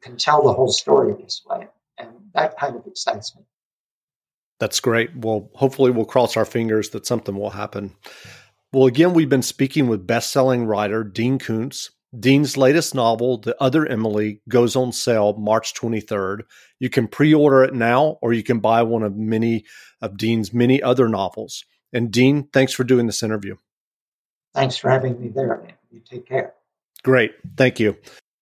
can 0.01 0.17
tell 0.17 0.43
the 0.43 0.53
whole 0.53 0.71
story 0.71 1.13
this 1.13 1.41
way. 1.45 1.67
And 2.01 2.09
that 2.33 2.57
kind 2.57 2.75
of 2.75 2.85
excites 2.87 3.35
me. 3.35 3.43
That's 4.59 4.79
great. 4.79 5.15
Well, 5.15 5.49
hopefully, 5.55 5.91
we'll 5.91 6.05
cross 6.05 6.37
our 6.37 6.45
fingers 6.45 6.89
that 6.89 7.05
something 7.07 7.35
will 7.35 7.49
happen. 7.51 7.95
Well, 8.73 8.85
again, 8.85 9.13
we've 9.13 9.29
been 9.29 9.41
speaking 9.41 9.87
with 9.87 10.07
best-selling 10.07 10.65
writer 10.65 11.03
Dean 11.03 11.39
Koontz. 11.39 11.91
Dean's 12.17 12.57
latest 12.57 12.93
novel, 12.93 13.37
The 13.37 13.55
Other 13.61 13.85
Emily, 13.85 14.41
goes 14.49 14.75
on 14.75 14.91
sale 14.91 15.33
March 15.33 15.73
23rd. 15.73 16.41
You 16.79 16.89
can 16.89 17.07
pre-order 17.07 17.63
it 17.63 17.73
now, 17.73 18.17
or 18.21 18.33
you 18.33 18.43
can 18.43 18.59
buy 18.59 18.83
one 18.83 19.03
of 19.03 19.15
many 19.15 19.65
of 20.01 20.17
Dean's 20.17 20.53
many 20.53 20.81
other 20.81 21.07
novels. 21.07 21.63
And 21.93 22.11
Dean, 22.11 22.49
thanks 22.51 22.73
for 22.73 22.83
doing 22.83 23.07
this 23.07 23.23
interview. 23.23 23.55
Thanks 24.53 24.75
for 24.75 24.89
having 24.89 25.19
me 25.21 25.29
there. 25.29 25.67
You 25.89 26.01
take 26.01 26.27
care. 26.27 26.53
Great. 27.03 27.31
Thank 27.55 27.79
you. 27.79 27.97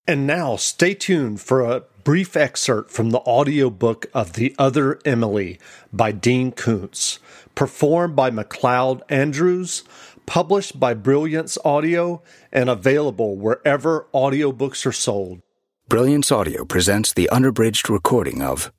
And 0.10 0.26
now 0.26 0.56
stay 0.56 0.96
tuned 0.96 1.40
for 1.40 1.62
a 1.62 1.82
brief 2.04 2.36
excerpt 2.36 2.90
from 2.90 3.12
the 3.12 3.20
audiobook 3.20 4.08
of 4.12 4.34
The 4.34 4.56
Other 4.58 5.00
Emily 5.06 5.60
by 5.94 6.12
Dean 6.12 6.52
Koontz, 6.52 7.20
performed 7.54 8.16
by 8.16 8.32
MacLeod 8.32 9.04
Andrews, 9.08 9.84
published 10.26 10.80
by 10.80 10.96
Brilliance 10.96 11.60
Audio, 11.64 12.24
and 12.52 12.72
available 12.72 13.36
wherever 13.36 14.08
audiobooks 14.12 14.84
are 14.88 14.92
sold. 14.92 15.44
Brilliance 15.88 16.32
Audio 16.32 16.66
presents 16.66 17.14
the 17.14 17.30
unabridged 17.30 17.88
recording 17.88 18.42
of 18.42 18.72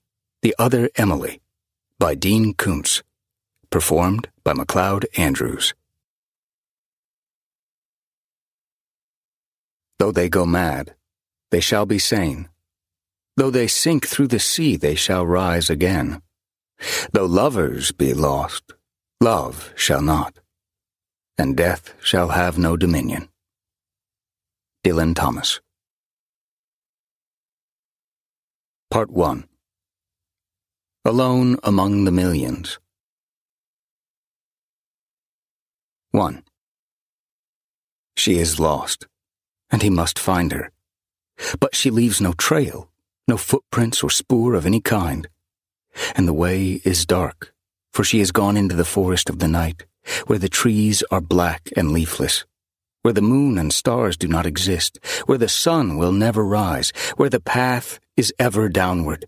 The 0.43 0.57
Other 0.59 0.91
Emily 0.97 1.41
by 2.01 2.17
Dean 2.17 2.55
Koontz, 2.55 3.05
performed 3.71 4.31
by 4.43 4.53
MacLeod 4.53 5.07
Andrews. 5.17 5.75
Though 10.01 10.11
they 10.11 10.29
go 10.29 10.45
mad, 10.45 10.97
they 11.51 11.61
shall 11.61 11.87
be 11.87 11.99
sane. 11.99 12.49
Though 13.37 13.51
they 13.51 13.67
sink 13.67 14.07
through 14.07 14.29
the 14.29 14.39
sea, 14.39 14.77
they 14.77 14.95
shall 14.95 15.27
rise 15.27 15.71
again. 15.71 16.23
Though 17.13 17.27
lovers 17.27 17.93
be 17.93 18.15
lost, 18.15 18.73
love 19.21 19.73
shall 19.77 20.03
not, 20.03 20.39
and 21.37 21.57
death 21.57 21.95
shall 22.03 22.29
have 22.29 22.59
no 22.59 22.77
dominion. 22.77 23.29
Dylan 24.85 25.15
Thomas. 25.15 25.61
Part 28.91 29.11
1 29.11 29.45
Alone 31.05 31.57
Among 31.63 32.05
the 32.05 32.11
Millions. 32.11 32.79
1. 36.11 36.43
She 38.17 38.39
is 38.39 38.59
lost, 38.59 39.07
and 39.71 39.81
he 39.81 39.91
must 39.91 40.19
find 40.19 40.51
her. 40.53 40.73
But 41.59 41.75
she 41.75 41.91
leaves 41.91 42.21
no 42.21 42.33
trail, 42.33 42.91
no 43.27 43.37
footprints 43.37 44.03
or 44.03 44.11
spoor 44.11 44.55
of 44.55 44.67
any 44.67 44.81
kind. 44.81 45.29
And 46.15 46.27
the 46.27 46.33
way 46.33 46.81
is 46.85 47.07
dark, 47.07 47.53
for 47.93 48.05
she 48.05 48.21
has 48.21 48.33
gone 48.33 48.57
into 48.57 48.75
the 48.75 48.85
forest 48.85 49.29
of 49.29 49.39
the 49.39 49.49
night, 49.49 49.85
where 50.27 50.39
the 50.39 50.49
trees 50.49 51.03
are 51.11 51.21
black 51.21 51.71
and 51.77 51.93
leafless, 51.93 52.45
where 53.03 53.15
the 53.15 53.23
moon 53.23 53.59
and 53.59 53.73
stars 53.73 54.17
do 54.17 54.29
not 54.29 54.47
exist, 54.47 54.99
where 55.27 55.39
the 55.39 55.49
sun 55.49 55.97
will 55.97 56.13
never 56.13 56.45
rise, 56.45 56.93
where 57.17 57.31
the 57.31 57.41
path 57.41 57.99
is 58.17 58.33
ever 58.39 58.69
downward. 58.69 59.27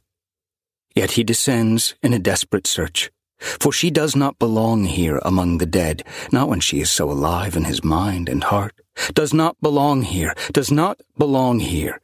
Yet 0.95 1.13
he 1.13 1.25
descends 1.25 1.95
in 2.03 2.13
a 2.13 2.19
desperate 2.19 2.67
search, 2.67 3.11
for 3.43 3.73
she 3.73 3.91
does 3.91 4.15
not 4.15 4.39
belong 4.39 4.85
here 4.85 5.21
among 5.25 5.59
the 5.59 5.67
dead, 5.67 6.05
not 6.31 6.49
when 6.49 6.61
she 6.61 6.81
is 6.81 6.91
so 6.91 7.11
alive 7.11 7.57
in 7.57 7.65
his 7.65 7.83
mind 7.85 8.29
and 8.29 8.45
heart, 8.45 8.75
does 9.15 9.35
not 9.35 9.61
belong 9.61 10.03
here, 10.03 10.35
does 10.53 10.71
not 10.71 11.01
belong 11.19 11.61
here. 11.61 12.01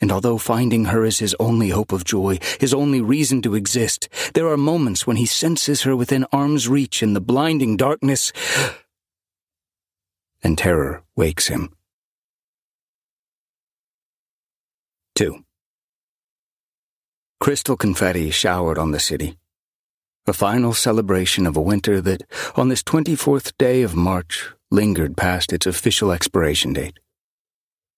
And 0.00 0.10
although 0.10 0.38
finding 0.38 0.86
her 0.86 1.04
is 1.04 1.18
his 1.18 1.36
only 1.38 1.68
hope 1.70 1.92
of 1.92 2.04
joy, 2.04 2.38
his 2.58 2.72
only 2.72 3.00
reason 3.00 3.42
to 3.42 3.54
exist, 3.54 4.08
there 4.34 4.48
are 4.48 4.56
moments 4.56 5.06
when 5.06 5.16
he 5.16 5.26
senses 5.26 5.82
her 5.82 5.94
within 5.94 6.24
arm's 6.32 6.68
reach 6.68 7.02
in 7.02 7.12
the 7.12 7.20
blinding 7.20 7.76
darkness, 7.76 8.32
and 10.42 10.56
terror 10.56 11.02
wakes 11.16 11.48
him. 11.48 11.74
2. 15.16 15.44
Crystal 17.40 17.76
confetti 17.76 18.30
showered 18.30 18.78
on 18.78 18.92
the 18.92 19.00
city. 19.00 19.39
A 20.26 20.32
final 20.32 20.74
celebration 20.74 21.46
of 21.46 21.56
a 21.56 21.62
winter 21.62 22.00
that, 22.02 22.22
on 22.54 22.68
this 22.68 22.82
24th 22.82 23.52
day 23.58 23.82
of 23.82 23.96
March, 23.96 24.50
lingered 24.70 25.16
past 25.16 25.52
its 25.52 25.66
official 25.66 26.12
expiration 26.12 26.72
date. 26.72 26.98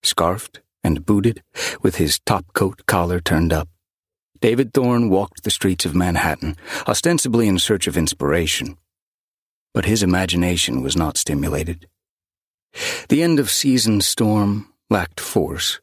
Scarfed 0.03 0.61
and 0.85 1.05
booted, 1.05 1.43
with 1.83 1.97
his 1.97 2.21
top 2.21 2.53
coat 2.53 2.87
collar 2.87 3.21
turned 3.21 3.53
up, 3.53 3.69
David 4.41 4.73
Thorne 4.73 5.09
walked 5.09 5.45
the 5.45 5.51
streets 5.51 5.85
of 5.85 5.95
Manhattan, 5.95 6.57
ostensibly 6.89 7.47
in 7.47 7.59
search 7.59 7.87
of 7.87 7.97
inspiration. 7.97 8.77
But 9.75 9.85
his 9.85 10.03
imagination 10.03 10.83
was 10.83 10.97
not 10.97 11.17
stimulated. 11.17 11.89
The 13.09 13.23
end 13.23 13.39
of 13.39 13.51
season 13.51 14.01
storm 14.01 14.73
lacked 14.91 15.21
force. 15.21 15.81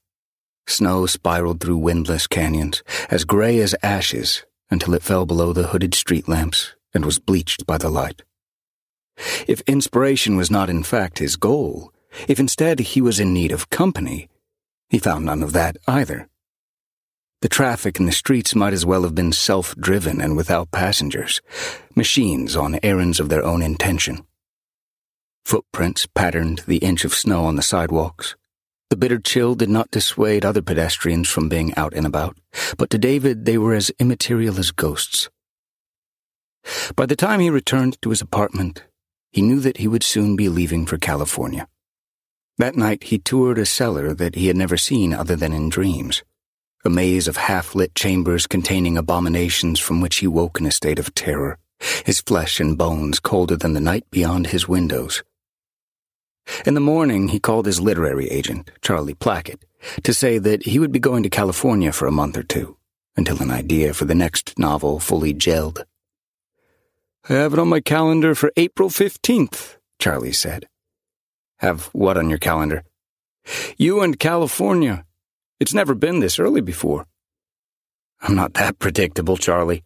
Snow 0.68 1.06
spiraled 1.06 1.62
through 1.62 1.78
windless 1.78 2.28
canyons, 2.28 2.84
as 3.10 3.24
gray 3.24 3.60
as 3.60 3.76
ashes, 3.82 4.46
until 4.70 4.93
it 4.93 5.03
fell 5.03 5.26
below 5.26 5.53
the 5.53 5.67
hooded 5.67 5.93
street 5.93 6.28
lamps 6.28 6.76
and 6.93 7.05
was 7.05 7.20
bleached 7.20 7.65
by 7.65 7.78
the 7.78 7.89
light. 7.89 8.24
If 9.47 9.61
inspiration 9.61 10.38
was 10.38 10.49
not 10.49 10.70
in 10.70 10.84
fact 10.84 11.20
his 11.20 11.36
goal, 11.36 11.91
if 12.28 12.39
instead 12.39 12.80
he 12.80 13.01
was 13.01 13.20
in 13.20 13.34
need 13.34 13.51
of 13.51 13.70
company, 13.70 14.30
he 14.89 14.97
found 14.97 15.26
none 15.26 15.43
of 15.43 15.53
that 15.53 15.78
either. 15.88 16.30
The 17.41 17.49
traffic 17.49 17.99
in 17.99 18.05
the 18.05 18.11
streets 18.11 18.53
might 18.53 18.74
as 18.74 18.86
well 18.86 19.03
have 19.03 19.15
been 19.15 19.32
self 19.32 19.76
driven 19.78 20.20
and 20.20 20.36
without 20.36 20.72
passengers, 20.72 21.41
machines 21.95 22.55
on 22.55 22.80
errands 22.84 23.20
of 23.20 23.30
their 23.30 23.45
own 23.45 23.61
intention. 23.61 24.26
Footprints 25.45 26.05
patterned 26.05 26.63
the 26.67 26.78
inch 26.78 27.05
of 27.05 27.13
snow 27.13 27.45
on 27.45 27.55
the 27.55 27.61
sidewalks. 27.61 28.36
The 28.90 28.98
bitter 28.98 29.20
chill 29.20 29.54
did 29.54 29.70
not 29.70 29.92
dissuade 29.92 30.44
other 30.44 30.64
pedestrians 30.64 31.30
from 31.30 31.48
being 31.48 31.76
out 31.76 31.94
and 31.94 32.08
about, 32.08 32.38
but 32.78 32.90
to 32.90 32.98
David 32.98 33.46
they 33.46 33.58
were 33.58 33.76
as 33.76 33.92
immaterial 34.00 34.58
as 34.58 34.72
ghosts. 34.72 35.30
By 36.96 37.06
the 37.06 37.16
time 37.16 37.40
he 37.40 37.52
returned 37.52 38.02
to 38.02 38.10
his 38.10 38.22
apartment, 38.22 38.84
he 39.32 39.44
knew 39.44 39.60
that 39.60 39.78
he 39.78 39.88
would 39.88 40.04
soon 40.04 40.36
be 40.36 40.50
leaving 40.50 40.88
for 40.88 40.98
California. 40.98 41.68
That 42.58 42.76
night 42.76 43.06
he 43.06 43.20
toured 43.20 43.60
a 43.60 43.66
cellar 43.66 44.14
that 44.16 44.36
he 44.36 44.48
had 44.48 44.58
never 44.58 44.76
seen 44.76 45.14
other 45.14 45.36
than 45.36 45.54
in 45.54 45.70
dreams, 45.70 46.24
a 46.84 46.90
maze 46.90 47.28
of 47.28 47.38
half-lit 47.38 47.94
chambers 47.94 48.48
containing 48.48 48.98
abominations 48.98 49.80
from 49.80 50.02
which 50.02 50.18
he 50.18 50.28
woke 50.28 50.60
in 50.60 50.66
a 50.66 50.72
state 50.72 50.98
of 50.98 51.14
terror, 51.14 51.60
his 52.06 52.22
flesh 52.22 52.60
and 52.60 52.78
bones 52.78 53.20
colder 53.20 53.56
than 53.56 53.74
the 53.74 53.80
night 53.80 54.06
beyond 54.10 54.48
his 54.48 54.68
windows. 54.68 55.24
In 56.66 56.74
the 56.74 56.80
morning 56.80 57.30
he 57.30 57.40
called 57.40 57.66
his 57.66 57.80
literary 57.80 58.28
agent, 58.30 58.72
Charlie 58.82 59.14
Plackett, 59.14 59.64
to 60.04 60.14
say 60.14 60.38
that 60.38 60.64
he 60.64 60.80
would 60.80 60.92
be 60.92 61.00
going 61.00 61.24
to 61.24 61.30
California 61.30 61.92
for 61.92 62.08
a 62.08 62.12
month 62.12 62.38
or 62.38 62.44
two, 62.44 62.78
until 63.16 63.42
an 63.42 63.52
idea 63.52 63.94
for 63.94 64.06
the 64.06 64.16
next 64.16 64.58
novel 64.58 65.00
fully 65.00 65.34
gelled. 65.34 65.84
I 67.30 67.34
have 67.34 67.54
it 67.54 67.60
on 67.60 67.68
my 67.68 67.80
calendar 67.80 68.34
for 68.34 68.52
April 68.58 68.90
15th, 68.90 69.78
Charlie 70.00 70.32
said. 70.32 70.68
Have 71.58 71.86
what 71.88 72.18
on 72.18 72.30
your 72.30 72.40
calendar? 72.40 72.84
You 73.78 74.02
and 74.02 74.20
California. 74.20 75.06
It's 75.60 75.74
never 75.74 75.94
been 75.94 76.20
this 76.20 76.40
early 76.40 76.62
before. 76.62 77.06
I'm 78.22 78.36
not 78.36 78.54
that 78.56 78.80
predictable, 78.80 79.38
Charlie. 79.38 79.84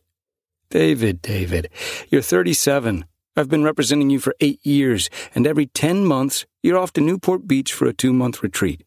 David, 0.70 1.22
David, 1.22 1.70
you're 2.10 2.22
37. 2.22 3.06
I've 3.36 3.50
been 3.50 3.64
representing 3.64 4.12
you 4.12 4.20
for 4.20 4.36
eight 4.42 4.64
years, 4.64 5.10
and 5.34 5.48
every 5.48 5.66
10 5.66 6.06
months, 6.06 6.46
you're 6.62 6.78
off 6.78 6.94
to 6.94 7.02
Newport 7.02 7.48
Beach 7.48 7.74
for 7.74 7.88
a 7.88 7.94
two 7.94 8.14
month 8.14 8.44
retreat. 8.44 8.84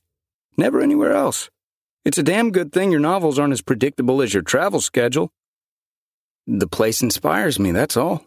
Never 0.57 0.81
anywhere 0.81 1.13
else. 1.13 1.51
It's 2.05 2.19
a 2.19 2.23
damn 2.23 2.53
good 2.53 2.73
thing 2.73 2.93
your 2.93 3.01
novels 3.01 3.39
aren't 3.39 3.53
as 3.53 3.61
predictable 3.61 4.23
as 4.23 4.33
your 4.33 4.45
travel 4.45 4.81
schedule. 4.81 5.33
The 6.47 6.69
place 6.69 7.03
inspires 7.03 7.59
me, 7.59 7.73
that's 7.73 7.97
all. 7.97 8.25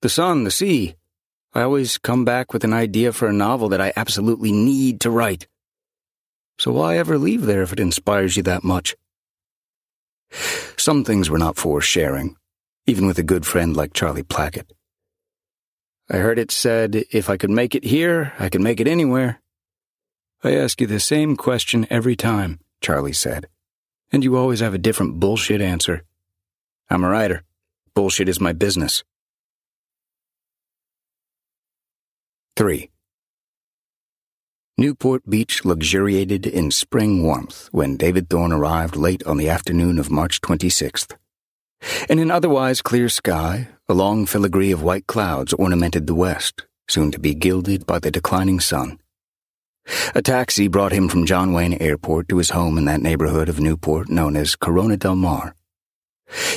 The 0.00 0.08
sun, 0.08 0.44
the 0.44 0.50
sea. 0.50 0.94
I 1.52 1.60
always 1.60 1.98
come 1.98 2.24
back 2.24 2.54
with 2.54 2.64
an 2.64 2.72
idea 2.72 3.12
for 3.12 3.28
a 3.28 3.32
novel 3.32 3.68
that 3.68 3.80
I 3.80 3.92
absolutely 3.94 4.52
need 4.52 5.00
to 5.02 5.10
write. 5.10 5.46
So 6.58 6.72
why 6.72 6.96
ever 6.96 7.18
leave 7.18 7.42
there 7.42 7.62
if 7.62 7.74
it 7.74 7.80
inspires 7.80 8.38
you 8.38 8.42
that 8.44 8.64
much? 8.64 8.96
Some 10.78 11.04
things 11.04 11.28
were 11.28 11.38
not 11.38 11.56
for 11.56 11.82
sharing, 11.82 12.36
even 12.86 13.06
with 13.06 13.18
a 13.18 13.22
good 13.22 13.44
friend 13.44 13.76
like 13.76 13.92
Charlie 13.92 14.22
Plackett. 14.22 14.70
I 16.10 16.16
heard 16.16 16.38
it 16.38 16.50
said, 16.50 17.04
if 17.10 17.28
I 17.28 17.36
could 17.36 17.50
make 17.50 17.74
it 17.74 17.84
here, 17.84 18.32
I 18.38 18.48
could 18.48 18.62
make 18.62 18.80
it 18.80 18.88
anywhere. 18.88 19.40
I 20.42 20.54
ask 20.54 20.80
you 20.80 20.86
the 20.86 21.00
same 21.00 21.36
question 21.36 21.86
every 21.90 22.16
time, 22.16 22.60
Charlie 22.80 23.12
said, 23.12 23.48
and 24.10 24.24
you 24.24 24.36
always 24.36 24.60
have 24.60 24.72
a 24.72 24.78
different 24.78 25.20
bullshit 25.20 25.60
answer. 25.60 26.04
I'm 26.88 27.04
a 27.04 27.10
writer. 27.10 27.42
Bullshit 27.94 28.28
is 28.28 28.40
my 28.40 28.54
business. 28.54 29.04
3. 32.56 32.90
Newport 34.78 35.28
Beach 35.28 35.64
luxuriated 35.64 36.46
in 36.46 36.70
spring 36.70 37.22
warmth 37.22 37.68
when 37.72 37.96
David 37.96 38.30
Thorne 38.30 38.52
arrived 38.52 38.96
late 38.96 39.22
on 39.24 39.36
the 39.36 39.48
afternoon 39.48 39.98
of 39.98 40.10
March 40.10 40.40
26th. 40.40 41.16
In 42.08 42.18
an 42.18 42.30
otherwise 42.30 42.82
clear 42.82 43.08
sky, 43.08 43.68
a 43.88 43.94
long 43.94 44.26
filigree 44.26 44.72
of 44.72 44.82
white 44.82 45.06
clouds 45.06 45.52
ornamented 45.52 46.06
the 46.06 46.14
west, 46.14 46.66
soon 46.88 47.10
to 47.10 47.18
be 47.18 47.34
gilded 47.34 47.86
by 47.86 47.98
the 47.98 48.10
declining 48.10 48.60
sun. 48.60 48.98
A 50.14 50.22
taxi 50.22 50.68
brought 50.68 50.92
him 50.92 51.08
from 51.08 51.26
John 51.26 51.52
Wayne 51.52 51.74
Airport 51.74 52.28
to 52.28 52.38
his 52.38 52.50
home 52.50 52.78
in 52.78 52.84
that 52.86 53.00
neighborhood 53.00 53.48
of 53.48 53.60
Newport 53.60 54.08
known 54.08 54.36
as 54.36 54.56
Corona 54.56 54.96
del 54.96 55.16
Mar. 55.16 55.54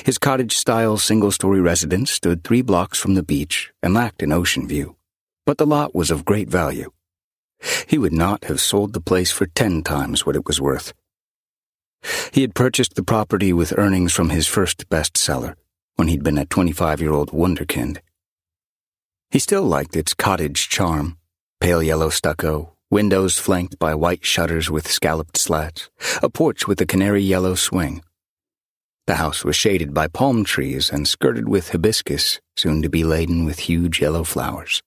His 0.06 0.18
cottage 0.18 0.58
style 0.58 0.98
single 0.98 1.32
story 1.32 1.62
residence 1.62 2.12
stood 2.12 2.44
three 2.44 2.62
blocks 2.62 3.00
from 3.00 3.16
the 3.16 3.24
beach 3.24 3.72
and 3.82 3.94
lacked 3.94 4.22
an 4.22 4.32
ocean 4.32 4.68
view, 4.68 4.98
but 5.46 5.58
the 5.58 5.66
lot 5.66 5.96
was 5.96 6.12
of 6.12 6.26
great 6.26 6.50
value. 6.50 6.92
He 7.88 7.98
would 7.98 8.14
not 8.14 8.46
have 8.46 8.60
sold 8.60 8.94
the 8.94 9.02
place 9.02 9.32
for 9.32 9.46
ten 9.46 9.84
times 9.84 10.26
what 10.26 10.36
it 10.36 10.46
was 10.46 10.60
worth. 10.60 10.94
He 12.32 12.42
had 12.42 12.56
purchased 12.56 12.96
the 12.96 13.04
property 13.04 13.54
with 13.54 13.78
earnings 13.78 14.14
from 14.14 14.30
his 14.30 14.48
first 14.48 14.90
bestseller, 14.90 15.56
when 15.96 16.08
he'd 16.08 16.24
been 16.24 16.38
a 16.38 16.46
25 16.46 17.02
year 17.02 17.12
old 17.12 17.32
wunderkind. 17.32 18.00
He 19.30 19.40
still 19.40 19.64
liked 19.64 19.96
its 19.96 20.14
cottage 20.14 20.70
charm 20.70 21.18
pale 21.62 21.84
yellow 21.84 22.10
stucco, 22.10 22.76
windows 22.90 23.38
flanked 23.38 23.78
by 23.78 23.94
white 23.94 24.26
shutters 24.26 24.72
with 24.72 24.92
scalloped 24.92 25.38
slats, 25.38 25.92
a 26.24 26.30
porch 26.30 26.68
with 26.68 26.82
a 26.82 26.88
canary 26.88 27.22
yellow 27.22 27.54
swing. 27.54 28.02
The 29.06 29.16
house 29.16 29.46
was 29.46 29.56
shaded 29.56 29.94
by 29.94 30.08
palm 30.08 30.44
trees 30.44 30.90
and 30.90 31.08
skirted 31.08 31.48
with 31.48 31.70
hibiscus, 31.70 32.40
soon 32.58 32.82
to 32.82 32.90
be 32.90 33.04
laden 33.04 33.46
with 33.46 33.60
huge 33.60 34.02
yellow 34.02 34.24
flowers. 34.24 34.82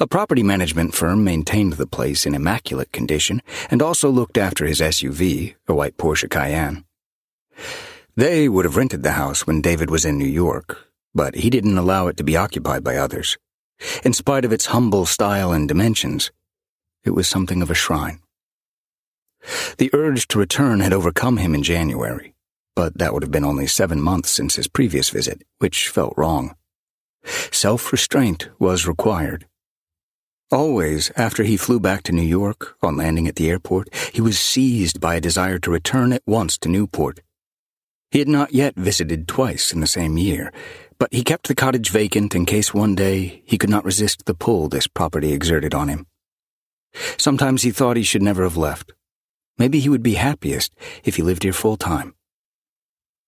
A 0.00 0.06
property 0.06 0.42
management 0.42 0.94
firm 0.94 1.24
maintained 1.24 1.74
the 1.74 1.86
place 1.86 2.26
in 2.26 2.34
immaculate 2.34 2.92
condition 2.92 3.42
and 3.70 3.82
also 3.82 4.10
looked 4.10 4.38
after 4.38 4.64
his 4.66 4.80
SUV, 4.80 5.54
a 5.66 5.74
white 5.74 5.96
Porsche 5.96 6.30
Cayenne. 6.30 6.84
They 8.16 8.48
would 8.48 8.64
have 8.64 8.76
rented 8.76 9.02
the 9.02 9.12
house 9.12 9.46
when 9.46 9.60
David 9.60 9.90
was 9.90 10.04
in 10.04 10.18
New 10.18 10.26
York, 10.26 10.88
but 11.14 11.36
he 11.36 11.50
didn't 11.50 11.78
allow 11.78 12.06
it 12.08 12.16
to 12.18 12.24
be 12.24 12.36
occupied 12.36 12.84
by 12.84 12.96
others. 12.96 13.36
In 14.04 14.12
spite 14.12 14.44
of 14.44 14.52
its 14.52 14.66
humble 14.66 15.06
style 15.06 15.52
and 15.52 15.68
dimensions, 15.68 16.30
it 17.04 17.10
was 17.10 17.28
something 17.28 17.62
of 17.62 17.70
a 17.70 17.74
shrine. 17.74 18.20
The 19.78 19.90
urge 19.92 20.28
to 20.28 20.38
return 20.38 20.80
had 20.80 20.92
overcome 20.92 21.36
him 21.38 21.54
in 21.54 21.62
January, 21.62 22.34
but 22.74 22.98
that 22.98 23.12
would 23.12 23.22
have 23.22 23.32
been 23.32 23.44
only 23.44 23.66
seven 23.66 24.00
months 24.00 24.30
since 24.30 24.56
his 24.56 24.68
previous 24.68 25.10
visit, 25.10 25.42
which 25.58 25.88
felt 25.88 26.14
wrong. 26.16 26.54
Self 27.50 27.92
restraint 27.92 28.48
was 28.58 28.86
required. 28.86 29.46
Always, 30.50 31.12
after 31.14 31.42
he 31.42 31.58
flew 31.58 31.78
back 31.78 32.02
to 32.04 32.12
New 32.12 32.22
York, 32.22 32.74
on 32.82 32.96
landing 32.96 33.28
at 33.28 33.36
the 33.36 33.50
airport, 33.50 33.92
he 34.14 34.22
was 34.22 34.40
seized 34.40 34.98
by 34.98 35.14
a 35.14 35.20
desire 35.20 35.58
to 35.58 35.70
return 35.70 36.10
at 36.10 36.22
once 36.26 36.56
to 36.58 36.70
Newport. 36.70 37.20
He 38.10 38.18
had 38.18 38.28
not 38.28 38.54
yet 38.54 38.74
visited 38.74 39.28
twice 39.28 39.74
in 39.74 39.80
the 39.80 39.86
same 39.86 40.16
year, 40.16 40.50
but 40.98 41.12
he 41.12 41.22
kept 41.22 41.48
the 41.48 41.54
cottage 41.54 41.90
vacant 41.90 42.34
in 42.34 42.46
case 42.46 42.72
one 42.72 42.94
day 42.94 43.42
he 43.44 43.58
could 43.58 43.68
not 43.68 43.84
resist 43.84 44.24
the 44.24 44.32
pull 44.32 44.68
this 44.68 44.86
property 44.86 45.34
exerted 45.34 45.74
on 45.74 45.88
him. 45.88 46.06
Sometimes 47.18 47.60
he 47.60 47.70
thought 47.70 47.98
he 47.98 48.02
should 48.02 48.22
never 48.22 48.42
have 48.42 48.56
left. 48.56 48.92
Maybe 49.58 49.80
he 49.80 49.90
would 49.90 50.02
be 50.02 50.14
happiest 50.14 50.72
if 51.04 51.16
he 51.16 51.22
lived 51.22 51.42
here 51.42 51.52
full 51.52 51.76
time. 51.76 52.14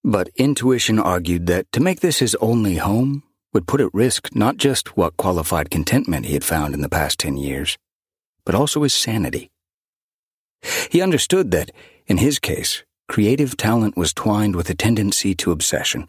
But 0.02 0.30
intuition 0.36 0.98
argued 0.98 1.46
that 1.48 1.70
to 1.72 1.80
make 1.80 2.00
this 2.00 2.20
his 2.20 2.34
only 2.36 2.76
home 2.76 3.24
would 3.52 3.66
put 3.66 3.80
at 3.80 3.92
risk 3.92 4.34
not 4.34 4.56
just 4.56 4.96
what 4.96 5.16
qualified 5.16 5.70
contentment 5.70 6.26
he 6.26 6.34
had 6.34 6.44
found 6.44 6.74
in 6.74 6.80
the 6.80 6.88
past 6.88 7.18
ten 7.18 7.36
years, 7.36 7.76
but 8.44 8.54
also 8.54 8.82
his 8.82 8.94
sanity. 8.94 9.50
He 10.90 11.00
understood 11.00 11.50
that, 11.50 11.70
in 12.06 12.18
his 12.18 12.38
case, 12.38 12.84
creative 13.08 13.56
talent 13.56 13.96
was 13.96 14.12
twined 14.12 14.54
with 14.54 14.70
a 14.70 14.74
tendency 14.74 15.34
to 15.36 15.52
obsession. 15.52 16.08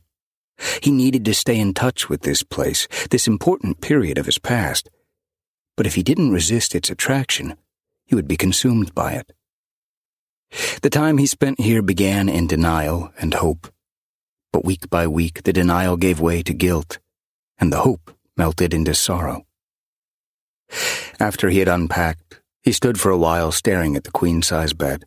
He 0.82 0.92
needed 0.92 1.26
to 1.26 1.34
stay 1.34 1.60
in 1.60 1.74
touch 1.74 2.10
with 2.10 2.22
this 2.22 2.44
place, 2.44 2.88
this 3.10 3.28
important 3.28 3.82
period 3.82 4.18
of 4.18 4.28
his 4.28 4.38
past. 4.38 4.90
But 5.76 5.88
if 5.88 5.96
he 5.96 6.04
didn't 6.04 6.32
resist 6.32 6.76
its 6.76 6.90
attraction, 6.90 7.56
he 8.06 8.14
would 8.14 8.28
be 8.28 8.38
consumed 8.38 8.94
by 8.94 9.14
it. 9.14 9.32
The 10.82 10.90
time 10.90 11.18
he 11.18 11.26
spent 11.26 11.62
here 11.62 11.82
began 11.82 12.30
in 12.30 12.46
denial 12.46 13.12
and 13.20 13.34
hope. 13.34 13.72
But 14.52 14.66
week 14.66 14.90
by 14.90 15.08
week, 15.08 15.44
the 15.44 15.54
denial 15.54 15.96
gave 15.98 16.20
way 16.20 16.44
to 16.44 16.54
guilt 16.54 17.00
and 17.62 17.72
the 17.72 17.82
hope 17.82 18.14
melted 18.36 18.74
into 18.74 18.94
sorrow. 18.96 19.46
After 21.20 21.50
he 21.50 21.60
had 21.60 21.68
unpacked, 21.68 22.42
he 22.64 22.72
stood 22.72 23.00
for 23.00 23.12
a 23.12 23.18
while 23.18 23.52
staring 23.52 23.96
at 23.96 24.04
the 24.04 24.12
queen 24.12 24.42
size 24.42 24.74
bed. 24.74 25.06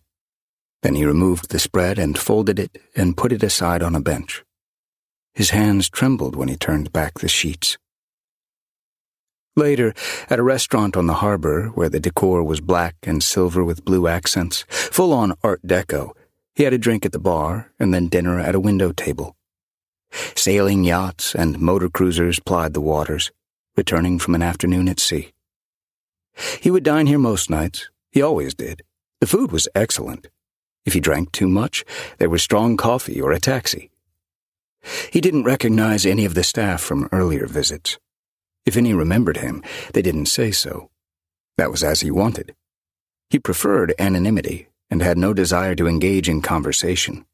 Then 0.82 0.94
he 0.94 1.04
removed 1.04 1.50
the 1.50 1.58
spread 1.58 1.98
and 1.98 2.18
folded 2.18 2.58
it 2.58 2.80
and 2.94 3.16
put 3.16 3.32
it 3.32 3.42
aside 3.42 3.82
on 3.82 3.94
a 3.94 4.00
bench. 4.00 4.44
His 5.34 5.50
hands 5.50 5.90
trembled 5.90 6.36
when 6.36 6.48
he 6.48 6.56
turned 6.56 6.92
back 6.92 7.18
the 7.18 7.28
sheets. 7.28 7.76
Later, 9.56 9.94
at 10.28 10.38
a 10.38 10.42
restaurant 10.42 10.96
on 10.96 11.06
the 11.06 11.14
harbor 11.14 11.68
where 11.68 11.88
the 11.88 12.00
decor 12.00 12.42
was 12.42 12.60
black 12.60 12.96
and 13.04 13.22
silver 13.22 13.64
with 13.64 13.84
blue 13.84 14.06
accents, 14.08 14.64
full 14.68 15.12
on 15.12 15.34
Art 15.42 15.62
Deco, 15.66 16.10
he 16.54 16.64
had 16.64 16.72
a 16.72 16.78
drink 16.78 17.06
at 17.06 17.12
the 17.12 17.18
bar 17.18 17.72
and 17.78 17.94
then 17.94 18.08
dinner 18.08 18.38
at 18.38 18.54
a 18.54 18.60
window 18.60 18.92
table. 18.92 19.36
Sailing 20.34 20.84
yachts 20.84 21.34
and 21.34 21.60
motor 21.60 21.88
cruisers 21.88 22.40
plied 22.40 22.74
the 22.74 22.80
waters, 22.80 23.32
returning 23.76 24.18
from 24.18 24.34
an 24.34 24.42
afternoon 24.42 24.88
at 24.88 25.00
sea. 25.00 25.32
He 26.60 26.70
would 26.70 26.84
dine 26.84 27.06
here 27.06 27.18
most 27.18 27.50
nights. 27.50 27.90
He 28.12 28.22
always 28.22 28.54
did. 28.54 28.82
The 29.20 29.26
food 29.26 29.52
was 29.52 29.68
excellent. 29.74 30.28
If 30.84 30.92
he 30.92 31.00
drank 31.00 31.32
too 31.32 31.48
much, 31.48 31.84
there 32.18 32.28
was 32.30 32.42
strong 32.42 32.76
coffee 32.76 33.20
or 33.20 33.32
a 33.32 33.40
taxi. 33.40 33.90
He 35.10 35.20
didn't 35.20 35.44
recognize 35.44 36.04
any 36.04 36.24
of 36.24 36.34
the 36.34 36.44
staff 36.44 36.80
from 36.80 37.08
earlier 37.10 37.46
visits. 37.46 37.98
If 38.66 38.76
any 38.76 38.92
remembered 38.92 39.38
him, 39.38 39.62
they 39.92 40.02
didn't 40.02 40.26
say 40.26 40.50
so. 40.50 40.90
That 41.56 41.70
was 41.70 41.82
as 41.82 42.00
he 42.00 42.10
wanted. 42.10 42.54
He 43.30 43.38
preferred 43.38 43.94
anonymity 43.98 44.68
and 44.90 45.02
had 45.02 45.18
no 45.18 45.32
desire 45.32 45.74
to 45.76 45.88
engage 45.88 46.28
in 46.28 46.42
conversation. 46.42 47.24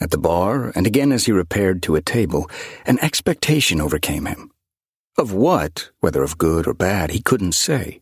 At 0.00 0.12
the 0.12 0.18
bar, 0.18 0.70
and 0.76 0.86
again 0.86 1.10
as 1.10 1.26
he 1.26 1.32
repaired 1.32 1.82
to 1.82 1.96
a 1.96 2.00
table, 2.00 2.48
an 2.86 3.00
expectation 3.00 3.80
overcame 3.80 4.26
him. 4.26 4.52
Of 5.16 5.32
what, 5.32 5.90
whether 5.98 6.22
of 6.22 6.38
good 6.38 6.68
or 6.68 6.74
bad, 6.74 7.10
he 7.10 7.20
couldn't 7.20 7.52
say. 7.52 8.00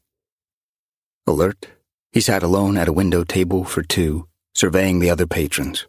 Alert, 1.26 1.68
he 2.12 2.20
sat 2.20 2.42
alone 2.42 2.76
at 2.76 2.88
a 2.88 2.92
window 2.92 3.24
table 3.24 3.64
for 3.64 3.82
two, 3.82 4.28
surveying 4.55 4.99
the 4.99 5.09
other 5.09 5.26
patrons, 5.26 5.86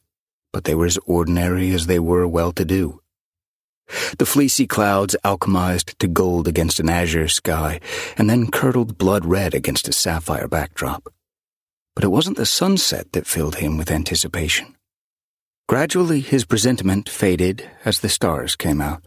but 0.53 0.63
they 0.63 0.73
were 0.73 0.85
as 0.85 0.97
ordinary 1.05 1.71
as 1.71 1.87
they 1.87 1.99
were 1.99 2.25
well 2.25 2.53
to 2.53 2.63
do. 2.63 3.01
The 4.17 4.25
fleecy 4.25 4.65
clouds 4.65 5.17
alchemized 5.25 5.97
to 5.97 6.07
gold 6.07 6.47
against 6.47 6.79
an 6.79 6.89
azure 6.89 7.27
sky, 7.27 7.81
and 8.17 8.29
then 8.29 8.49
curdled 8.49 8.97
blood 8.97 9.25
red 9.25 9.53
against 9.53 9.89
a 9.89 9.93
sapphire 9.93 10.47
backdrop. 10.47 11.09
But 11.95 12.05
it 12.05 12.09
wasn't 12.09 12.37
the 12.37 12.45
sunset 12.45 13.11
that 13.11 13.27
filled 13.27 13.55
him 13.55 13.77
with 13.77 13.91
anticipation. 13.91 14.76
Gradually, 15.67 16.21
his 16.21 16.45
presentiment 16.45 17.09
faded 17.09 17.69
as 17.83 17.99
the 17.99 18.07
stars 18.07 18.55
came 18.55 18.79
out. 18.79 19.05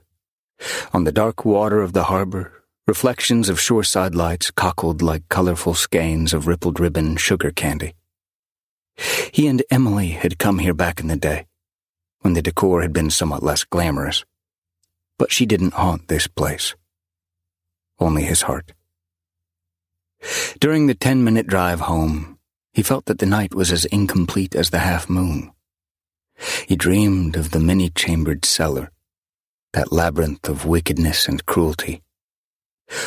On 0.93 1.05
the 1.05 1.13
dark 1.13 1.47
water 1.47 1.81
of 1.81 1.95
the 1.95 2.05
harbor, 2.05 2.65
reflections 2.87 3.49
of 3.49 3.59
shoreside 3.59 4.15
lights 4.15 4.51
cockled 4.51 5.01
like 5.01 5.27
colorful 5.31 5.73
skeins 5.73 6.35
of 6.35 6.47
rippled 6.47 6.79
ribbon 6.79 7.17
sugar 7.17 7.51
candy. 7.51 7.95
He 9.33 9.47
and 9.47 9.63
Emily 9.71 10.09
had 10.11 10.39
come 10.39 10.59
here 10.59 10.75
back 10.75 11.01
in 11.01 11.07
the 11.07 11.17
day, 11.17 11.47
when 12.21 12.35
the 12.35 12.43
decor 12.43 12.83
had 12.83 12.93
been 12.93 13.09
somewhat 13.09 13.43
less 13.43 13.65
glamorous. 13.65 14.27
But 15.19 15.33
she 15.33 15.47
didn't 15.47 15.73
haunt 15.73 16.09
this 16.09 16.27
place. 16.27 16.75
Only 17.99 18.25
his 18.25 18.43
heart. 18.43 18.75
During 20.59 20.89
the 20.89 20.95
ten 20.95 21.25
minute 21.25 21.47
drive 21.47 21.81
home, 21.81 22.39
he 22.75 22.83
felt 22.83 23.07
that 23.07 23.19
the 23.19 23.25
night 23.25 23.55
was 23.55 23.73
as 23.73 23.87
incomplete 23.87 24.55
as 24.55 24.69
the 24.69 24.81
half 24.81 25.09
moon. 25.09 25.53
He 26.67 26.77
dreamed 26.77 27.37
of 27.37 27.51
the 27.51 27.61
many 27.61 27.91
chambered 27.91 28.45
cellar, 28.45 28.91
that 29.73 29.93
labyrinth 29.93 30.49
of 30.49 30.65
wickedness 30.65 31.29
and 31.29 31.45
cruelty. 31.47 32.03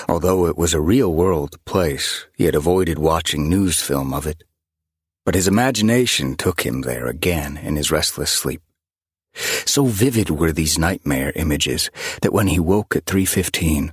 Although 0.08 0.46
it 0.46 0.58
was 0.58 0.74
a 0.74 0.82
real 0.82 1.14
world 1.14 1.58
place, 1.66 2.26
he 2.36 2.46
had 2.46 2.56
avoided 2.56 3.00
watching 3.00 3.50
news 3.50 3.82
film 3.82 4.14
of 4.14 4.26
it. 4.26 4.44
But 5.26 5.36
his 5.36 5.48
imagination 5.48 6.36
took 6.36 6.62
him 6.62 6.82
there 6.82 7.08
again 7.08 7.58
in 7.58 7.76
his 7.76 7.92
restless 7.92 8.32
sleep. 8.32 8.62
So 9.66 9.86
vivid 9.86 10.30
were 10.30 10.52
these 10.52 10.78
nightmare 10.78 11.32
images 11.36 11.90
that 12.22 12.34
when 12.34 12.48
he 12.48 12.60
woke 12.60 12.96
at 12.96 13.06
3.15, 13.06 13.92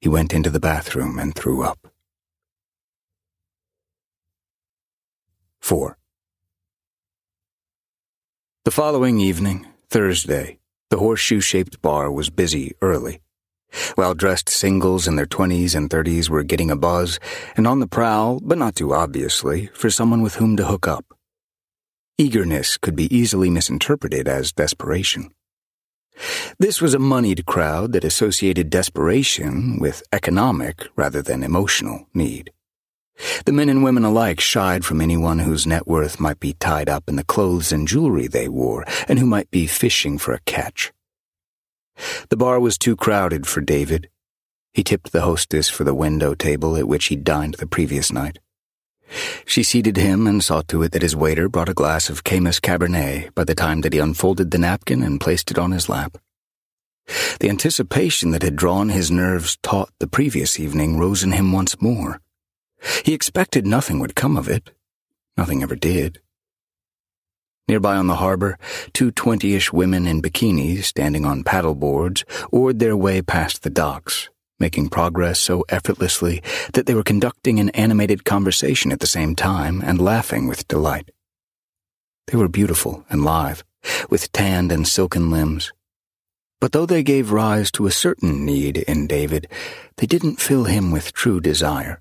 he 0.00 0.08
went 0.08 0.32
into 0.32 0.50
the 0.50 0.60
bathroom 0.60 1.18
and 1.18 1.34
threw 1.34 1.62
up. 1.62 1.88
4. 5.60 5.97
The 8.68 8.82
following 8.82 9.18
evening, 9.18 9.66
Thursday, 9.88 10.58
the 10.90 10.98
horseshoe 10.98 11.40
shaped 11.40 11.80
bar 11.80 12.12
was 12.12 12.28
busy 12.28 12.74
early. 12.82 13.22
Well 13.96 14.12
dressed 14.12 14.50
singles 14.50 15.08
in 15.08 15.16
their 15.16 15.24
20s 15.24 15.74
and 15.74 15.88
30s 15.88 16.28
were 16.28 16.42
getting 16.42 16.70
a 16.70 16.76
buzz 16.76 17.18
and 17.56 17.66
on 17.66 17.80
the 17.80 17.86
prowl, 17.86 18.40
but 18.42 18.58
not 18.58 18.76
too 18.76 18.92
obviously, 18.92 19.70
for 19.72 19.88
someone 19.88 20.20
with 20.20 20.34
whom 20.34 20.54
to 20.58 20.66
hook 20.66 20.86
up. 20.86 21.06
Eagerness 22.18 22.76
could 22.76 22.94
be 22.94 23.08
easily 23.16 23.48
misinterpreted 23.48 24.28
as 24.28 24.52
desperation. 24.52 25.30
This 26.58 26.82
was 26.82 26.92
a 26.92 26.98
moneyed 26.98 27.46
crowd 27.46 27.92
that 27.92 28.04
associated 28.04 28.68
desperation 28.68 29.78
with 29.80 30.02
economic 30.12 30.86
rather 30.94 31.22
than 31.22 31.42
emotional 31.42 32.06
need. 32.12 32.52
The 33.44 33.52
men 33.52 33.68
and 33.68 33.82
women 33.82 34.04
alike 34.04 34.40
shied 34.40 34.84
from 34.84 35.00
anyone 35.00 35.40
whose 35.40 35.66
net 35.66 35.86
worth 35.86 36.20
might 36.20 36.40
be 36.40 36.52
tied 36.54 36.88
up 36.88 37.08
in 37.08 37.16
the 37.16 37.24
clothes 37.24 37.72
and 37.72 37.88
jewelry 37.88 38.28
they 38.28 38.48
wore 38.48 38.84
and 39.08 39.18
who 39.18 39.26
might 39.26 39.50
be 39.50 39.66
fishing 39.66 40.18
for 40.18 40.32
a 40.32 40.40
catch. 40.40 40.92
The 42.28 42.36
bar 42.36 42.60
was 42.60 42.78
too 42.78 42.94
crowded 42.94 43.46
for 43.46 43.60
David. 43.60 44.08
He 44.72 44.84
tipped 44.84 45.12
the 45.12 45.22
hostess 45.22 45.68
for 45.68 45.84
the 45.84 45.94
window 45.94 46.34
table 46.34 46.76
at 46.76 46.86
which 46.86 47.06
he'd 47.06 47.24
dined 47.24 47.54
the 47.54 47.66
previous 47.66 48.12
night. 48.12 48.38
She 49.46 49.62
seated 49.62 49.96
him 49.96 50.26
and 50.26 50.44
saw 50.44 50.62
to 50.68 50.82
it 50.82 50.92
that 50.92 51.02
his 51.02 51.16
waiter 51.16 51.48
brought 51.48 51.68
a 51.68 51.74
glass 51.74 52.10
of 52.10 52.24
Caymus 52.24 52.60
Cabernet 52.60 53.34
by 53.34 53.44
the 53.44 53.54
time 53.54 53.80
that 53.80 53.94
he 53.94 53.98
unfolded 53.98 54.50
the 54.50 54.58
napkin 54.58 55.02
and 55.02 55.20
placed 55.20 55.50
it 55.50 55.58
on 55.58 55.72
his 55.72 55.88
lap. 55.88 56.18
The 57.40 57.48
anticipation 57.48 58.32
that 58.32 58.42
had 58.42 58.56
drawn 58.56 58.90
his 58.90 59.10
nerves 59.10 59.56
taut 59.62 59.90
the 59.98 60.06
previous 60.06 60.60
evening 60.60 60.98
rose 60.98 61.22
in 61.22 61.32
him 61.32 61.52
once 61.52 61.80
more. 61.80 62.20
He 63.04 63.12
expected 63.12 63.66
nothing 63.66 63.98
would 63.98 64.14
come 64.14 64.36
of 64.36 64.48
it. 64.48 64.70
Nothing 65.36 65.62
ever 65.62 65.76
did. 65.76 66.20
Nearby 67.68 67.96
on 67.96 68.06
the 68.06 68.16
harbor, 68.16 68.58
two 68.92 69.10
twenty-ish 69.10 69.72
women 69.72 70.06
in 70.06 70.22
bikinis 70.22 70.84
standing 70.84 71.26
on 71.26 71.44
paddle 71.44 71.74
boards 71.74 72.24
oared 72.50 72.78
their 72.78 72.96
way 72.96 73.20
past 73.20 73.62
the 73.62 73.70
docks, 73.70 74.30
making 74.58 74.88
progress 74.88 75.38
so 75.38 75.64
effortlessly 75.68 76.42
that 76.72 76.86
they 76.86 76.94
were 76.94 77.02
conducting 77.02 77.60
an 77.60 77.68
animated 77.70 78.24
conversation 78.24 78.90
at 78.90 79.00
the 79.00 79.06
same 79.06 79.36
time 79.36 79.82
and 79.82 80.00
laughing 80.00 80.48
with 80.48 80.66
delight. 80.66 81.10
They 82.26 82.38
were 82.38 82.48
beautiful 82.48 83.04
and 83.10 83.24
live, 83.24 83.64
with 84.08 84.32
tanned 84.32 84.72
and 84.72 84.88
silken 84.88 85.30
limbs. 85.30 85.72
But 86.60 86.72
though 86.72 86.86
they 86.86 87.02
gave 87.02 87.30
rise 87.32 87.70
to 87.72 87.86
a 87.86 87.92
certain 87.92 88.44
need 88.44 88.78
in 88.78 89.06
David, 89.06 89.46
they 89.98 90.06
didn't 90.06 90.40
fill 90.40 90.64
him 90.64 90.90
with 90.90 91.12
true 91.12 91.40
desire. 91.40 92.00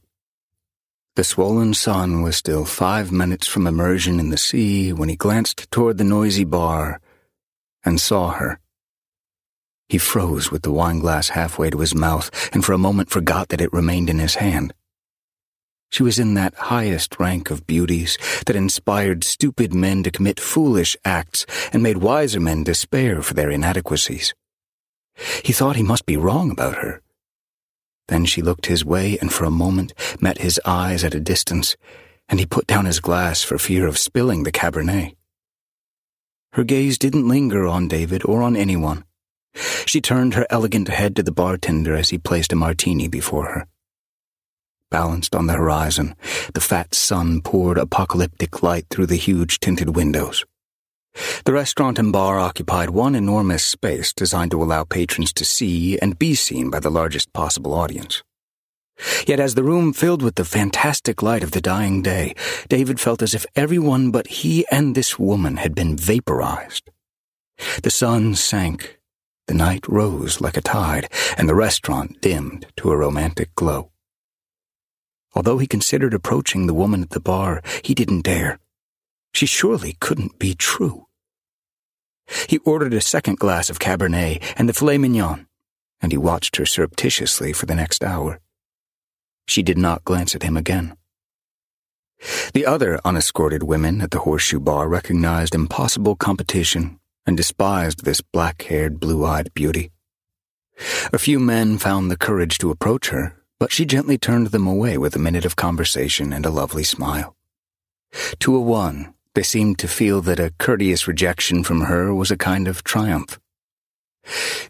The 1.17 1.23
swollen 1.23 1.73
sun 1.73 2.21
was 2.21 2.37
still 2.37 2.63
five 2.63 3.11
minutes 3.11 3.47
from 3.47 3.65
immersion 3.65 4.19
in 4.19 4.29
the 4.29 4.37
sea 4.37 4.93
when 4.93 5.09
he 5.09 5.15
glanced 5.15 5.71
toward 5.71 5.97
the 5.97 6.03
noisy 6.03 6.43
bar 6.43 7.01
and 7.83 7.99
saw 7.99 8.33
her. 8.33 8.59
He 9.89 9.97
froze 9.97 10.51
with 10.51 10.61
the 10.61 10.71
wineglass 10.71 11.29
halfway 11.29 11.71
to 11.71 11.79
his 11.79 11.95
mouth 11.95 12.29
and 12.53 12.63
for 12.63 12.73
a 12.73 12.77
moment 12.77 13.09
forgot 13.09 13.49
that 13.49 13.61
it 13.61 13.73
remained 13.73 14.11
in 14.11 14.19
his 14.19 14.35
hand. 14.35 14.75
She 15.89 16.03
was 16.03 16.19
in 16.19 16.35
that 16.35 16.53
highest 16.53 17.19
rank 17.19 17.49
of 17.49 17.65
beauties 17.65 18.19
that 18.45 18.55
inspired 18.55 19.23
stupid 19.23 19.73
men 19.73 20.03
to 20.03 20.11
commit 20.11 20.39
foolish 20.39 20.95
acts 21.03 21.47
and 21.73 21.81
made 21.81 21.97
wiser 21.97 22.39
men 22.39 22.63
despair 22.63 23.23
for 23.23 23.33
their 23.33 23.49
inadequacies. 23.49 24.35
He 25.43 25.51
thought 25.51 25.77
he 25.77 25.81
must 25.81 26.05
be 26.05 26.15
wrong 26.15 26.51
about 26.51 26.75
her 26.75 27.01
then 28.07 28.25
she 28.25 28.41
looked 28.41 28.67
his 28.67 28.85
way 28.85 29.17
and 29.19 29.31
for 29.31 29.45
a 29.45 29.51
moment 29.51 29.93
met 30.19 30.39
his 30.39 30.59
eyes 30.65 31.03
at 31.03 31.15
a 31.15 31.19
distance, 31.19 31.75
and 32.29 32.39
he 32.39 32.45
put 32.45 32.67
down 32.67 32.85
his 32.85 32.99
glass 32.99 33.43
for 33.43 33.57
fear 33.57 33.87
of 33.87 33.97
spilling 33.97 34.43
the 34.43 34.51
Cabernet. 34.51 35.15
Her 36.53 36.63
gaze 36.63 36.97
didn't 36.97 37.27
linger 37.27 37.67
on 37.67 37.87
David 37.87 38.23
or 38.25 38.41
on 38.41 38.55
anyone. 38.55 39.03
She 39.85 40.01
turned 40.01 40.33
her 40.33 40.47
elegant 40.49 40.87
head 40.87 41.15
to 41.15 41.23
the 41.23 41.31
bartender 41.31 41.95
as 41.95 42.09
he 42.09 42.17
placed 42.17 42.53
a 42.53 42.55
martini 42.55 43.07
before 43.07 43.45
her. 43.45 43.67
Balanced 44.89 45.35
on 45.35 45.47
the 45.47 45.53
horizon, 45.53 46.15
the 46.53 46.61
fat 46.61 46.95
sun 46.95 47.41
poured 47.41 47.77
apocalyptic 47.77 48.63
light 48.63 48.85
through 48.89 49.07
the 49.07 49.17
huge 49.17 49.59
tinted 49.59 49.95
windows. 49.95 50.45
The 51.45 51.53
restaurant 51.53 51.99
and 51.99 52.11
bar 52.11 52.39
occupied 52.39 52.89
one 52.89 53.15
enormous 53.15 53.63
space 53.63 54.13
designed 54.13 54.51
to 54.51 54.61
allow 54.61 54.83
patrons 54.83 55.33
to 55.33 55.45
see 55.45 55.97
and 55.99 56.19
be 56.19 56.35
seen 56.35 56.69
by 56.69 56.79
the 56.79 56.89
largest 56.89 57.33
possible 57.33 57.73
audience. 57.73 58.23
Yet 59.27 59.39
as 59.39 59.55
the 59.55 59.63
room 59.63 59.93
filled 59.93 60.21
with 60.21 60.35
the 60.35 60.45
fantastic 60.45 61.21
light 61.21 61.43
of 61.43 61.51
the 61.51 61.61
dying 61.61 62.01
day, 62.01 62.35
David 62.67 62.99
felt 62.99 63.21
as 63.21 63.33
if 63.33 63.45
everyone 63.55 64.11
but 64.11 64.27
he 64.27 64.65
and 64.71 64.95
this 64.95 65.19
woman 65.19 65.57
had 65.57 65.75
been 65.75 65.95
vaporized. 65.95 66.89
The 67.83 67.91
sun 67.91 68.35
sank, 68.35 68.99
the 69.47 69.53
night 69.53 69.87
rose 69.87 70.41
like 70.41 70.57
a 70.57 70.61
tide, 70.61 71.09
and 71.37 71.47
the 71.47 71.55
restaurant 71.55 72.21
dimmed 72.21 72.67
to 72.77 72.91
a 72.91 72.97
romantic 72.97 73.53
glow. 73.55 73.91
Although 75.33 75.57
he 75.57 75.67
considered 75.67 76.13
approaching 76.13 76.67
the 76.67 76.73
woman 76.73 77.03
at 77.03 77.11
the 77.11 77.19
bar, 77.19 77.61
he 77.83 77.93
didn't 77.93 78.21
dare. 78.21 78.59
She 79.33 79.45
surely 79.45 79.95
couldn't 79.99 80.39
be 80.39 80.55
true. 80.55 81.06
He 82.47 82.57
ordered 82.59 82.93
a 82.93 83.01
second 83.01 83.39
glass 83.39 83.69
of 83.69 83.79
Cabernet 83.79 84.41
and 84.57 84.67
the 84.67 84.73
filet 84.73 84.97
mignon, 84.97 85.47
and 86.01 86.11
he 86.11 86.17
watched 86.17 86.57
her 86.57 86.65
surreptitiously 86.65 87.53
for 87.53 87.65
the 87.65 87.75
next 87.75 88.03
hour. 88.03 88.39
She 89.47 89.63
did 89.63 89.77
not 89.77 90.03
glance 90.03 90.35
at 90.35 90.43
him 90.43 90.57
again. 90.57 90.95
The 92.53 92.65
other 92.65 92.99
unescorted 93.05 93.63
women 93.63 94.01
at 94.01 94.11
the 94.11 94.19
horseshoe 94.19 94.59
bar 94.59 94.87
recognized 94.87 95.55
impossible 95.55 96.15
competition 96.15 96.99
and 97.25 97.37
despised 97.37 98.03
this 98.03 98.21
black 98.21 98.61
haired, 98.63 98.99
blue 98.99 99.25
eyed 99.25 99.53
beauty. 99.53 99.91
A 101.11 101.17
few 101.17 101.39
men 101.39 101.77
found 101.77 102.09
the 102.09 102.17
courage 102.17 102.57
to 102.59 102.71
approach 102.71 103.09
her, 103.09 103.35
but 103.59 103.71
she 103.71 103.85
gently 103.85 104.17
turned 104.17 104.47
them 104.47 104.67
away 104.67 104.97
with 104.97 105.15
a 105.15 105.19
minute 105.19 105.45
of 105.45 105.55
conversation 105.55 106.33
and 106.33 106.45
a 106.45 106.51
lovely 106.51 106.83
smile. 106.83 107.35
To 108.39 108.55
a 108.55 108.59
one, 108.59 109.13
they 109.37 109.43
seemed 109.43 109.77
to 109.77 109.87
feel 109.87 110.19
that 110.19 110.39
a 110.39 110.51
courteous 110.57 111.07
rejection 111.07 111.63
from 111.63 111.81
her 111.81 112.11
was 112.11 112.31
a 112.31 112.37
kind 112.37 112.67
of 112.67 112.83
triumph. 112.83 113.39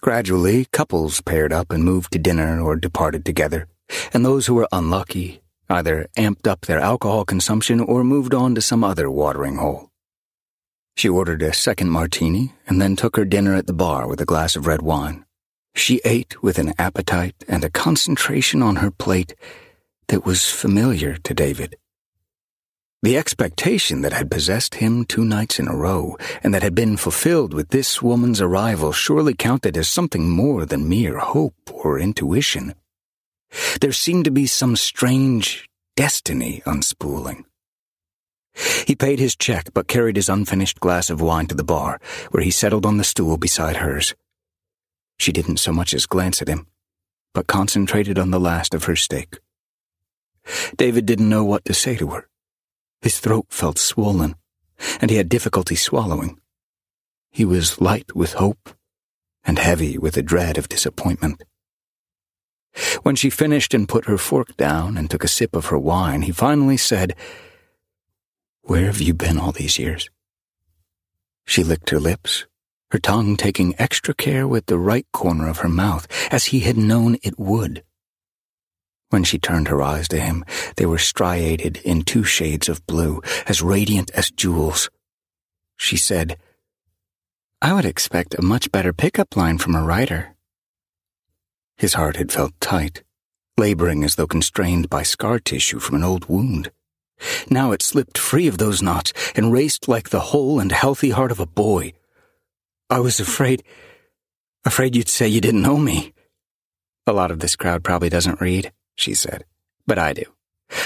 Gradually, 0.02 0.66
couples 0.74 1.22
paired 1.22 1.54
up 1.54 1.72
and 1.72 1.86
moved 1.86 2.12
to 2.12 2.20
dinner 2.20 2.60
or 2.60 2.76
departed 2.76 3.24
together, 3.24 3.70
and 4.12 4.26
those 4.26 4.46
who 4.46 4.56
were 4.56 4.68
unlucky 4.74 5.40
either 5.70 6.10
amped 6.18 6.48
up 6.48 6.66
their 6.66 6.82
alcohol 6.82 7.24
consumption 7.24 7.80
or 7.80 8.04
moved 8.04 8.34
on 8.34 8.56
to 8.56 8.62
some 8.62 8.84
other 8.84 9.10
watering 9.10 9.56
hole. 9.56 9.90
She 10.98 11.08
ordered 11.08 11.44
a 11.44 11.54
second 11.54 11.90
martini 11.90 12.52
and 12.68 12.82
then 12.82 12.98
took 12.98 13.16
her 13.16 13.24
dinner 13.24 13.56
at 13.56 13.68
the 13.68 13.80
bar 13.86 14.06
with 14.06 14.20
a 14.20 14.26
glass 14.26 14.58
of 14.58 14.68
red 14.68 14.82
wine. 14.82 15.24
She 15.76 16.02
ate 16.04 16.44
with 16.44 16.58
an 16.58 16.74
appetite 16.78 17.42
and 17.48 17.64
a 17.64 17.70
concentration 17.70 18.62
on 18.62 18.78
her 18.78 18.92
plate 18.92 19.34
that 20.10 20.26
was 20.26 20.52
familiar 20.52 21.16
to 21.16 21.34
David. 21.34 21.78
The 23.04 23.16
expectation 23.16 24.02
that 24.02 24.14
had 24.14 24.32
possessed 24.32 24.76
him 24.76 25.06
two 25.06 25.24
nights 25.24 25.60
in 25.60 25.68
a 25.68 25.76
row, 25.76 26.18
and 26.42 26.52
that 26.54 26.64
had 26.64 26.74
been 26.74 26.98
fulfilled 26.98 27.54
with 27.54 27.70
this 27.70 28.02
woman's 28.02 28.42
arrival, 28.42 28.92
surely 28.92 29.36
counted 29.36 29.78
as 29.78 29.88
something 29.88 30.28
more 30.28 30.66
than 30.66 30.90
mere 30.90 31.20
hope 31.20 31.70
or 31.72 32.00
intuition. 32.00 32.74
There 33.82 33.92
seemed 33.92 34.26
to 34.26 34.32
be 34.32 34.48
some 34.48 34.76
strange 34.76 35.70
destiny 35.96 36.64
unspooling. 36.66 37.44
He 38.88 38.96
paid 38.96 39.20
his 39.20 39.36
check, 39.36 39.70
but 39.76 39.88
carried 39.88 40.16
his 40.16 40.30
unfinished 40.30 40.80
glass 40.80 41.12
of 41.12 41.22
wine 41.22 41.46
to 41.48 41.56
the 41.56 41.64
bar, 41.64 42.00
where 42.32 42.44
he 42.44 42.50
settled 42.50 42.86
on 42.86 42.98
the 42.98 43.04
stool 43.04 43.38
beside 43.38 43.78
hers. 43.78 44.16
She 45.20 45.32
didn't 45.32 45.58
so 45.58 45.72
much 45.72 45.94
as 45.94 46.08
glance 46.08 46.42
at 46.42 46.48
him, 46.48 46.66
but 47.36 47.46
concentrated 47.46 48.18
on 48.18 48.32
the 48.32 48.40
last 48.40 48.74
of 48.74 48.86
her 48.86 48.96
steak. 48.96 49.38
David 50.76 51.06
didn't 51.06 51.30
know 51.30 51.46
what 51.46 51.64
to 51.66 51.76
say 51.76 51.96
to 51.98 52.08
her. 52.08 52.28
His 53.02 53.20
throat 53.20 53.48
felt 53.50 53.78
swollen, 53.78 54.36
and 55.00 55.10
he 55.10 55.18
had 55.18 55.30
difficulty 55.30 55.76
swallowing. 55.76 56.40
He 57.32 57.46
was 57.46 57.82
light 57.82 58.16
with 58.16 58.34
hope 58.34 58.70
and 59.44 59.60
heavy 59.60 59.98
with 59.98 60.16
the 60.16 60.24
dread 60.24 60.58
of 60.58 60.70
disappointment. 60.70 61.44
When 63.04 63.16
she 63.16 63.30
finished 63.30 63.74
and 63.74 63.88
put 63.88 64.06
her 64.06 64.18
fork 64.18 64.56
down 64.58 64.98
and 64.98 65.10
took 65.10 65.24
a 65.24 65.28
sip 65.28 65.56
of 65.56 65.68
her 65.68 65.80
wine, 65.80 66.24
he 66.24 66.32
finally 66.32 66.78
said, 66.78 67.16
Where 68.62 68.86
have 68.86 69.02
you 69.02 69.14
been 69.14 69.38
all 69.38 69.52
these 69.52 69.80
years? 69.80 70.10
She 71.46 71.64
licked 71.64 71.90
her 71.90 72.00
lips, 72.00 72.46
her 72.92 73.00
tongue 73.00 73.38
taking 73.38 73.74
extra 73.80 74.14
care 74.14 74.48
with 74.48 74.66
the 74.66 74.78
right 74.78 75.08
corner 75.12 75.48
of 75.48 75.60
her 75.60 75.70
mouth, 75.70 76.08
as 76.32 76.46
he 76.46 76.60
had 76.60 76.78
known 76.78 77.18
it 77.24 77.40
would. 77.40 77.84
When 79.10 79.24
she 79.24 79.40
turned 79.40 79.70
her 79.70 79.82
eyes 79.82 80.08
to 80.10 80.20
him, 80.20 80.44
they 80.76 80.86
were 80.86 80.98
striated 80.98 81.78
in 81.78 82.02
two 82.02 82.24
shades 82.24 82.68
of 82.68 82.86
blue, 82.88 83.22
as 83.48 83.62
radiant 83.62 84.12
as 84.12 84.32
jewels. 84.32 84.90
She 85.78 85.96
said, 85.96 86.38
I 87.62 87.74
would 87.74 87.86
expect 87.86 88.36
a 88.36 88.42
much 88.42 88.72
better 88.72 88.94
pickup 88.94 89.36
line 89.36 89.58
from 89.58 89.76
a 89.76 89.84
writer. 89.84 90.36
His 91.78 91.94
heart 91.94 92.18
had 92.18 92.32
felt 92.32 92.60
tight, 92.60 93.04
laboring 93.58 94.04
as 94.04 94.16
though 94.16 94.28
constrained 94.28 94.90
by 94.90 95.04
scar 95.04 95.40
tissue 95.40 95.80
from 95.80 95.96
an 95.96 96.04
old 96.04 96.28
wound. 96.28 96.72
Now 97.50 97.72
it 97.72 97.82
slipped 97.82 98.18
free 98.18 98.48
of 98.48 98.58
those 98.58 98.82
knots 98.82 99.14
and 99.36 99.52
raced 99.52 99.88
like 99.88 100.10
the 100.10 100.20
whole 100.20 100.60
and 100.60 100.72
healthy 100.72 101.12
heart 101.12 101.32
of 101.32 101.40
a 101.40 101.48
boy. 101.48 101.94
I 102.90 103.00
was 103.00 103.20
afraid, 103.20 103.64
afraid 104.66 104.96
you'd 104.96 105.10
say 105.10 105.28
you 105.28 105.42
didn't 105.42 105.64
know 105.64 105.78
me. 105.78 106.14
A 107.08 107.14
lot 107.14 107.32
of 107.32 107.40
this 107.40 107.56
crowd 107.56 107.84
probably 107.84 108.10
doesn't 108.10 108.42
read, 108.42 108.72
she 108.98 109.14
said, 109.14 109.46
but 109.86 109.98
I 109.98 110.12
do. 110.12 110.26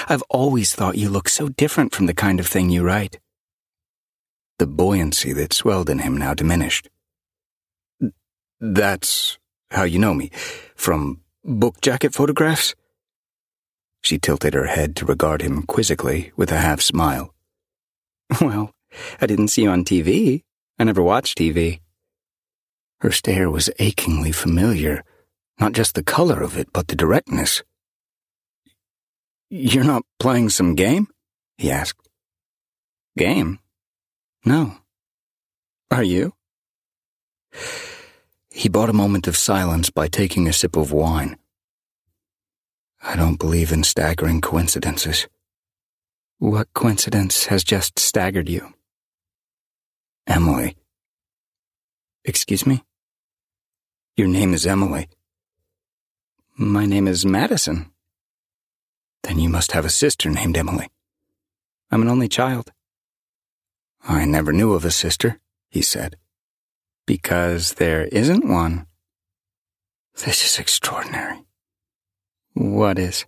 I've 0.07 0.24
always 0.30 0.76
thought 0.76 0.97
you 0.97 1.09
look 1.09 1.28
so 1.28 1.49
different 1.49 1.95
from 1.95 2.05
the 2.05 2.14
kind 2.14 2.39
of 2.39 2.47
thing 2.47 2.70
you 2.70 2.84
write. 2.84 3.20
The 4.59 4.68
buoyancy 4.68 5.34
that 5.34 5.53
swelled 5.53 5.89
in 5.89 5.99
him 5.99 6.16
now 6.16 6.36
diminished. 6.36 6.89
That's 8.59 9.39
how 9.72 9.84
you 9.84 9.97
know 9.97 10.14
me? 10.14 10.30
From 10.76 11.22
book 11.43 11.82
jacket 11.82 12.14
photographs? 12.14 12.76
She 14.03 14.20
tilted 14.20 14.53
her 14.53 14.66
head 14.66 14.95
to 14.97 15.05
regard 15.05 15.41
him 15.41 15.64
quizzically 15.64 16.32
with 16.36 16.51
a 16.51 16.57
half 16.57 16.82
smile. 16.82 17.34
Well, 18.41 18.72
I 19.20 19.28
didn't 19.28 19.49
see 19.49 19.64
you 19.64 19.70
on 19.70 19.84
TV. 19.84 20.43
I 20.80 20.84
never 20.84 21.01
watched 21.01 21.38
TV. 21.38 21.80
Her 23.01 23.12
stare 23.12 23.49
was 23.49 23.70
achingly 23.80 24.32
familiar, 24.32 25.03
not 25.59 25.74
just 25.74 25.95
the 25.95 26.03
color 26.03 26.41
of 26.41 26.57
it, 26.57 26.72
but 26.72 26.88
the 26.88 26.95
directness. 26.95 27.64
You're 29.54 29.84
not 29.84 30.06
playing 30.18 30.49
some 30.49 30.76
game? 30.76 31.08
he 31.58 31.70
asked. 31.70 32.08
Game? 33.18 33.60
No. 34.45 34.78
Are 35.91 36.04
you? 36.04 36.32
He 38.49 38.70
bought 38.70 38.89
a 38.89 38.93
moment 38.93 39.28
of 39.28 39.36
silence 39.36 39.89
by 39.89 40.08
taking 40.08 40.47
a 40.47 40.54
sip 40.54 40.78
of 40.78 40.93
wine. 40.93 41.36
I 43.04 43.18
don't 43.18 43.38
believe 43.38 43.74
in 43.74 43.84
staggering 43.84 44.39
coincidences. 44.39 45.28
What 46.39 46.74
coincidence 46.74 47.47
has 47.47 47.66
just 47.66 47.99
staggered 47.99 48.47
you? 48.47 48.74
Emily. 50.26 50.78
Excuse 52.24 52.66
me? 52.66 52.86
Your 54.16 54.30
name 54.30 54.54
is 54.54 54.66
Emily. 54.66 55.10
My 56.56 56.86
name 56.86 57.10
is 57.10 57.26
Madison. 57.26 57.91
Then 59.24 59.39
you 59.39 59.49
must 59.49 59.72
have 59.74 59.86
a 59.86 59.89
sister 59.89 60.30
named 60.30 60.57
Emily. 60.57 60.89
I'm 61.91 62.01
an 62.01 62.07
only 62.07 62.28
child. 62.28 62.72
I 64.03 64.26
never 64.26 64.51
knew 64.51 64.74
of 64.74 64.86
a 64.86 64.91
sister, 64.91 65.39
he 65.69 65.82
said. 65.82 66.15
Because 67.05 67.74
there 67.74 68.05
isn't 68.05 68.47
one. 68.47 68.88
This 70.26 70.43
is 70.43 70.59
extraordinary. 70.59 71.43
What 72.53 72.97
is? 72.97 73.26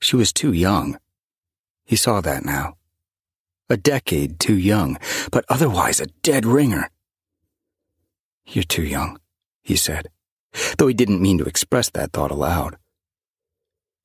She 0.00 0.16
was 0.16 0.32
too 0.32 0.52
young. 0.52 0.98
He 1.84 1.96
saw 1.96 2.20
that 2.20 2.44
now. 2.44 2.76
A 3.68 3.76
decade 3.76 4.38
too 4.38 4.56
young, 4.56 4.98
but 5.32 5.44
otherwise 5.48 6.00
a 6.00 6.06
dead 6.22 6.46
ringer. 6.46 6.90
You're 8.46 8.64
too 8.64 8.84
young, 8.84 9.18
he 9.62 9.74
said, 9.76 10.08
though 10.78 10.86
he 10.86 10.94
didn't 10.94 11.22
mean 11.22 11.38
to 11.38 11.44
express 11.44 11.90
that 11.90 12.12
thought 12.12 12.30
aloud. 12.30 12.76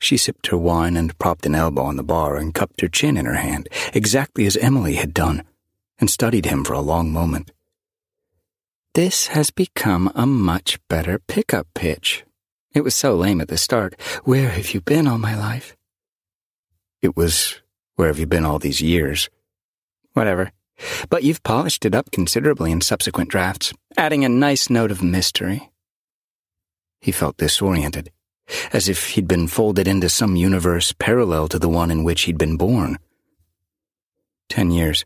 She 0.02 0.18
sipped 0.18 0.47
her 0.47 0.58
wine 0.58 0.97
and 0.97 1.18
propped 1.18 1.45
an 1.45 1.56
elbow 1.56 1.84
on 1.84 1.95
the 1.95 2.04
bar 2.04 2.36
and 2.36 2.54
cupped 2.54 2.82
her 2.82 2.89
chin 2.89 3.16
in 3.16 3.26
her 3.26 3.36
hand, 3.36 3.70
exactly 3.93 4.45
as 4.45 4.58
Emily 4.58 4.95
had 4.95 5.14
done, 5.14 5.43
and 5.97 6.10
studied 6.10 6.45
him 6.45 6.66
for 6.66 6.74
a 6.74 6.82
long 6.82 7.14
moment. 7.14 7.52
This 8.95 9.28
has 9.28 9.49
become 9.52 10.12
a 10.16 10.26
much 10.26 10.78
better 10.89 11.18
pickup 11.20 11.68
pitch, 11.74 12.26
it 12.74 12.82
was 12.82 12.95
so 12.95 13.16
lame 13.16 13.41
at 13.41 13.49
the 13.49 13.58
start. 13.58 13.99
Where 14.24 14.49
have 14.49 14.74
you 14.74 14.80
been 14.80 15.08
all 15.08 15.18
my 15.18 15.36
life? 15.36 15.76
It 17.02 17.18
was, 17.18 17.62
where 17.95 18.08
have 18.08 18.20
you 18.20 18.28
been 18.28 18.45
all 18.45 18.60
these 18.60 18.82
years? 18.82 19.30
Whatever. 20.14 20.52
But 21.10 21.24
you've 21.24 21.43
polished 21.43 21.86
it 21.86 21.93
up 21.93 22.12
considerably 22.12 22.72
in 22.72 22.80
subsequent 22.80 23.30
drafts, 23.30 23.74
adding 23.97 24.24
a 24.24 24.30
nice 24.30 24.70
note 24.70 24.89
of 24.89 25.04
mystery. 25.04 25.70
He 27.02 27.12
felt 27.12 27.38
disoriented, 27.38 28.12
as 28.74 28.89
if 28.89 29.10
he'd 29.10 29.28
been 29.28 29.47
folded 29.47 29.88
into 29.88 30.10
some 30.10 30.36
universe 30.36 30.93
parallel 30.93 31.47
to 31.49 31.60
the 31.60 31.70
one 31.70 31.91
in 31.91 32.04
which 32.04 32.24
he'd 32.24 32.38
been 32.38 32.58
born. 32.58 32.97
Ten 34.49 34.72
years. 34.72 35.06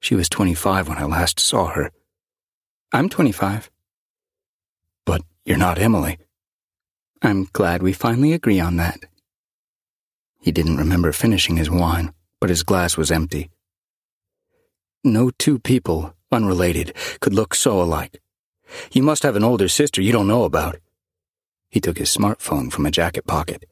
She 0.00 0.14
was 0.14 0.28
25 0.28 0.88
when 0.88 0.98
I 0.98 1.04
last 1.04 1.40
saw 1.40 1.68
her. 1.68 1.90
I'm 2.92 3.08
25. 3.08 3.70
But 5.04 5.22
you're 5.44 5.58
not 5.58 5.78
Emily. 5.78 6.18
I'm 7.22 7.48
glad 7.52 7.82
we 7.82 7.92
finally 7.92 8.32
agree 8.32 8.60
on 8.60 8.76
that. 8.76 9.00
He 10.40 10.52
didn't 10.52 10.76
remember 10.76 11.12
finishing 11.12 11.56
his 11.56 11.70
wine, 11.70 12.12
but 12.40 12.50
his 12.50 12.62
glass 12.62 12.96
was 12.96 13.10
empty. 13.10 13.50
No 15.02 15.30
two 15.30 15.58
people, 15.58 16.14
unrelated, 16.30 16.94
could 17.20 17.34
look 17.34 17.54
so 17.54 17.80
alike. 17.80 18.20
You 18.92 19.02
must 19.02 19.22
have 19.22 19.36
an 19.36 19.44
older 19.44 19.68
sister 19.68 20.00
you 20.00 20.12
don't 20.12 20.28
know 20.28 20.44
about. 20.44 20.76
He 21.68 21.80
took 21.80 21.98
his 21.98 22.14
smartphone 22.14 22.72
from 22.72 22.86
a 22.86 22.90
jacket 22.90 23.26
pocket. 23.26 23.64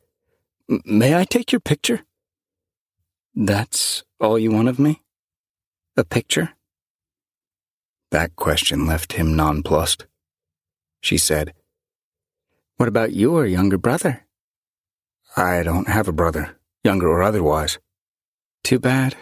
May 0.84 1.14
I 1.14 1.24
take 1.24 1.52
your 1.52 1.60
picture? 1.60 2.00
That's 3.34 4.04
all 4.20 4.38
you 4.38 4.50
want 4.50 4.68
of 4.68 4.78
me? 4.78 5.02
A 5.96 6.04
picture? 6.04 6.50
That 8.10 8.36
question 8.36 8.86
left 8.86 9.14
him 9.14 9.34
nonplussed. 9.34 10.06
She 11.00 11.18
said, 11.18 11.54
what 12.76 12.88
about 12.88 13.12
your 13.12 13.46
younger 13.46 13.78
brother? 13.78 14.26
I 15.36 15.62
don't 15.62 15.88
have 15.88 16.08
a 16.08 16.12
brother, 16.12 16.56
younger 16.82 17.08
or 17.08 17.22
otherwise. 17.22 17.78
Too 18.64 18.80
bad. 18.80 19.16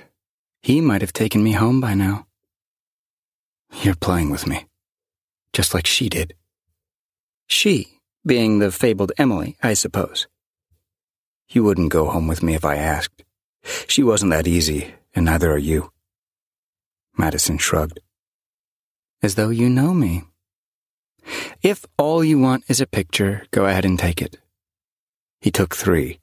He 0.62 0.80
might 0.80 1.02
have 1.02 1.12
taken 1.12 1.42
me 1.42 1.52
home 1.52 1.80
by 1.80 1.94
now. 1.94 2.26
You're 3.82 3.94
playing 3.94 4.30
with 4.30 4.46
me, 4.46 4.66
just 5.52 5.74
like 5.74 5.86
she 5.86 6.08
did. 6.08 6.34
She, 7.46 8.00
being 8.24 8.58
the 8.58 8.70
fabled 8.70 9.12
Emily, 9.18 9.56
I 9.62 9.74
suppose. 9.74 10.26
You 11.48 11.64
wouldn't 11.64 11.92
go 11.92 12.08
home 12.08 12.28
with 12.28 12.42
me 12.42 12.54
if 12.54 12.64
I 12.64 12.76
asked. 12.76 13.24
She 13.86 14.02
wasn't 14.02 14.32
that 14.32 14.46
easy, 14.46 14.94
and 15.14 15.26
neither 15.26 15.52
are 15.52 15.58
you. 15.58 15.92
Madison 17.16 17.58
shrugged. 17.58 18.00
As 19.22 19.34
though 19.34 19.50
you 19.50 19.68
know 19.68 19.92
me. 19.92 20.24
If 21.62 21.84
all 21.98 22.24
you 22.24 22.38
want 22.38 22.64
is 22.68 22.80
a 22.80 22.86
picture, 22.86 23.46
go 23.50 23.66
ahead 23.66 23.84
and 23.84 23.98
take 23.98 24.20
it. 24.20 24.38
He 25.40 25.50
took 25.50 25.74
three. 25.74 26.20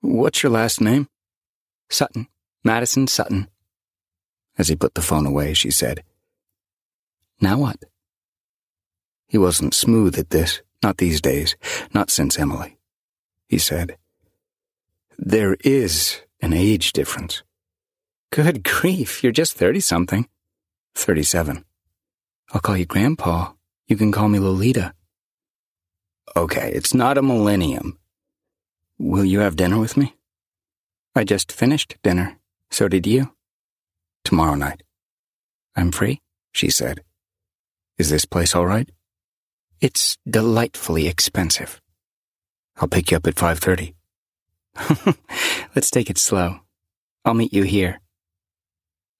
What's 0.00 0.42
your 0.42 0.52
last 0.52 0.80
name? 0.80 1.08
Sutton. 1.90 2.28
Madison 2.64 3.06
Sutton. 3.06 3.48
As 4.56 4.68
he 4.68 4.76
put 4.76 4.94
the 4.94 5.02
phone 5.02 5.26
away, 5.26 5.54
she 5.54 5.70
said, 5.70 6.02
Now 7.40 7.58
what? 7.58 7.76
He 9.30 9.38
wasn't 9.38 9.74
smooth 9.74 10.18
at 10.18 10.30
this, 10.30 10.60
not 10.82 10.96
these 10.96 11.20
days, 11.20 11.54
not 11.94 12.10
since 12.10 12.36
Emily. 12.36 12.76
He 13.48 13.58
said, 13.58 13.96
There 15.16 15.56
is 15.60 16.20
an 16.42 16.52
age 16.52 16.92
difference. 16.92 17.44
Good 18.32 18.64
grief, 18.64 19.22
you're 19.22 19.30
just 19.30 19.56
30 19.56 19.78
something. 19.78 20.28
37. 20.96 21.64
I'll 22.52 22.60
call 22.60 22.76
you 22.76 22.86
Grandpa. 22.86 23.52
You 23.86 23.96
can 23.96 24.10
call 24.10 24.28
me 24.28 24.40
Lolita. 24.40 24.94
Okay, 26.36 26.72
it's 26.74 26.92
not 26.92 27.16
a 27.16 27.22
millennium. 27.22 28.00
Will 28.98 29.24
you 29.24 29.38
have 29.38 29.54
dinner 29.54 29.78
with 29.78 29.96
me? 29.96 30.16
I 31.14 31.22
just 31.22 31.52
finished 31.52 31.98
dinner. 32.02 32.36
So 32.72 32.88
did 32.88 33.06
you. 33.06 33.32
Tomorrow 34.24 34.56
night. 34.56 34.82
I'm 35.76 35.92
free, 35.92 36.20
she 36.50 36.68
said. 36.68 37.04
Is 37.96 38.10
this 38.10 38.24
place 38.24 38.56
all 38.56 38.66
right? 38.66 38.90
It's 39.80 40.18
delightfully 40.28 41.08
expensive. 41.08 41.80
I'll 42.76 42.88
pick 42.88 43.10
you 43.10 43.16
up 43.16 43.26
at 43.26 43.34
5.30. 43.34 43.94
Let's 45.74 45.90
take 45.90 46.10
it 46.10 46.18
slow. 46.18 46.60
I'll 47.24 47.32
meet 47.32 47.54
you 47.54 47.62
here. 47.62 48.00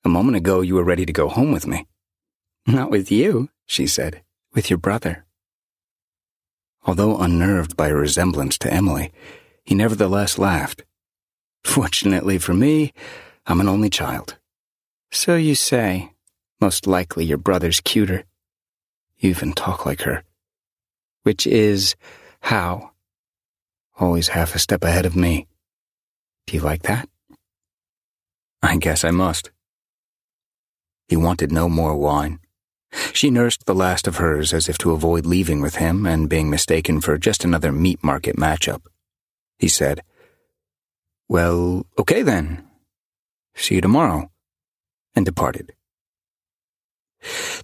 A 0.04 0.10
moment 0.10 0.36
ago 0.36 0.60
you 0.60 0.74
were 0.74 0.84
ready 0.84 1.06
to 1.06 1.14
go 1.14 1.28
home 1.28 1.50
with 1.50 1.66
me. 1.66 1.86
Not 2.66 2.90
with 2.90 3.10
you, 3.10 3.48
she 3.64 3.86
said, 3.86 4.22
with 4.52 4.68
your 4.68 4.78
brother. 4.78 5.24
Although 6.84 7.16
unnerved 7.16 7.74
by 7.74 7.88
a 7.88 7.94
resemblance 7.94 8.58
to 8.58 8.72
Emily, 8.72 9.12
he 9.64 9.74
nevertheless 9.74 10.38
laughed. 10.38 10.84
Fortunately 11.64 12.36
for 12.36 12.52
me, 12.52 12.92
I'm 13.46 13.60
an 13.60 13.68
only 13.68 13.88
child. 13.88 14.36
So 15.10 15.36
you 15.36 15.54
say. 15.54 16.10
Most 16.60 16.86
likely 16.86 17.24
your 17.24 17.38
brother's 17.38 17.80
cuter. 17.80 18.24
You 19.18 19.30
even 19.30 19.54
talk 19.54 19.86
like 19.86 20.02
her. 20.02 20.22
Which 21.22 21.46
is 21.46 21.96
how? 22.40 22.92
Always 23.98 24.28
half 24.28 24.54
a 24.54 24.58
step 24.58 24.82
ahead 24.82 25.06
of 25.06 25.16
me. 25.16 25.46
Do 26.46 26.56
you 26.56 26.62
like 26.62 26.82
that? 26.82 27.08
I 28.62 28.76
guess 28.76 29.04
I 29.04 29.10
must. 29.10 29.50
He 31.08 31.16
wanted 31.16 31.52
no 31.52 31.68
more 31.68 31.96
wine. 31.96 32.38
She 33.12 33.30
nursed 33.30 33.66
the 33.66 33.74
last 33.74 34.06
of 34.06 34.16
hers 34.16 34.52
as 34.52 34.68
if 34.68 34.78
to 34.78 34.92
avoid 34.92 35.26
leaving 35.26 35.60
with 35.60 35.76
him 35.76 36.06
and 36.06 36.28
being 36.28 36.50
mistaken 36.50 37.00
for 37.00 37.18
just 37.18 37.44
another 37.44 37.72
meat 37.72 38.02
market 38.02 38.36
matchup. 38.36 38.82
He 39.58 39.68
said, 39.68 40.02
Well, 41.28 41.86
okay 41.98 42.22
then. 42.22 42.64
See 43.54 43.76
you 43.76 43.80
tomorrow, 43.80 44.30
and 45.14 45.26
departed. 45.26 45.74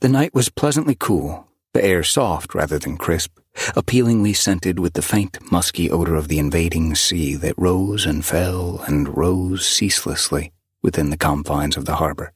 The 0.00 0.08
night 0.08 0.34
was 0.34 0.50
pleasantly 0.50 0.96
cool, 0.98 1.45
the 1.76 1.84
air 1.84 2.02
soft 2.02 2.54
rather 2.54 2.78
than 2.78 2.96
crisp, 2.96 3.38
appealingly 3.76 4.32
scented 4.32 4.78
with 4.78 4.94
the 4.94 5.02
faint, 5.02 5.38
musky 5.52 5.90
odor 5.90 6.14
of 6.14 6.28
the 6.28 6.38
invading 6.38 6.94
sea 6.94 7.34
that 7.34 7.54
rose 7.58 8.06
and 8.06 8.24
fell 8.24 8.82
and 8.86 9.14
rose 9.14 9.68
ceaselessly 9.68 10.52
within 10.80 11.10
the 11.10 11.18
confines 11.18 11.76
of 11.76 11.84
the 11.84 11.96
harbor. 11.96 12.32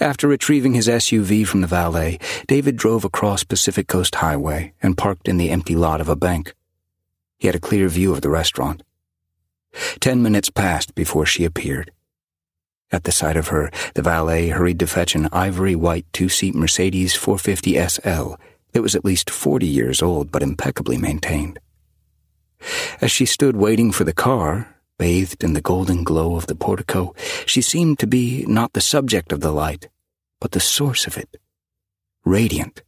After 0.00 0.28
retrieving 0.28 0.74
his 0.74 0.86
SUV 0.86 1.46
from 1.46 1.62
the 1.62 1.66
valet, 1.66 2.18
David 2.46 2.76
drove 2.76 3.06
across 3.06 3.42
Pacific 3.42 3.88
Coast 3.88 4.16
Highway 4.16 4.74
and 4.82 4.98
parked 4.98 5.26
in 5.26 5.38
the 5.38 5.48
empty 5.48 5.74
lot 5.74 6.02
of 6.02 6.10
a 6.10 6.16
bank. 6.16 6.54
He 7.38 7.48
had 7.48 7.56
a 7.56 7.60
clear 7.60 7.88
view 7.88 8.12
of 8.12 8.20
the 8.20 8.28
restaurant. 8.28 8.82
Ten 9.98 10.20
minutes 10.20 10.50
passed 10.50 10.94
before 10.94 11.24
she 11.24 11.46
appeared. 11.46 11.90
At 12.92 13.04
the 13.04 13.12
sight 13.12 13.38
of 13.38 13.48
her, 13.48 13.70
the 13.94 14.02
valet 14.02 14.48
hurried 14.48 14.78
to 14.80 14.86
fetch 14.86 15.14
an 15.14 15.28
ivory 15.32 15.74
white 15.74 16.06
two 16.12 16.28
seat 16.28 16.54
Mercedes 16.54 17.16
450 17.16 17.88
SL 17.88 18.34
that 18.72 18.82
was 18.82 18.94
at 18.94 19.04
least 19.04 19.30
40 19.30 19.66
years 19.66 20.02
old 20.02 20.30
but 20.30 20.42
impeccably 20.42 20.98
maintained. 20.98 21.58
As 23.00 23.10
she 23.10 23.24
stood 23.24 23.56
waiting 23.56 23.92
for 23.92 24.04
the 24.04 24.12
car, 24.12 24.76
bathed 24.98 25.42
in 25.42 25.54
the 25.54 25.62
golden 25.62 26.04
glow 26.04 26.36
of 26.36 26.46
the 26.46 26.54
portico, 26.54 27.14
she 27.46 27.62
seemed 27.62 27.98
to 27.98 28.06
be 28.06 28.44
not 28.46 28.74
the 28.74 28.80
subject 28.80 29.32
of 29.32 29.40
the 29.40 29.52
light, 29.52 29.88
but 30.38 30.52
the 30.52 30.60
source 30.60 31.06
of 31.06 31.16
it. 31.16 31.36
Radiant. 32.24 32.82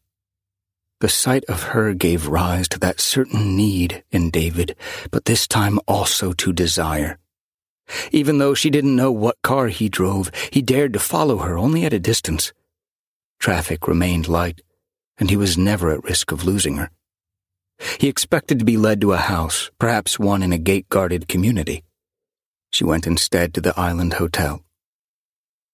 The 1.01 1.09
sight 1.09 1.45
of 1.47 1.75
her 1.75 1.93
gave 1.93 2.29
rise 2.29 2.69
to 2.69 2.79
that 2.81 3.01
certain 3.01 3.57
need 3.57 4.05
in 4.13 4.31
David, 4.31 4.77
but 5.11 5.25
this 5.25 5.49
time 5.49 5.79
also 5.89 6.33
to 6.35 6.53
desire. 6.53 7.19
Even 8.13 8.39
though 8.39 8.55
she 8.55 8.71
didn't 8.71 8.97
know 8.97 9.13
what 9.13 9.43
car 9.43 9.69
he 9.69 9.89
drove, 9.89 10.31
he 10.53 10.63
dared 10.63 10.93
to 10.93 10.99
follow 10.99 11.39
her 11.39 11.59
only 11.59 11.85
at 11.85 11.93
a 11.93 11.99
distance. 11.99 12.53
Traffic 13.39 13.87
remained 13.87 14.29
light, 14.29 14.63
and 15.19 15.31
he 15.31 15.37
was 15.37 15.59
never 15.59 15.91
at 15.91 16.05
risk 16.05 16.33
of 16.33 16.45
losing 16.45 16.77
her. 16.77 16.91
He 17.99 18.09
expected 18.09 18.59
to 18.59 18.65
be 18.65 18.77
led 18.77 19.01
to 19.01 19.13
a 19.13 19.19
house, 19.19 19.71
perhaps 19.79 20.19
one 20.19 20.43
in 20.43 20.53
a 20.53 20.59
gate 20.59 20.89
guarded 20.89 21.29
community. 21.29 21.83
She 22.71 22.85
went 22.85 23.07
instead 23.07 23.53
to 23.55 23.61
the 23.61 23.79
Island 23.79 24.15
Hotel. 24.15 24.65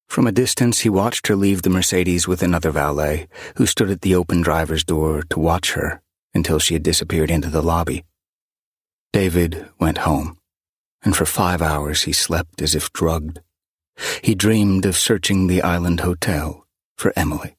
From 0.09 0.27
a 0.27 0.33
distance, 0.33 0.81
he 0.81 0.89
watched 0.89 1.29
her 1.29 1.37
leave 1.37 1.63
the 1.63 1.71
Mercedes 1.71 2.27
with 2.27 2.43
another 2.43 2.73
valet, 2.73 3.29
who 3.57 3.67
stood 3.67 3.91
at 3.91 4.01
the 4.01 4.15
open 4.15 4.41
driver's 4.41 4.83
door 4.83 5.23
to 5.31 5.39
watch 5.39 5.73
her 5.73 6.03
until 6.35 6.59
she 6.59 6.75
had 6.75 6.83
disappeared 6.83 7.31
into 7.31 7.49
the 7.49 7.63
lobby. 7.63 8.05
David 9.13 9.69
went 9.79 9.99
home 9.99 10.40
and 11.03 11.17
for 11.17 11.27
five 11.27 11.63
hours 11.63 12.03
he 12.03 12.13
slept 12.13 12.63
as 12.63 12.75
if 12.75 12.93
drugged. 12.93 13.41
He 14.23 14.35
dreamed 14.35 14.87
of 14.87 14.97
searching 14.97 15.47
the 15.47 15.63
island 15.63 16.01
hotel 16.01 16.67
for 16.97 17.13
Emily. 17.17 17.57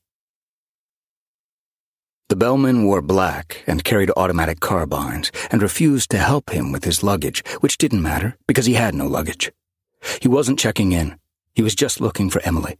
The 2.29 2.35
bellman 2.37 2.85
wore 2.85 3.01
black 3.01 3.61
and 3.67 3.83
carried 3.83 4.11
automatic 4.15 4.61
carbines 4.61 5.31
and 5.51 5.61
refused 5.61 6.09
to 6.11 6.17
help 6.17 6.51
him 6.51 6.71
with 6.71 6.85
his 6.85 7.03
luggage, 7.03 7.43
which 7.59 7.77
didn't 7.77 8.01
matter 8.01 8.37
because 8.47 8.65
he 8.65 8.75
had 8.75 8.95
no 8.95 9.05
luggage. 9.05 9.51
He 10.21 10.29
wasn't 10.29 10.59
checking 10.59 10.93
in. 10.93 11.17
He 11.53 11.61
was 11.61 11.75
just 11.75 11.99
looking 11.99 12.29
for 12.29 12.41
Emily. 12.43 12.77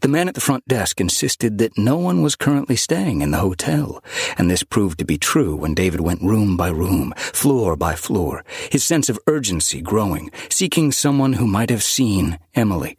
The 0.00 0.08
man 0.08 0.28
at 0.28 0.34
the 0.34 0.40
front 0.40 0.66
desk 0.66 1.00
insisted 1.00 1.58
that 1.58 1.76
no 1.78 1.96
one 1.96 2.22
was 2.22 2.36
currently 2.36 2.76
staying 2.76 3.20
in 3.20 3.30
the 3.30 3.38
hotel, 3.38 4.02
and 4.38 4.50
this 4.50 4.62
proved 4.62 4.98
to 4.98 5.04
be 5.04 5.18
true 5.18 5.54
when 5.54 5.74
David 5.74 6.00
went 6.00 6.22
room 6.22 6.56
by 6.56 6.68
room, 6.68 7.12
floor 7.16 7.76
by 7.76 7.94
floor, 7.94 8.44
his 8.70 8.84
sense 8.84 9.08
of 9.08 9.18
urgency 9.26 9.80
growing, 9.80 10.30
seeking 10.48 10.92
someone 10.92 11.34
who 11.34 11.46
might 11.46 11.70
have 11.70 11.82
seen 11.82 12.38
Emily. 12.54 12.98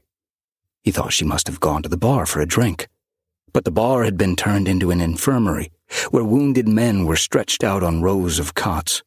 He 0.83 0.91
thought 0.91 1.13
she 1.13 1.25
must 1.25 1.47
have 1.47 1.59
gone 1.59 1.81
to 1.83 1.89
the 1.89 1.97
bar 1.97 2.25
for 2.25 2.41
a 2.41 2.45
drink. 2.45 2.87
But 3.53 3.65
the 3.65 3.71
bar 3.71 4.03
had 4.03 4.17
been 4.17 4.35
turned 4.35 4.67
into 4.67 4.91
an 4.91 5.01
infirmary, 5.01 5.71
where 6.11 6.23
wounded 6.23 6.67
men 6.67 7.05
were 7.05 7.15
stretched 7.15 7.63
out 7.63 7.83
on 7.83 8.01
rows 8.01 8.37
of 8.37 8.53
cots. 8.53 9.01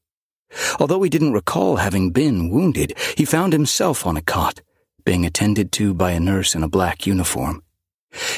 Although 0.80 1.02
he 1.02 1.10
didn't 1.10 1.34
recall 1.34 1.76
having 1.76 2.10
been 2.10 2.50
wounded, 2.50 2.96
he 3.16 3.24
found 3.24 3.52
himself 3.52 4.06
on 4.06 4.16
a 4.16 4.22
cot, 4.22 4.62
being 5.04 5.24
attended 5.24 5.70
to 5.72 5.94
by 5.94 6.12
a 6.12 6.20
nurse 6.20 6.54
in 6.54 6.62
a 6.62 6.68
black 6.68 7.06
uniform. 7.06 7.62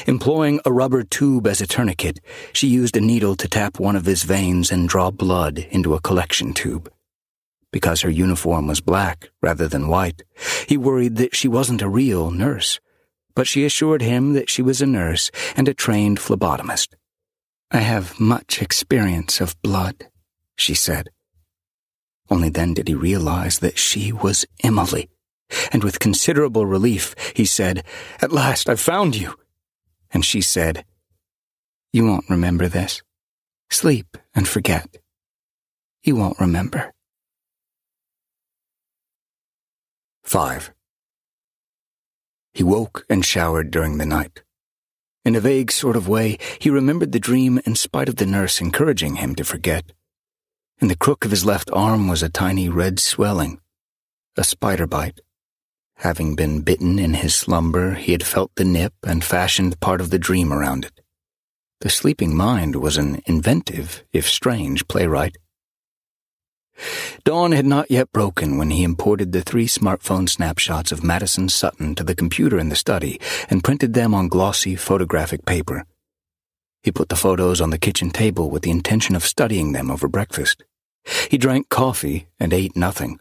Employing 0.07 0.61
a 0.65 0.73
rubber 0.73 1.03
tube 1.03 1.47
as 1.47 1.61
a 1.61 1.67
tourniquet, 1.67 2.21
she 2.53 2.67
used 2.67 2.97
a 2.97 3.01
needle 3.01 3.37
to 3.37 3.49
tap 3.49 3.79
one 3.79 3.97
of 3.97 4.07
his 4.07 4.25
veins 4.25 4.73
and 4.73 4.89
draw 4.89 5.11
blood 5.11 5.59
into 5.71 5.95
a 5.95 6.01
collection 6.01 6.53
tube. 6.53 6.91
Because 7.73 8.01
her 8.01 8.11
uniform 8.11 8.67
was 8.67 8.81
black 8.81 9.31
rather 9.41 9.69
than 9.69 9.89
white, 9.89 10.23
he 10.67 10.77
worried 10.77 11.17
that 11.17 11.37
she 11.37 11.47
wasn't 11.47 11.83
a 11.83 11.89
real 11.89 12.31
nurse, 12.31 12.81
but 13.35 13.47
she 13.47 13.65
assured 13.65 14.03
him 14.03 14.33
that 14.33 14.51
she 14.51 14.63
was 14.63 14.83
a 14.83 14.87
nurse 14.87 15.31
and 15.57 15.69
a 15.69 15.75
trained 15.75 16.19
phlebotomist. 16.19 16.95
I 17.71 17.79
have 17.79 18.19
much 18.19 18.61
experience 18.61 19.41
of 19.41 19.61
blood, 19.63 20.09
she 20.57 20.75
said. 20.75 21.11
Only 22.29 22.49
then 22.49 22.75
did 22.75 22.89
he 22.89 22.95
realize 22.95 23.61
that 23.61 23.79
she 23.79 24.13
was 24.13 24.45
Emily, 24.65 25.09
and 25.73 25.85
with 25.85 26.01
considerable 26.01 26.67
relief, 26.67 27.15
he 27.35 27.45
said, 27.45 27.85
At 28.21 28.33
last 28.33 28.69
I've 28.69 28.81
found 28.81 29.15
you 29.15 29.35
and 30.13 30.25
she 30.25 30.41
said, 30.41 30.85
You 31.93 32.07
won't 32.07 32.29
remember 32.29 32.69
this. 32.69 33.03
Sleep 33.71 34.17
and 34.35 34.49
forget. 34.49 34.99
You 36.03 36.17
won't 36.17 36.41
remember. 36.41 36.93
5. 40.25 40.73
He 42.53 42.63
woke 42.63 43.05
and 43.09 43.25
showered 43.25 43.71
during 43.71 43.99
the 43.99 44.07
night. 44.07 44.43
In 45.25 45.37
a 45.37 45.41
vague 45.41 45.71
sort 45.71 45.97
of 45.97 46.09
way, 46.09 46.39
he 46.59 46.71
remembered 46.71 47.13
the 47.13 47.21
dream 47.21 47.61
in 47.67 47.75
spite 47.75 48.09
of 48.09 48.17
the 48.17 48.27
nurse 48.27 48.61
encouraging 48.61 49.17
him 49.17 49.35
to 49.35 49.45
forget. 49.45 49.93
In 50.81 50.89
the 50.89 50.97
crook 50.97 51.25
of 51.25 51.31
his 51.31 51.45
left 51.45 51.71
arm 51.73 52.09
was 52.09 52.23
a 52.23 52.31
tiny 52.31 52.69
red 52.69 52.99
swelling, 52.99 53.61
a 54.37 54.45
spider 54.45 54.87
bite. 54.87 55.21
Having 56.01 56.35
been 56.35 56.63
bitten 56.63 56.99
in 56.99 57.13
his 57.13 57.35
slumber, 57.35 57.93
he 57.93 58.13
had 58.13 58.25
felt 58.25 58.51
the 58.55 58.65
nip 58.65 58.95
and 59.07 59.23
fashioned 59.23 59.79
part 59.81 60.01
of 60.01 60.09
the 60.09 60.19
dream 60.19 60.51
around 60.51 60.87
it. 60.87 61.03
The 61.83 61.91
sleeping 61.91 62.35
mind 62.35 62.77
was 62.77 62.97
an 62.97 63.21
inventive, 63.27 64.03
if 64.11 64.27
strange, 64.27 64.89
playwright. 64.89 65.37
Dawn 67.23 67.53
had 67.53 67.67
not 67.67 67.91
yet 67.91 68.11
broken 68.13 68.57
when 68.57 68.71
he 68.71 68.83
imported 68.83 69.33
the 69.33 69.43
three 69.43 69.67
smartphone 69.67 70.27
snapshots 70.27 70.91
of 70.91 71.05
Madison 71.05 71.51
Sutton 71.51 71.95
to 71.97 72.03
the 72.03 72.15
computer 72.15 72.59
in 72.59 72.71
the 72.71 72.77
study 72.77 73.21
and 73.51 73.63
printed 73.63 73.93
them 73.93 74.15
on 74.15 74.29
glossy 74.29 74.77
photographic 74.77 75.45
paper. 75.45 75.85
He 76.83 76.91
put 76.91 77.11
the 77.11 77.15
photos 77.15 77.61
on 77.61 77.69
the 77.69 77.79
kitchen 77.79 78.09
table 78.09 78.49
with 78.49 78.63
the 78.63 78.71
intention 78.71 79.15
of 79.15 79.27
studying 79.27 79.73
them 79.73 79.91
over 79.91 80.09
breakfast. 80.09 80.65
He 81.31 81.37
drank 81.37 81.69
coffee 81.69 82.29
and 82.39 82.55
ate 82.55 82.75
nothing. 82.75 83.20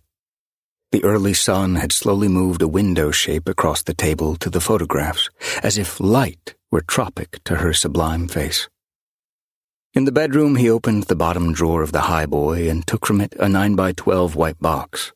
The 0.92 1.04
early 1.04 1.36
sun 1.36 1.76
had 1.76 1.92
slowly 1.92 2.28
moved 2.28 2.64
a 2.64 2.68
window 2.68 3.12
shape 3.12 3.48
across 3.48 3.84
the 3.84 3.94
table 3.94 4.36
to 4.38 4.50
the 4.50 4.60
photographs, 4.60 5.30
as 5.62 5.78
if 5.78 6.00
light 6.00 6.56
were 6.72 6.82
tropic 6.82 7.44
to 7.44 7.58
her 7.58 7.74
sublime 7.74 8.28
face. 8.28 8.68
In 9.94 10.06
the 10.06 10.12
bedroom, 10.12 10.56
he 10.56 10.70
opened 10.70 11.04
the 11.04 11.16
bottom 11.16 11.54
drawer 11.54 11.84
of 11.84 11.92
the 11.92 12.10
highboy 12.10 12.70
and 12.70 12.88
took 12.88 13.06
from 13.06 13.22
it 13.22 13.36
a 13.40 13.48
9 13.48 13.76
by 13.76 13.92
12 13.92 14.36
white 14.36 14.60
box. 14.60 15.14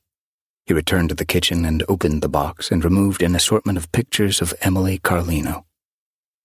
He 0.66 0.74
returned 0.74 1.10
to 1.10 1.16
the 1.16 1.26
kitchen 1.26 1.66
and 1.66 1.84
opened 1.90 2.22
the 2.22 2.30
box 2.30 2.72
and 2.72 2.84
removed 2.84 3.24
an 3.24 3.36
assortment 3.36 3.78
of 3.78 3.92
pictures 3.92 4.42
of 4.42 4.54
Emily 4.62 5.00
Carlino. 5.00 5.66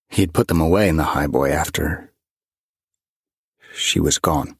He 0.09 0.23
had 0.23 0.33
put 0.33 0.47
them 0.47 0.59
away 0.59 0.89
in 0.89 0.97
the 0.97 1.13
highboy 1.15 1.51
after 1.51 2.11
she 3.73 3.99
was 3.99 4.17
gone. 4.17 4.58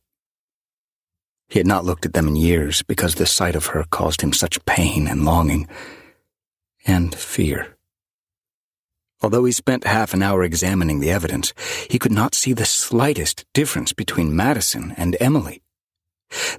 He 1.50 1.60
had 1.60 1.68
not 1.68 1.84
looked 1.84 2.06
at 2.06 2.14
them 2.14 2.28
in 2.28 2.36
years 2.36 2.84
because 2.84 3.16
the 3.16 3.26
sight 3.26 3.56
of 3.56 3.68
her 3.68 3.84
caused 3.90 4.22
him 4.22 4.34
such 4.34 4.64
pain 4.66 5.08
and 5.08 5.26
longing 5.26 5.68
and 6.86 7.14
fear. 7.14 7.76
Although 9.22 9.44
he 9.46 9.52
spent 9.52 9.84
half 9.84 10.14
an 10.14 10.24
hour 10.24 10.44
examining 10.44 11.00
the 11.00 11.12
evidence, 11.12 11.54
he 11.90 12.00
could 12.00 12.12
not 12.12 12.36
see 12.36 12.54
the 12.54 12.66
slightest 12.66 13.46
difference 13.54 13.92
between 13.92 14.36
Madison 14.36 14.94
and 14.96 15.18
Emily. 15.20 15.62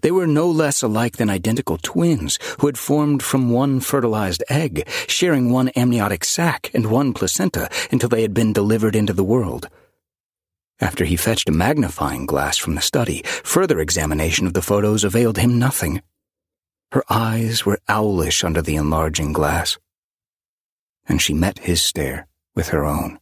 They 0.03 0.11
were 0.11 0.27
no 0.27 0.51
less 0.51 0.83
alike 0.83 1.17
than 1.17 1.31
identical 1.31 1.79
twins 1.79 2.39
who 2.59 2.67
had 2.67 2.77
formed 2.77 3.23
from 3.23 3.51
one 3.51 3.79
fertilized 3.81 4.43
egg, 4.51 4.89
sharing 5.07 5.51
one 5.51 5.71
amniotic 5.77 6.25
sac 6.25 6.71
and 6.75 6.91
one 6.91 7.15
placenta 7.15 7.71
until 7.93 8.09
they 8.09 8.23
had 8.23 8.35
been 8.35 8.53
delivered 8.53 8.97
into 8.97 9.13
the 9.13 9.25
world. 9.25 9.69
After 10.81 11.05
he 11.05 11.17
fetched 11.17 11.49
a 11.49 11.53
magnifying 11.53 12.27
glass 12.27 12.57
from 12.57 12.75
the 12.75 12.81
study, 12.81 13.23
further 13.45 13.81
examination 13.81 14.47
of 14.47 14.55
the 14.55 14.63
photos 14.63 15.05
availed 15.05 15.39
him 15.39 15.59
nothing. 15.59 16.01
Her 16.93 17.05
eyes 17.09 17.65
were 17.65 17.79
owlish 17.89 18.43
under 18.43 18.63
the 18.63 18.77
enlarging 18.77 19.33
glass, 19.33 19.79
and 21.07 21.23
she 21.23 21.35
met 21.35 21.61
his 21.61 21.83
stare 21.83 22.27
with 22.57 22.71
her 22.71 22.85
own. 22.85 23.20